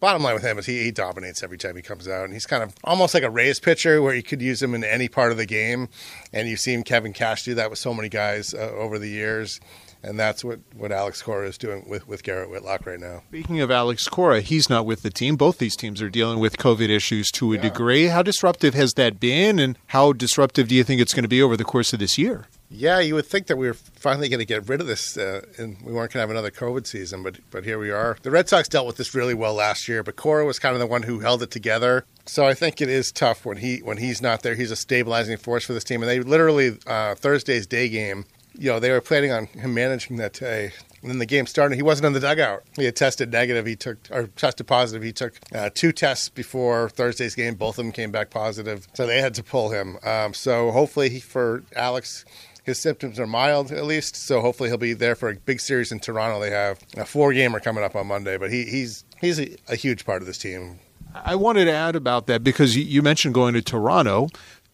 bottom 0.00 0.22
line 0.22 0.34
with 0.34 0.42
him 0.42 0.58
is 0.58 0.66
he, 0.66 0.82
he 0.82 0.90
dominates 0.90 1.42
every 1.42 1.58
time 1.58 1.76
he 1.76 1.82
comes 1.82 2.08
out, 2.08 2.24
and 2.24 2.32
he's 2.32 2.46
kind 2.46 2.62
of 2.62 2.74
almost 2.82 3.14
like 3.14 3.22
a 3.22 3.30
Rays 3.30 3.60
pitcher 3.60 4.02
where 4.02 4.14
you 4.14 4.22
could 4.22 4.42
use 4.42 4.62
him 4.62 4.74
in 4.74 4.82
any 4.82 5.08
part 5.08 5.30
of 5.30 5.36
the 5.36 5.46
game. 5.46 5.88
And 6.32 6.48
you've 6.48 6.60
seen 6.60 6.82
Kevin 6.82 7.12
Cash 7.12 7.44
do 7.44 7.54
that 7.54 7.70
with 7.70 7.78
so 7.78 7.94
many 7.94 8.08
guys 8.08 8.54
uh, 8.54 8.72
over 8.76 8.98
the 8.98 9.08
years. 9.08 9.60
And 10.02 10.18
that's 10.18 10.42
what, 10.42 10.60
what 10.74 10.92
Alex 10.92 11.20
Cora 11.20 11.46
is 11.46 11.58
doing 11.58 11.84
with, 11.86 12.08
with 12.08 12.22
Garrett 12.22 12.50
Whitlock 12.50 12.86
right 12.86 12.98
now. 12.98 13.22
Speaking 13.28 13.60
of 13.60 13.70
Alex 13.70 14.08
Cora, 14.08 14.40
he's 14.40 14.70
not 14.70 14.86
with 14.86 15.02
the 15.02 15.10
team. 15.10 15.36
Both 15.36 15.58
these 15.58 15.76
teams 15.76 16.00
are 16.00 16.08
dealing 16.08 16.38
with 16.38 16.56
COVID 16.56 16.88
issues 16.88 17.30
to 17.32 17.52
a 17.52 17.56
yeah. 17.56 17.62
degree. 17.62 18.06
How 18.06 18.22
disruptive 18.22 18.72
has 18.72 18.94
that 18.94 19.20
been, 19.20 19.58
and 19.58 19.78
how 19.88 20.14
disruptive 20.14 20.68
do 20.68 20.74
you 20.74 20.84
think 20.84 21.02
it's 21.02 21.12
going 21.12 21.24
to 21.24 21.28
be 21.28 21.42
over 21.42 21.54
the 21.54 21.64
course 21.64 21.92
of 21.92 21.98
this 21.98 22.16
year? 22.16 22.46
Yeah, 22.72 23.00
you 23.00 23.16
would 23.16 23.26
think 23.26 23.48
that 23.48 23.56
we 23.56 23.66
were 23.66 23.74
finally 23.74 24.28
going 24.28 24.38
to 24.38 24.46
get 24.46 24.68
rid 24.68 24.80
of 24.80 24.86
this, 24.86 25.16
uh, 25.16 25.44
and 25.58 25.76
we 25.82 25.92
weren't 25.92 26.12
going 26.12 26.18
to 26.18 26.20
have 26.20 26.30
another 26.30 26.52
COVID 26.52 26.86
season, 26.86 27.24
but 27.24 27.38
but 27.50 27.64
here 27.64 27.80
we 27.80 27.90
are. 27.90 28.16
The 28.22 28.30
Red 28.30 28.48
Sox 28.48 28.68
dealt 28.68 28.86
with 28.86 28.96
this 28.96 29.12
really 29.12 29.34
well 29.34 29.54
last 29.54 29.88
year, 29.88 30.04
but 30.04 30.14
Cora 30.14 30.44
was 30.44 30.60
kind 30.60 30.74
of 30.74 30.80
the 30.80 30.86
one 30.86 31.02
who 31.02 31.18
held 31.18 31.42
it 31.42 31.50
together. 31.50 32.04
So 32.26 32.46
I 32.46 32.54
think 32.54 32.80
it 32.80 32.88
is 32.88 33.10
tough 33.10 33.44
when 33.44 33.56
he 33.56 33.78
when 33.78 33.96
he's 33.96 34.22
not 34.22 34.42
there. 34.42 34.54
He's 34.54 34.70
a 34.70 34.76
stabilizing 34.76 35.36
force 35.36 35.64
for 35.64 35.72
this 35.72 35.82
team, 35.82 36.00
and 36.00 36.08
they 36.08 36.20
literally 36.20 36.78
uh, 36.86 37.16
Thursday's 37.16 37.66
day 37.66 37.88
game. 37.88 38.24
You 38.56 38.70
know, 38.70 38.78
they 38.78 38.92
were 38.92 39.00
planning 39.00 39.32
on 39.32 39.46
him 39.46 39.74
managing 39.74 40.16
that 40.16 40.34
day. 40.34 40.72
And 41.02 41.10
then 41.10 41.18
the 41.18 41.26
game 41.26 41.46
started. 41.46 41.76
He 41.76 41.82
wasn't 41.82 42.08
in 42.08 42.12
the 42.12 42.20
dugout. 42.20 42.62
He 42.76 42.84
had 42.84 42.94
tested 42.94 43.32
negative. 43.32 43.64
He 43.64 43.74
took 43.74 43.96
or 44.10 44.26
tested 44.26 44.66
positive. 44.66 45.02
He 45.02 45.12
took 45.12 45.32
uh, 45.54 45.70
two 45.72 45.92
tests 45.92 46.28
before 46.28 46.90
Thursday's 46.90 47.34
game. 47.34 47.54
Both 47.54 47.78
of 47.78 47.84
them 47.84 47.92
came 47.92 48.10
back 48.10 48.28
positive, 48.28 48.86
so 48.92 49.06
they 49.06 49.20
had 49.20 49.34
to 49.34 49.42
pull 49.42 49.70
him. 49.70 49.96
Um, 50.04 50.34
so 50.34 50.70
hopefully, 50.70 51.08
he, 51.08 51.20
for 51.20 51.62
Alex, 51.74 52.26
his 52.70 52.78
symptoms 52.78 53.20
are 53.20 53.26
mild, 53.26 53.70
at 53.70 53.84
least. 53.84 54.16
So 54.16 54.40
hopefully 54.40 54.68
he'll 54.70 54.78
be 54.78 54.94
there 54.94 55.14
for 55.14 55.28
a 55.28 55.34
big 55.34 55.60
series 55.60 55.92
in 55.92 56.00
Toronto. 56.00 56.40
They 56.40 56.50
have 56.50 56.80
a 56.96 57.04
four 57.04 57.32
gamer 57.32 57.60
coming 57.60 57.84
up 57.84 57.94
on 57.94 58.06
Monday, 58.06 58.36
but 58.38 58.50
he, 58.50 58.64
he's 58.64 59.04
he's 59.20 59.38
a, 59.38 59.56
a 59.68 59.76
huge 59.76 60.06
part 60.06 60.22
of 60.22 60.26
this 60.26 60.38
team. 60.38 60.78
I 61.14 61.34
wanted 61.34 61.64
to 61.64 61.72
add 61.72 61.96
about 61.96 62.26
that 62.28 62.44
because 62.44 62.76
you 62.76 63.02
mentioned 63.02 63.34
going 63.34 63.54
to 63.54 63.62
Toronto. 63.62 64.28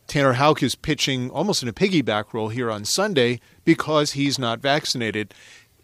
Tanner 0.07 0.35
Houck 0.35 0.63
is 0.63 0.75
pitching 0.75 1.31
almost 1.31 1.63
in 1.63 1.69
a 1.69 1.73
piggyback 1.73 2.33
role 2.33 2.51
here 2.51 2.71
on 2.71 2.85
Sunday 2.85 3.41
because 3.65 4.13
he's 4.13 4.39
not 4.39 4.61
vaccinated. 4.61 5.35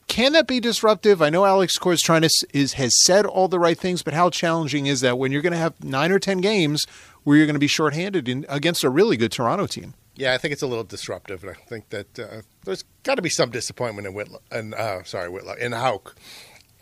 Can 0.06 0.32
that 0.34 0.46
be 0.46 0.60
disruptive? 0.60 1.22
I 1.22 1.30
know 1.30 1.46
Alex 1.46 1.76
Cora 1.78 1.94
is 1.94 2.02
trying 2.02 2.22
to 2.22 2.30
is 2.52 2.74
has 2.74 2.92
said 3.04 3.24
all 3.24 3.48
the 3.48 3.58
right 3.58 3.78
things, 3.78 4.02
but 4.02 4.14
how 4.14 4.30
challenging 4.30 4.86
is 4.86 5.00
that 5.00 5.18
when 5.18 5.32
you're 5.32 5.42
going 5.42 5.54
to 5.54 5.58
have 5.58 5.82
nine 5.82 6.12
or 6.12 6.18
ten 6.18 6.40
games 6.40 6.84
where 7.24 7.36
you're 7.36 7.46
going 7.46 7.54
to 7.54 7.60
be 7.60 7.66
shorthanded 7.66 8.28
in, 8.28 8.44
against 8.48 8.84
a 8.84 8.90
really 8.90 9.16
good 9.16 9.32
Toronto 9.32 9.66
team? 9.66 9.94
Yeah, 10.14 10.34
I 10.34 10.38
think 10.38 10.52
it's 10.52 10.62
a 10.62 10.66
little 10.66 10.84
disruptive, 10.84 11.42
and 11.42 11.52
I 11.52 11.54
think 11.54 11.88
that 11.88 12.18
uh, 12.18 12.42
there's 12.64 12.84
got 13.02 13.14
to 13.14 13.22
be 13.22 13.30
some 13.30 13.50
disappointment 13.50 14.06
in 14.06 14.14
Whitlock, 14.14 14.42
and 14.50 14.74
uh, 14.74 15.02
sorry, 15.04 15.30
Whitlock, 15.30 15.58
in 15.58 15.72
Houck 15.72 16.14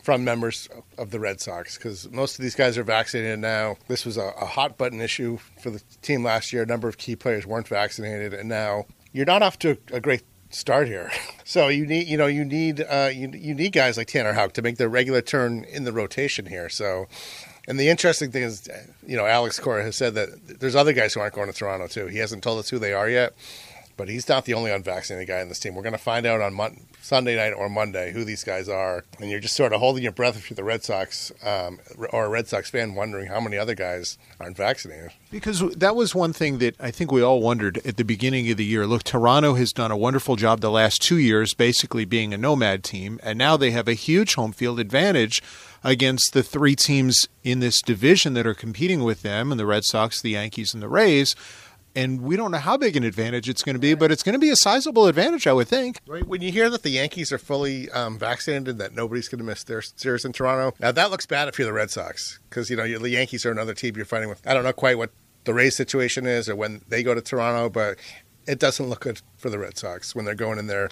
from 0.03 0.23
members 0.23 0.67
of 0.97 1.11
the 1.11 1.19
Red 1.19 1.39
Sox 1.39 1.77
because 1.77 2.09
most 2.11 2.37
of 2.37 2.43
these 2.43 2.55
guys 2.55 2.77
are 2.77 2.83
vaccinated 2.83 3.39
now. 3.39 3.77
This 3.87 4.05
was 4.05 4.17
a, 4.17 4.29
a, 4.41 4.45
hot 4.45 4.77
button 4.77 4.99
issue 4.99 5.37
for 5.61 5.69
the 5.69 5.81
team 6.01 6.23
last 6.23 6.51
year. 6.51 6.63
A 6.63 6.65
number 6.65 6.87
of 6.87 6.97
key 6.97 7.15
players 7.15 7.45
weren't 7.45 7.67
vaccinated, 7.67 8.33
and 8.33 8.49
now 8.49 8.85
you're 9.13 9.25
not 9.25 9.43
off 9.43 9.59
to 9.59 9.77
a 9.93 9.99
great 9.99 10.23
start 10.49 10.87
here. 10.87 11.11
So 11.43 11.67
you 11.67 11.85
need, 11.85 12.07
you 12.07 12.15
know, 12.15 12.27
you 12.27 12.45
need, 12.45 12.79
uh, 12.79 13.09
you, 13.13 13.29
you 13.33 13.53
need 13.53 13.73
guys 13.73 13.97
like 13.97 14.07
Tanner 14.07 14.31
Houck 14.31 14.53
to 14.53 14.61
make 14.61 14.77
their 14.77 14.87
regular 14.87 15.21
turn 15.21 15.65
in 15.65 15.83
the 15.83 15.91
rotation 15.91 16.45
here. 16.45 16.69
So 16.69 17.09
and 17.67 17.79
the 17.79 17.89
interesting 17.89 18.31
thing 18.31 18.43
is, 18.43 18.67
you 19.05 19.17
know, 19.17 19.25
Alex 19.25 19.59
Cora 19.59 19.83
has 19.83 19.95
said 19.95 20.15
that 20.15 20.59
there's 20.59 20.75
other 20.75 20.93
guys 20.93 21.13
who 21.13 21.19
aren't 21.19 21.35
going 21.35 21.51
to 21.51 21.57
Toronto 21.57 21.87
too. 21.87 22.07
He 22.07 22.17
hasn't 22.17 22.43
told 22.43 22.59
us 22.59 22.69
who 22.69 22.79
they 22.79 22.93
are 22.93 23.09
yet, 23.09 23.33
but 23.97 24.09
he's 24.09 24.27
not 24.27 24.45
the 24.45 24.53
only 24.53 24.71
unvaccinated 24.71 25.27
guy 25.27 25.41
in 25.41 25.49
this 25.49 25.59
team. 25.59 25.75
We're 25.75 25.83
going 25.83 25.93
to 25.93 25.99
find 25.99 26.25
out 26.25 26.41
on 26.41 26.53
Mon- 26.53 26.79
Sunday 27.01 27.35
night 27.35 27.51
or 27.51 27.69
Monday 27.69 28.11
who 28.11 28.23
these 28.23 28.43
guys 28.43 28.69
are, 28.69 29.03
and 29.19 29.29
you're 29.29 29.39
just 29.39 29.55
sort 29.55 29.73
of 29.73 29.79
holding 29.79 30.03
your 30.03 30.11
breath 30.11 30.37
if 30.37 30.49
you're 30.49 30.55
the 30.55 30.63
Red 30.63 30.83
Sox 30.83 31.31
um, 31.43 31.79
or 32.11 32.25
a 32.25 32.29
Red 32.29 32.47
Sox 32.47 32.69
fan, 32.69 32.95
wondering 32.95 33.27
how 33.27 33.39
many 33.39 33.57
other 33.57 33.75
guys 33.75 34.17
aren't 34.39 34.55
vaccinated. 34.55 35.11
Because 35.31 35.61
that 35.75 35.95
was 35.95 36.13
one 36.13 36.31
thing 36.33 36.59
that 36.59 36.75
I 36.79 36.91
think 36.91 37.11
we 37.11 37.21
all 37.21 37.41
wondered 37.41 37.79
at 37.85 37.97
the 37.97 38.03
beginning 38.05 38.49
of 38.51 38.57
the 38.57 38.65
year. 38.65 38.85
Look, 38.85 39.03
Toronto 39.03 39.55
has 39.55 39.71
done 39.71 39.91
a 39.91 39.97
wonderful 39.97 40.35
job 40.35 40.61
the 40.61 40.71
last 40.71 41.01
two 41.01 41.17
years, 41.17 41.53
basically 41.53 42.05
being 42.05 42.33
a 42.33 42.37
nomad 42.37 42.83
team, 42.83 43.19
and 43.23 43.37
now 43.37 43.57
they 43.57 43.71
have 43.71 43.87
a 43.87 43.93
huge 43.93 44.35
home 44.35 44.51
field 44.51 44.79
advantage 44.79 45.41
against 45.83 46.33
the 46.33 46.43
three 46.43 46.75
teams 46.75 47.27
in 47.43 47.59
this 47.59 47.81
division 47.81 48.35
that 48.35 48.45
are 48.45 48.53
competing 48.53 49.03
with 49.03 49.23
them, 49.23 49.51
and 49.51 49.59
the 49.59 49.65
Red 49.65 49.83
Sox, 49.83 50.21
the 50.21 50.31
Yankees, 50.31 50.73
and 50.73 50.83
the 50.83 50.89
Rays 50.89 51.35
and 51.95 52.21
we 52.21 52.35
don't 52.35 52.51
know 52.51 52.57
how 52.57 52.77
big 52.77 52.95
an 52.95 53.03
advantage 53.03 53.49
it's 53.49 53.63
going 53.63 53.75
to 53.75 53.79
be, 53.79 53.93
but 53.93 54.11
it's 54.11 54.23
going 54.23 54.33
to 54.33 54.39
be 54.39 54.49
a 54.49 54.55
sizable 54.55 55.07
advantage, 55.07 55.47
I 55.47 55.53
would 55.53 55.67
think. 55.67 55.99
Right. 56.07 56.25
When 56.25 56.41
you 56.41 56.51
hear 56.51 56.69
that 56.69 56.83
the 56.83 56.91
Yankees 56.91 57.31
are 57.31 57.37
fully 57.37 57.89
um, 57.91 58.17
vaccinated 58.17 58.67
and 58.67 58.79
that 58.79 58.93
nobody's 58.93 59.27
going 59.27 59.39
to 59.39 59.45
miss 59.45 59.63
their 59.63 59.81
series 59.81 60.25
in 60.25 60.33
Toronto, 60.33 60.75
now 60.79 60.91
that 60.91 61.11
looks 61.11 61.25
bad 61.25 61.47
if 61.47 61.59
you're 61.59 61.67
the 61.67 61.73
Red 61.73 61.91
Sox 61.91 62.39
because 62.49 62.69
you 62.69 62.77
know 62.77 62.85
the 62.85 63.09
Yankees 63.09 63.45
are 63.45 63.51
another 63.51 63.73
team 63.73 63.95
you're 63.95 64.05
fighting 64.05 64.29
with. 64.29 64.45
I 64.47 64.53
don't 64.53 64.63
know 64.63 64.73
quite 64.73 64.97
what 64.97 65.11
the 65.43 65.53
Rays 65.53 65.75
situation 65.75 66.25
is 66.25 66.47
or 66.47 66.55
when 66.55 66.81
they 66.87 67.03
go 67.03 67.13
to 67.13 67.21
Toronto, 67.21 67.69
but 67.69 67.97
it 68.47 68.59
doesn't 68.59 68.87
look 68.87 69.01
good 69.01 69.21
for 69.37 69.49
the 69.49 69.59
Red 69.59 69.77
Sox 69.77 70.15
when 70.15 70.25
they're 70.25 70.35
going 70.35 70.59
in 70.59 70.67
there 70.67 70.89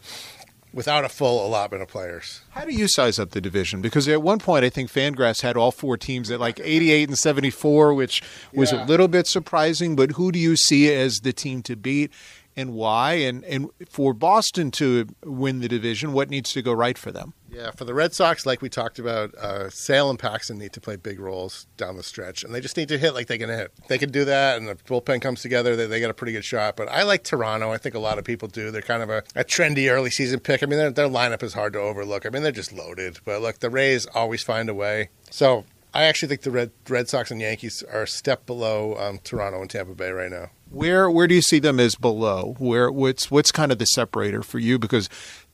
without 0.73 1.03
a 1.03 1.09
full 1.09 1.45
allotment 1.45 1.81
of 1.81 1.89
players. 1.89 2.41
How 2.51 2.65
do 2.65 2.73
you 2.73 2.87
size 2.87 3.19
up 3.19 3.31
the 3.31 3.41
division? 3.41 3.81
Because 3.81 4.07
at 4.07 4.21
one 4.21 4.39
point, 4.39 4.63
I 4.63 4.69
think 4.69 4.91
Fangraphs 4.91 5.41
had 5.41 5.57
all 5.57 5.71
four 5.71 5.97
teams 5.97 6.29
at 6.29 6.39
like 6.39 6.59
88 6.61 7.09
and 7.09 7.17
74, 7.17 7.93
which 7.93 8.21
was 8.53 8.71
yeah. 8.71 8.83
a 8.83 8.85
little 8.85 9.07
bit 9.07 9.27
surprising. 9.27 9.95
But 9.95 10.11
who 10.11 10.31
do 10.31 10.39
you 10.39 10.55
see 10.55 10.93
as 10.93 11.21
the 11.21 11.33
team 11.33 11.63
to 11.63 11.75
beat? 11.75 12.11
And 12.59 12.73
why? 12.73 13.13
And 13.13 13.43
and 13.45 13.69
for 13.87 14.13
Boston 14.13 14.69
to 14.71 15.07
win 15.23 15.59
the 15.59 15.67
division, 15.67 16.13
what 16.13 16.29
needs 16.29 16.51
to 16.53 16.61
go 16.61 16.73
right 16.73 16.97
for 16.97 17.11
them? 17.11 17.33
Yeah, 17.51 17.71
for 17.71 17.85
the 17.85 17.93
Red 17.93 18.13
Sox, 18.13 18.45
like 18.45 18.61
we 18.61 18.69
talked 18.69 18.99
about, 18.99 19.33
uh, 19.35 19.69
Sale 19.69 20.11
and 20.11 20.19
Paxton 20.19 20.59
need 20.59 20.73
to 20.73 20.81
play 20.81 20.97
big 20.97 21.19
roles 21.19 21.65
down 21.77 21.97
the 21.97 22.03
stretch, 22.03 22.43
and 22.43 22.53
they 22.53 22.61
just 22.61 22.77
need 22.77 22.89
to 22.89 22.97
hit 22.97 23.13
like 23.15 23.27
they 23.27 23.39
can 23.39 23.49
hit. 23.49 23.71
They 23.87 23.97
can 23.97 24.11
do 24.11 24.25
that, 24.25 24.57
and 24.57 24.67
the 24.67 24.75
bullpen 24.75 25.21
comes 25.21 25.41
together. 25.41 25.75
They, 25.75 25.87
they 25.87 25.99
get 25.99 26.09
a 26.09 26.13
pretty 26.13 26.33
good 26.33 26.45
shot. 26.45 26.75
But 26.75 26.89
I 26.89 27.03
like 27.03 27.23
Toronto. 27.23 27.71
I 27.71 27.77
think 27.77 27.95
a 27.95 27.99
lot 27.99 28.19
of 28.19 28.25
people 28.25 28.47
do. 28.47 28.69
They're 28.71 28.81
kind 28.81 29.01
of 29.01 29.09
a, 29.09 29.23
a 29.35 29.43
trendy 29.43 29.89
early 29.91 30.11
season 30.11 30.39
pick. 30.41 30.61
I 30.61 30.67
mean, 30.67 30.93
their 30.93 31.07
lineup 31.07 31.41
is 31.41 31.53
hard 31.53 31.73
to 31.73 31.79
overlook. 31.79 32.25
I 32.25 32.29
mean, 32.29 32.43
they're 32.43 32.51
just 32.51 32.73
loaded. 32.73 33.19
But 33.25 33.41
look, 33.41 33.59
the 33.59 33.69
Rays 33.69 34.05
always 34.07 34.43
find 34.43 34.69
a 34.69 34.75
way. 34.75 35.09
So 35.31 35.65
I 35.93 36.03
actually 36.03 36.29
think 36.29 36.41
the 36.41 36.51
Red 36.51 36.71
Red 36.87 37.09
Sox 37.09 37.31
and 37.31 37.41
Yankees 37.41 37.83
are 37.83 38.03
a 38.03 38.07
step 38.07 38.45
below 38.45 38.95
um, 38.97 39.19
Toronto 39.23 39.61
and 39.61 39.69
Tampa 39.69 39.95
Bay 39.95 40.11
right 40.11 40.29
now. 40.29 40.51
Where 40.69 41.09
where 41.09 41.27
do 41.27 41.33
you 41.33 41.41
see 41.41 41.59
them 41.59 41.79
as 41.79 41.95
below? 41.95 42.55
Where 42.59 42.91
what's 42.91 43.31
what's 43.31 43.51
kind 43.51 43.71
of 43.71 43.79
the 43.79 43.85
separator 43.85 44.43
for 44.43 44.59
you? 44.59 44.77
Because 44.77 45.09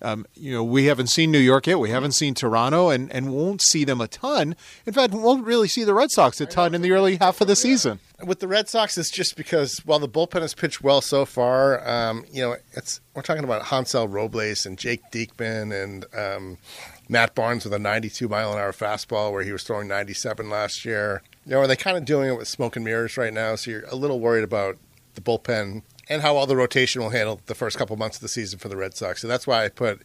um, 0.06 0.26
you 0.36 0.54
know 0.54 0.64
we 0.64 0.86
haven't 0.86 1.08
seen 1.08 1.32
New 1.32 1.40
York 1.40 1.68
yet, 1.68 1.80
we 1.80 1.90
haven't 1.90 2.12
seen 2.12 2.34
Toronto, 2.34 2.90
and, 2.90 3.12
and 3.12 3.34
won't 3.34 3.62
see 3.62 3.84
them 3.84 4.00
a 4.00 4.08
ton. 4.08 4.56
In 4.86 4.94
fact, 4.94 5.14
we 5.14 5.20
won't 5.20 5.46
really 5.46 5.68
see 5.68 5.84
the 5.84 5.94
Red 5.94 6.12
Sox 6.12 6.40
a 6.40 6.46
ton 6.46 6.76
in 6.76 6.82
the 6.82 6.92
early 6.92 7.18
half 7.18 7.42
of 7.42 7.48
the 7.48 7.56
season. 7.56 8.00
With 8.24 8.40
the 8.40 8.48
Red 8.48 8.70
Sox, 8.70 8.98
it's 8.98 9.12
just 9.12 9.36
because 9.36 9.82
while 9.84 10.00
the 10.00 10.08
bullpen 10.08 10.42
has 10.42 10.54
pitched 10.54 10.82
well 10.82 11.02
so 11.02 11.26
far, 11.26 11.86
um, 11.88 12.26
you 12.32 12.42
know 12.42 12.56
it's 12.74 13.02
we're 13.16 13.24
talking 13.24 13.44
about 13.44 13.64
Hansel 13.64 14.08
Robles 14.08 14.66
and 14.66 14.78
Jake 14.78 15.02
Diekman 15.12 15.84
and. 15.84 16.06
Um, 16.16 16.58
Matt 17.08 17.36
Barnes 17.36 17.64
with 17.64 17.74
a 17.74 17.78
92 17.78 18.28
mile 18.28 18.52
an 18.52 18.58
hour 18.58 18.72
fastball 18.72 19.32
where 19.32 19.44
he 19.44 19.52
was 19.52 19.62
throwing 19.62 19.88
97 19.88 20.50
last 20.50 20.86
year. 20.86 21.22
You 21.46 21.52
know, 21.52 21.60
are 21.60 21.68
they 21.68 21.76
kind 21.76 21.98
of 21.98 22.04
doing 22.04 22.30
it 22.30 22.36
with 22.36 22.48
smoke 22.48 22.76
and 22.76 22.84
mirrors 22.84 23.16
right 23.16 23.32
now? 23.32 23.54
So 23.54 23.70
you're 23.70 23.86
a 23.92 23.96
little 23.96 24.20
worried 24.20 24.44
about 24.44 24.78
the 25.14 25.22
bullpen 25.22 25.84
and 26.10 26.22
how 26.22 26.36
all 26.36 26.46
the 26.46 26.56
rotation 26.56 27.02
will 27.02 27.10
handle 27.10 27.42
the 27.46 27.56
first 27.56 27.78
couple 27.78 27.96
months 27.98 28.18
of 28.18 28.22
the 28.22 28.28
season 28.28 28.60
for 28.60 28.70
the 28.70 28.78
Red 28.78 28.96
Sox. 28.96 29.22
So 29.22 29.28
that's 29.28 29.48
why 29.48 29.66
I 29.66 29.70
put, 29.70 30.02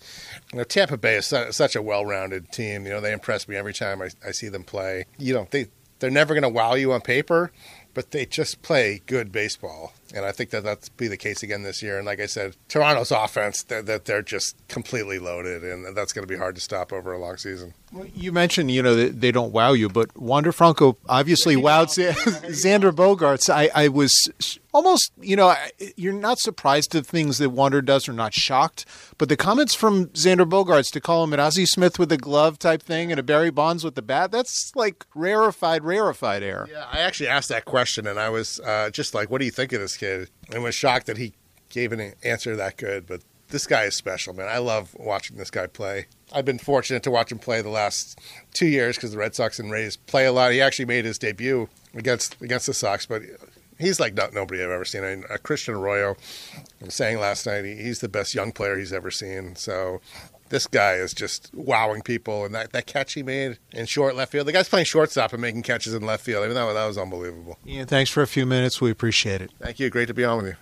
you 0.52 0.58
know, 0.58 0.64
Tampa 0.64 0.96
Bay 0.96 1.16
is 1.16 1.26
such 1.26 1.76
a 1.76 1.82
well-rounded 1.82 2.52
team. 2.52 2.86
You 2.86 2.92
know, 2.92 3.00
they 3.00 3.12
impress 3.12 3.48
me 3.48 3.56
every 3.56 3.74
time 3.74 4.02
I, 4.02 4.10
I 4.26 4.30
see 4.32 4.48
them 4.48 4.64
play. 4.64 5.04
You 5.18 5.34
know, 5.34 5.48
they 5.50 5.68
they're 6.00 6.10
never 6.10 6.34
going 6.34 6.42
to 6.42 6.48
wow 6.48 6.74
you 6.74 6.92
on 6.92 7.02
paper, 7.02 7.52
but 7.94 8.10
they 8.10 8.26
just 8.26 8.62
play 8.62 9.02
good 9.06 9.30
baseball. 9.30 9.92
And 10.14 10.24
I 10.24 10.32
think 10.32 10.50
that 10.50 10.64
that's 10.64 10.88
be 10.88 11.06
the 11.06 11.16
case 11.16 11.42
again 11.42 11.62
this 11.62 11.82
year. 11.82 11.96
And 11.98 12.06
like 12.06 12.20
I 12.20 12.26
said, 12.26 12.56
Toronto's 12.68 13.12
offense, 13.12 13.62
that 13.64 13.86
they're, 13.86 13.98
they're, 13.98 14.22
just 14.22 14.56
completely 14.68 15.18
loaded, 15.18 15.62
and 15.62 15.96
that's 15.96 16.12
going 16.12 16.26
to 16.26 16.32
be 16.32 16.38
hard 16.38 16.54
to 16.56 16.60
stop 16.60 16.92
over 16.92 17.12
a 17.12 17.18
long 17.18 17.36
season. 17.36 17.74
Well, 17.92 18.06
you 18.14 18.32
mentioned, 18.32 18.70
you 18.70 18.82
know, 18.82 18.94
that 18.94 19.20
they 19.20 19.30
don't 19.30 19.52
wow 19.52 19.72
you, 19.72 19.88
but 19.88 20.16
Wander 20.16 20.52
Franco 20.52 20.96
obviously 21.08 21.56
wowed 21.56 21.88
Xander 22.48 22.92
Bogaerts. 22.92 23.50
I, 23.50 23.70
I 23.74 23.88
was 23.88 24.28
almost, 24.72 25.12
you 25.20 25.36
know, 25.36 25.54
you're 25.96 26.12
not 26.12 26.38
surprised 26.38 26.94
at 26.94 27.06
things 27.06 27.38
that 27.38 27.50
Wander 27.50 27.82
does 27.82 28.08
or 28.08 28.12
not 28.12 28.34
shocked, 28.34 28.84
but 29.18 29.28
the 29.28 29.36
comments 29.36 29.74
from 29.74 30.06
Xander 30.08 30.48
Bogaerts 30.48 30.90
to 30.92 31.00
call 31.00 31.24
him 31.24 31.32
an 31.32 31.40
Ozzie 31.40 31.66
Smith 31.66 31.98
with 31.98 32.10
a 32.12 32.16
glove 32.16 32.58
type 32.58 32.82
thing 32.82 33.10
and 33.10 33.18
a 33.18 33.22
Barry 33.22 33.50
Bonds 33.50 33.84
with 33.84 33.94
the 33.94 34.02
bat, 34.02 34.30
that's 34.30 34.72
like 34.74 35.04
rarefied, 35.14 35.84
rarefied 35.84 36.42
air. 36.42 36.68
Yeah, 36.70 36.86
I 36.90 37.00
actually 37.00 37.28
asked 37.28 37.48
that 37.48 37.64
question, 37.64 38.06
and 38.06 38.18
I 38.18 38.28
was 38.28 38.60
uh, 38.60 38.90
just 38.90 39.14
like, 39.14 39.30
what 39.30 39.38
do 39.38 39.44
you 39.44 39.50
think 39.50 39.72
of 39.72 39.80
this 39.80 39.96
kid? 39.96 40.30
And 40.52 40.62
was 40.62 40.74
shocked 40.74 41.06
that 41.06 41.16
he 41.16 41.34
gave 41.68 41.92
an 41.92 42.14
answer 42.22 42.56
that 42.56 42.76
good, 42.76 43.06
but 43.06 43.22
this 43.50 43.66
guy 43.66 43.84
is 43.84 43.96
special, 43.96 44.32
man. 44.32 44.48
I 44.48 44.58
love 44.58 44.94
watching 44.98 45.36
this 45.36 45.50
guy 45.50 45.66
play. 45.66 46.06
I've 46.32 46.44
been 46.44 46.58
fortunate 46.58 47.02
to 47.04 47.10
watch 47.10 47.32
him 47.32 47.38
play 47.38 47.62
the 47.62 47.68
last 47.68 48.18
two 48.54 48.66
years 48.66 48.96
because 48.96 49.12
the 49.12 49.18
Red 49.18 49.34
Sox 49.34 49.58
and 49.58 49.70
Rays 49.70 49.96
play 49.96 50.26
a 50.26 50.32
lot. 50.32 50.52
He 50.52 50.60
actually 50.60 50.84
made 50.84 51.04
his 51.04 51.18
debut 51.18 51.68
against 51.94 52.40
against 52.40 52.66
the 52.66 52.74
Sox, 52.74 53.06
but 53.06 53.22
he's 53.80 53.98
like 54.00 54.14
not, 54.14 54.32
nobody 54.32 54.62
I've 54.62 54.70
ever 54.70 54.84
seen. 54.84 55.04
I 55.04 55.34
uh, 55.34 55.38
Christian 55.38 55.74
Arroyo, 55.74 56.16
I 56.80 56.84
was 56.84 56.94
saying 56.94 57.18
last 57.18 57.46
night, 57.46 57.64
he, 57.64 57.76
he's 57.76 58.00
the 58.00 58.08
best 58.08 58.34
young 58.34 58.52
player 58.52 58.78
he's 58.78 58.92
ever 58.92 59.10
seen. 59.10 59.56
So 59.56 60.00
this 60.50 60.66
guy 60.66 60.94
is 60.94 61.14
just 61.14 61.50
wowing 61.54 62.02
people. 62.02 62.44
And 62.44 62.54
that, 62.54 62.72
that 62.72 62.86
catch 62.86 63.14
he 63.14 63.22
made 63.22 63.58
in 63.72 63.86
short 63.86 64.14
left 64.14 64.32
field, 64.32 64.46
the 64.46 64.52
guy's 64.52 64.68
playing 64.68 64.86
shortstop 64.86 65.32
and 65.32 65.40
making 65.40 65.62
catches 65.62 65.94
in 65.94 66.02
left 66.02 66.24
field. 66.24 66.44
I 66.44 66.46
mean, 66.46 66.54
that, 66.54 66.72
that 66.72 66.86
was 66.86 66.98
unbelievable. 66.98 67.58
Ian, 67.66 67.86
thanks 67.86 68.10
for 68.10 68.22
a 68.22 68.26
few 68.26 68.46
minutes. 68.46 68.80
We 68.80 68.90
appreciate 68.90 69.40
it. 69.40 69.50
Thank 69.60 69.80
you. 69.80 69.90
Great 69.90 70.08
to 70.08 70.14
be 70.14 70.24
on 70.24 70.38
with 70.38 70.46
you. 70.46 70.56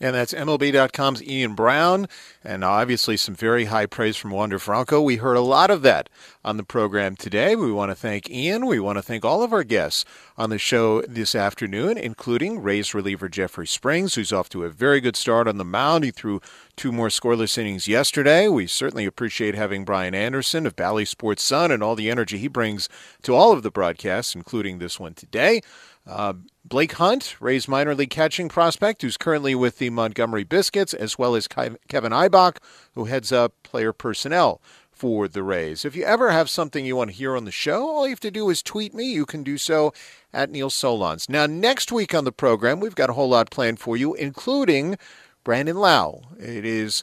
And 0.00 0.14
that's 0.14 0.32
MLB.com's 0.32 1.22
Ian 1.24 1.54
Browne, 1.54 2.06
and 2.44 2.62
obviously 2.62 3.16
some 3.16 3.34
very 3.34 3.64
high 3.64 3.86
praise 3.86 4.16
from 4.16 4.30
Wander 4.30 4.60
Franco. 4.60 5.02
We 5.02 5.16
heard 5.16 5.36
a 5.36 5.40
lot 5.40 5.70
of 5.70 5.82
that 5.82 6.08
on 6.44 6.56
the 6.56 6.62
program 6.62 7.16
today. 7.16 7.56
We 7.56 7.72
want 7.72 7.90
to 7.90 7.96
thank 7.96 8.30
Ian. 8.30 8.66
We 8.66 8.78
want 8.78 8.98
to 8.98 9.02
thank 9.02 9.24
all 9.24 9.42
of 9.42 9.52
our 9.52 9.64
guests 9.64 10.04
on 10.36 10.50
the 10.50 10.58
show 10.58 11.02
this 11.02 11.34
afternoon, 11.34 11.98
including 11.98 12.62
Rays 12.62 12.94
reliever 12.94 13.28
Jeffrey 13.28 13.66
Springs, 13.66 14.14
who's 14.14 14.32
off 14.32 14.48
to 14.50 14.62
a 14.64 14.68
very 14.68 15.00
good 15.00 15.16
start 15.16 15.48
on 15.48 15.56
the 15.58 15.64
mound. 15.64 16.04
He 16.04 16.12
threw 16.12 16.40
two 16.78 16.92
more 16.92 17.08
scoreless 17.08 17.58
innings 17.58 17.88
yesterday. 17.88 18.46
We 18.46 18.68
certainly 18.68 19.04
appreciate 19.04 19.56
having 19.56 19.84
Brian 19.84 20.14
Anderson 20.14 20.64
of 20.64 20.76
Bally 20.76 21.04
Sports 21.04 21.42
Sun 21.42 21.72
and 21.72 21.82
all 21.82 21.96
the 21.96 22.08
energy 22.08 22.38
he 22.38 22.46
brings 22.46 22.88
to 23.22 23.34
all 23.34 23.52
of 23.52 23.64
the 23.64 23.70
broadcasts, 23.70 24.34
including 24.34 24.78
this 24.78 25.00
one 25.00 25.12
today. 25.12 25.60
Uh, 26.06 26.34
Blake 26.64 26.92
Hunt, 26.92 27.36
Rays 27.40 27.66
minor 27.66 27.94
league 27.96 28.10
catching 28.10 28.48
prospect, 28.48 29.02
who's 29.02 29.16
currently 29.16 29.56
with 29.56 29.78
the 29.78 29.90
Montgomery 29.90 30.44
Biscuits, 30.44 30.94
as 30.94 31.18
well 31.18 31.34
as 31.34 31.48
Kevin 31.48 31.78
Ibach, 31.88 32.58
who 32.94 33.06
heads 33.06 33.32
up 33.32 33.54
player 33.64 33.92
personnel 33.92 34.62
for 34.92 35.28
the 35.28 35.42
Rays. 35.42 35.84
If 35.84 35.94
you 35.96 36.04
ever 36.04 36.30
have 36.30 36.48
something 36.48 36.84
you 36.86 36.96
want 36.96 37.10
to 37.10 37.16
hear 37.16 37.36
on 37.36 37.44
the 37.44 37.52
show, 37.52 37.88
all 37.88 38.06
you 38.06 38.10
have 38.12 38.20
to 38.20 38.30
do 38.30 38.48
is 38.50 38.62
tweet 38.62 38.94
me. 38.94 39.04
You 39.04 39.26
can 39.26 39.42
do 39.42 39.58
so 39.58 39.92
at 40.32 40.50
Neil 40.50 40.70
Solondz. 40.70 41.28
Now, 41.28 41.46
next 41.46 41.92
week 41.92 42.14
on 42.14 42.24
the 42.24 42.32
program, 42.32 42.80
we've 42.80 42.94
got 42.94 43.10
a 43.10 43.14
whole 43.14 43.28
lot 43.28 43.50
planned 43.50 43.78
for 43.80 43.96
you, 43.96 44.14
including 44.14 44.96
Brandon 45.44 45.76
Lowe. 45.76 46.22
It 46.38 46.64
is 46.64 47.02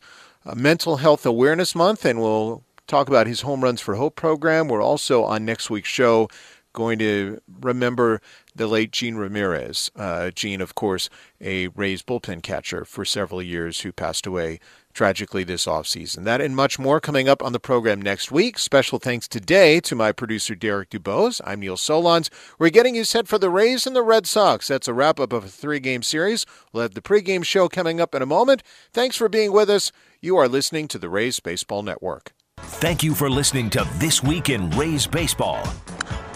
Mental 0.53 0.97
Health 0.97 1.25
Awareness 1.25 1.75
Month, 1.75 2.05
and 2.05 2.21
we'll 2.21 2.63
talk 2.87 3.07
about 3.07 3.27
his 3.27 3.41
Home 3.41 3.63
Runs 3.63 3.81
for 3.81 3.95
Hope 3.95 4.15
program. 4.15 4.67
We're 4.67 4.81
also 4.81 5.23
on 5.23 5.45
next 5.45 5.69
week's 5.69 5.89
show 5.89 6.29
going 6.73 6.99
to 6.99 7.39
remember 7.61 8.21
the 8.53 8.67
late 8.67 8.91
Jean 8.91 9.15
Ramirez. 9.15 9.89
Uh, 9.95 10.29
Jean, 10.31 10.61
of 10.61 10.75
course, 10.75 11.09
a 11.41 11.69
Rays 11.69 12.03
bullpen 12.03 12.43
catcher 12.43 12.85
for 12.85 13.05
several 13.05 13.41
years 13.41 13.79
who 13.81 13.91
passed 13.91 14.27
away 14.27 14.59
tragically 14.95 15.43
this 15.43 15.67
offseason. 15.67 16.23
That 16.23 16.41
and 16.41 16.55
much 16.55 16.79
more 16.79 16.99
coming 16.99 17.29
up 17.29 17.43
on 17.43 17.53
the 17.53 17.59
program 17.59 18.01
next 18.01 18.31
week. 18.31 18.57
Special 18.57 18.97
thanks 18.97 19.27
today 19.27 19.79
to 19.81 19.93
my 19.93 20.11
producer, 20.11 20.55
Derek 20.55 20.89
Dubose. 20.89 21.41
I'm 21.45 21.59
Neil 21.59 21.75
Solondz. 21.75 22.29
We're 22.57 22.69
getting 22.69 22.95
you 22.95 23.03
set 23.03 23.27
for 23.27 23.37
the 23.37 23.51
Rays 23.51 23.85
and 23.85 23.95
the 23.95 24.01
Red 24.01 24.25
Sox. 24.25 24.69
That's 24.69 24.87
a 24.87 24.93
wrap 24.93 25.19
up 25.19 25.33
of 25.33 25.43
a 25.43 25.49
three 25.49 25.79
game 25.79 26.01
series. 26.01 26.45
We'll 26.73 26.83
have 26.83 26.95
the 26.95 27.01
pregame 27.01 27.45
show 27.45 27.67
coming 27.67 28.01
up 28.01 28.15
in 28.15 28.21
a 28.23 28.25
moment. 28.25 28.63
Thanks 28.91 29.17
for 29.17 29.29
being 29.29 29.51
with 29.51 29.69
us. 29.69 29.91
You 30.21 30.37
are 30.37 30.47
listening 30.47 30.87
to 30.87 30.97
the 30.97 31.09
Rays 31.09 31.39
Baseball 31.39 31.83
Network. 31.83 32.33
Thank 32.57 33.03
you 33.03 33.13
for 33.13 33.29
listening 33.29 33.69
to 33.71 33.87
This 33.95 34.23
Week 34.23 34.49
in 34.49 34.69
Rays 34.71 35.05
Baseball. 35.05 35.63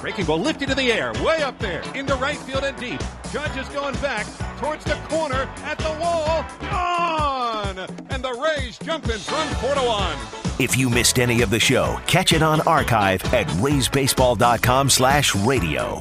Breaking 0.02 0.26
ball 0.26 0.40
lifted 0.40 0.70
in 0.70 0.78
the 0.78 0.92
air, 0.94 1.12
way 1.24 1.42
up 1.42 1.60
there, 1.60 1.82
into 1.94 2.16
right 2.16 2.38
field 2.38 2.64
and 2.64 2.78
deep. 2.78 3.02
Judge 3.32 3.58
is 3.58 3.68
going 3.70 3.96
back 3.96 4.26
towards 4.58 4.86
the 4.86 4.96
corner 5.10 5.50
at 5.64 5.78
the 5.78 5.92
wall. 6.00 6.46
Gone! 6.62 7.80
And 8.10 8.24
the 8.24 8.34
Rays 8.34 8.78
jump 8.80 9.06
in 9.10 9.20
front 9.20 9.50
4 9.58 9.76
to 9.76 9.82
1. 9.82 10.18
If 10.60 10.78
you 10.78 10.90
missed 10.90 11.20
any 11.20 11.42
of 11.42 11.50
the 11.50 11.60
show, 11.60 12.00
catch 12.08 12.32
it 12.32 12.42
on 12.42 12.62
archive 12.62 13.22
at 13.34 13.48
raysbaseball.com 13.48 14.90
slash 14.90 15.36
radio. 15.36 15.98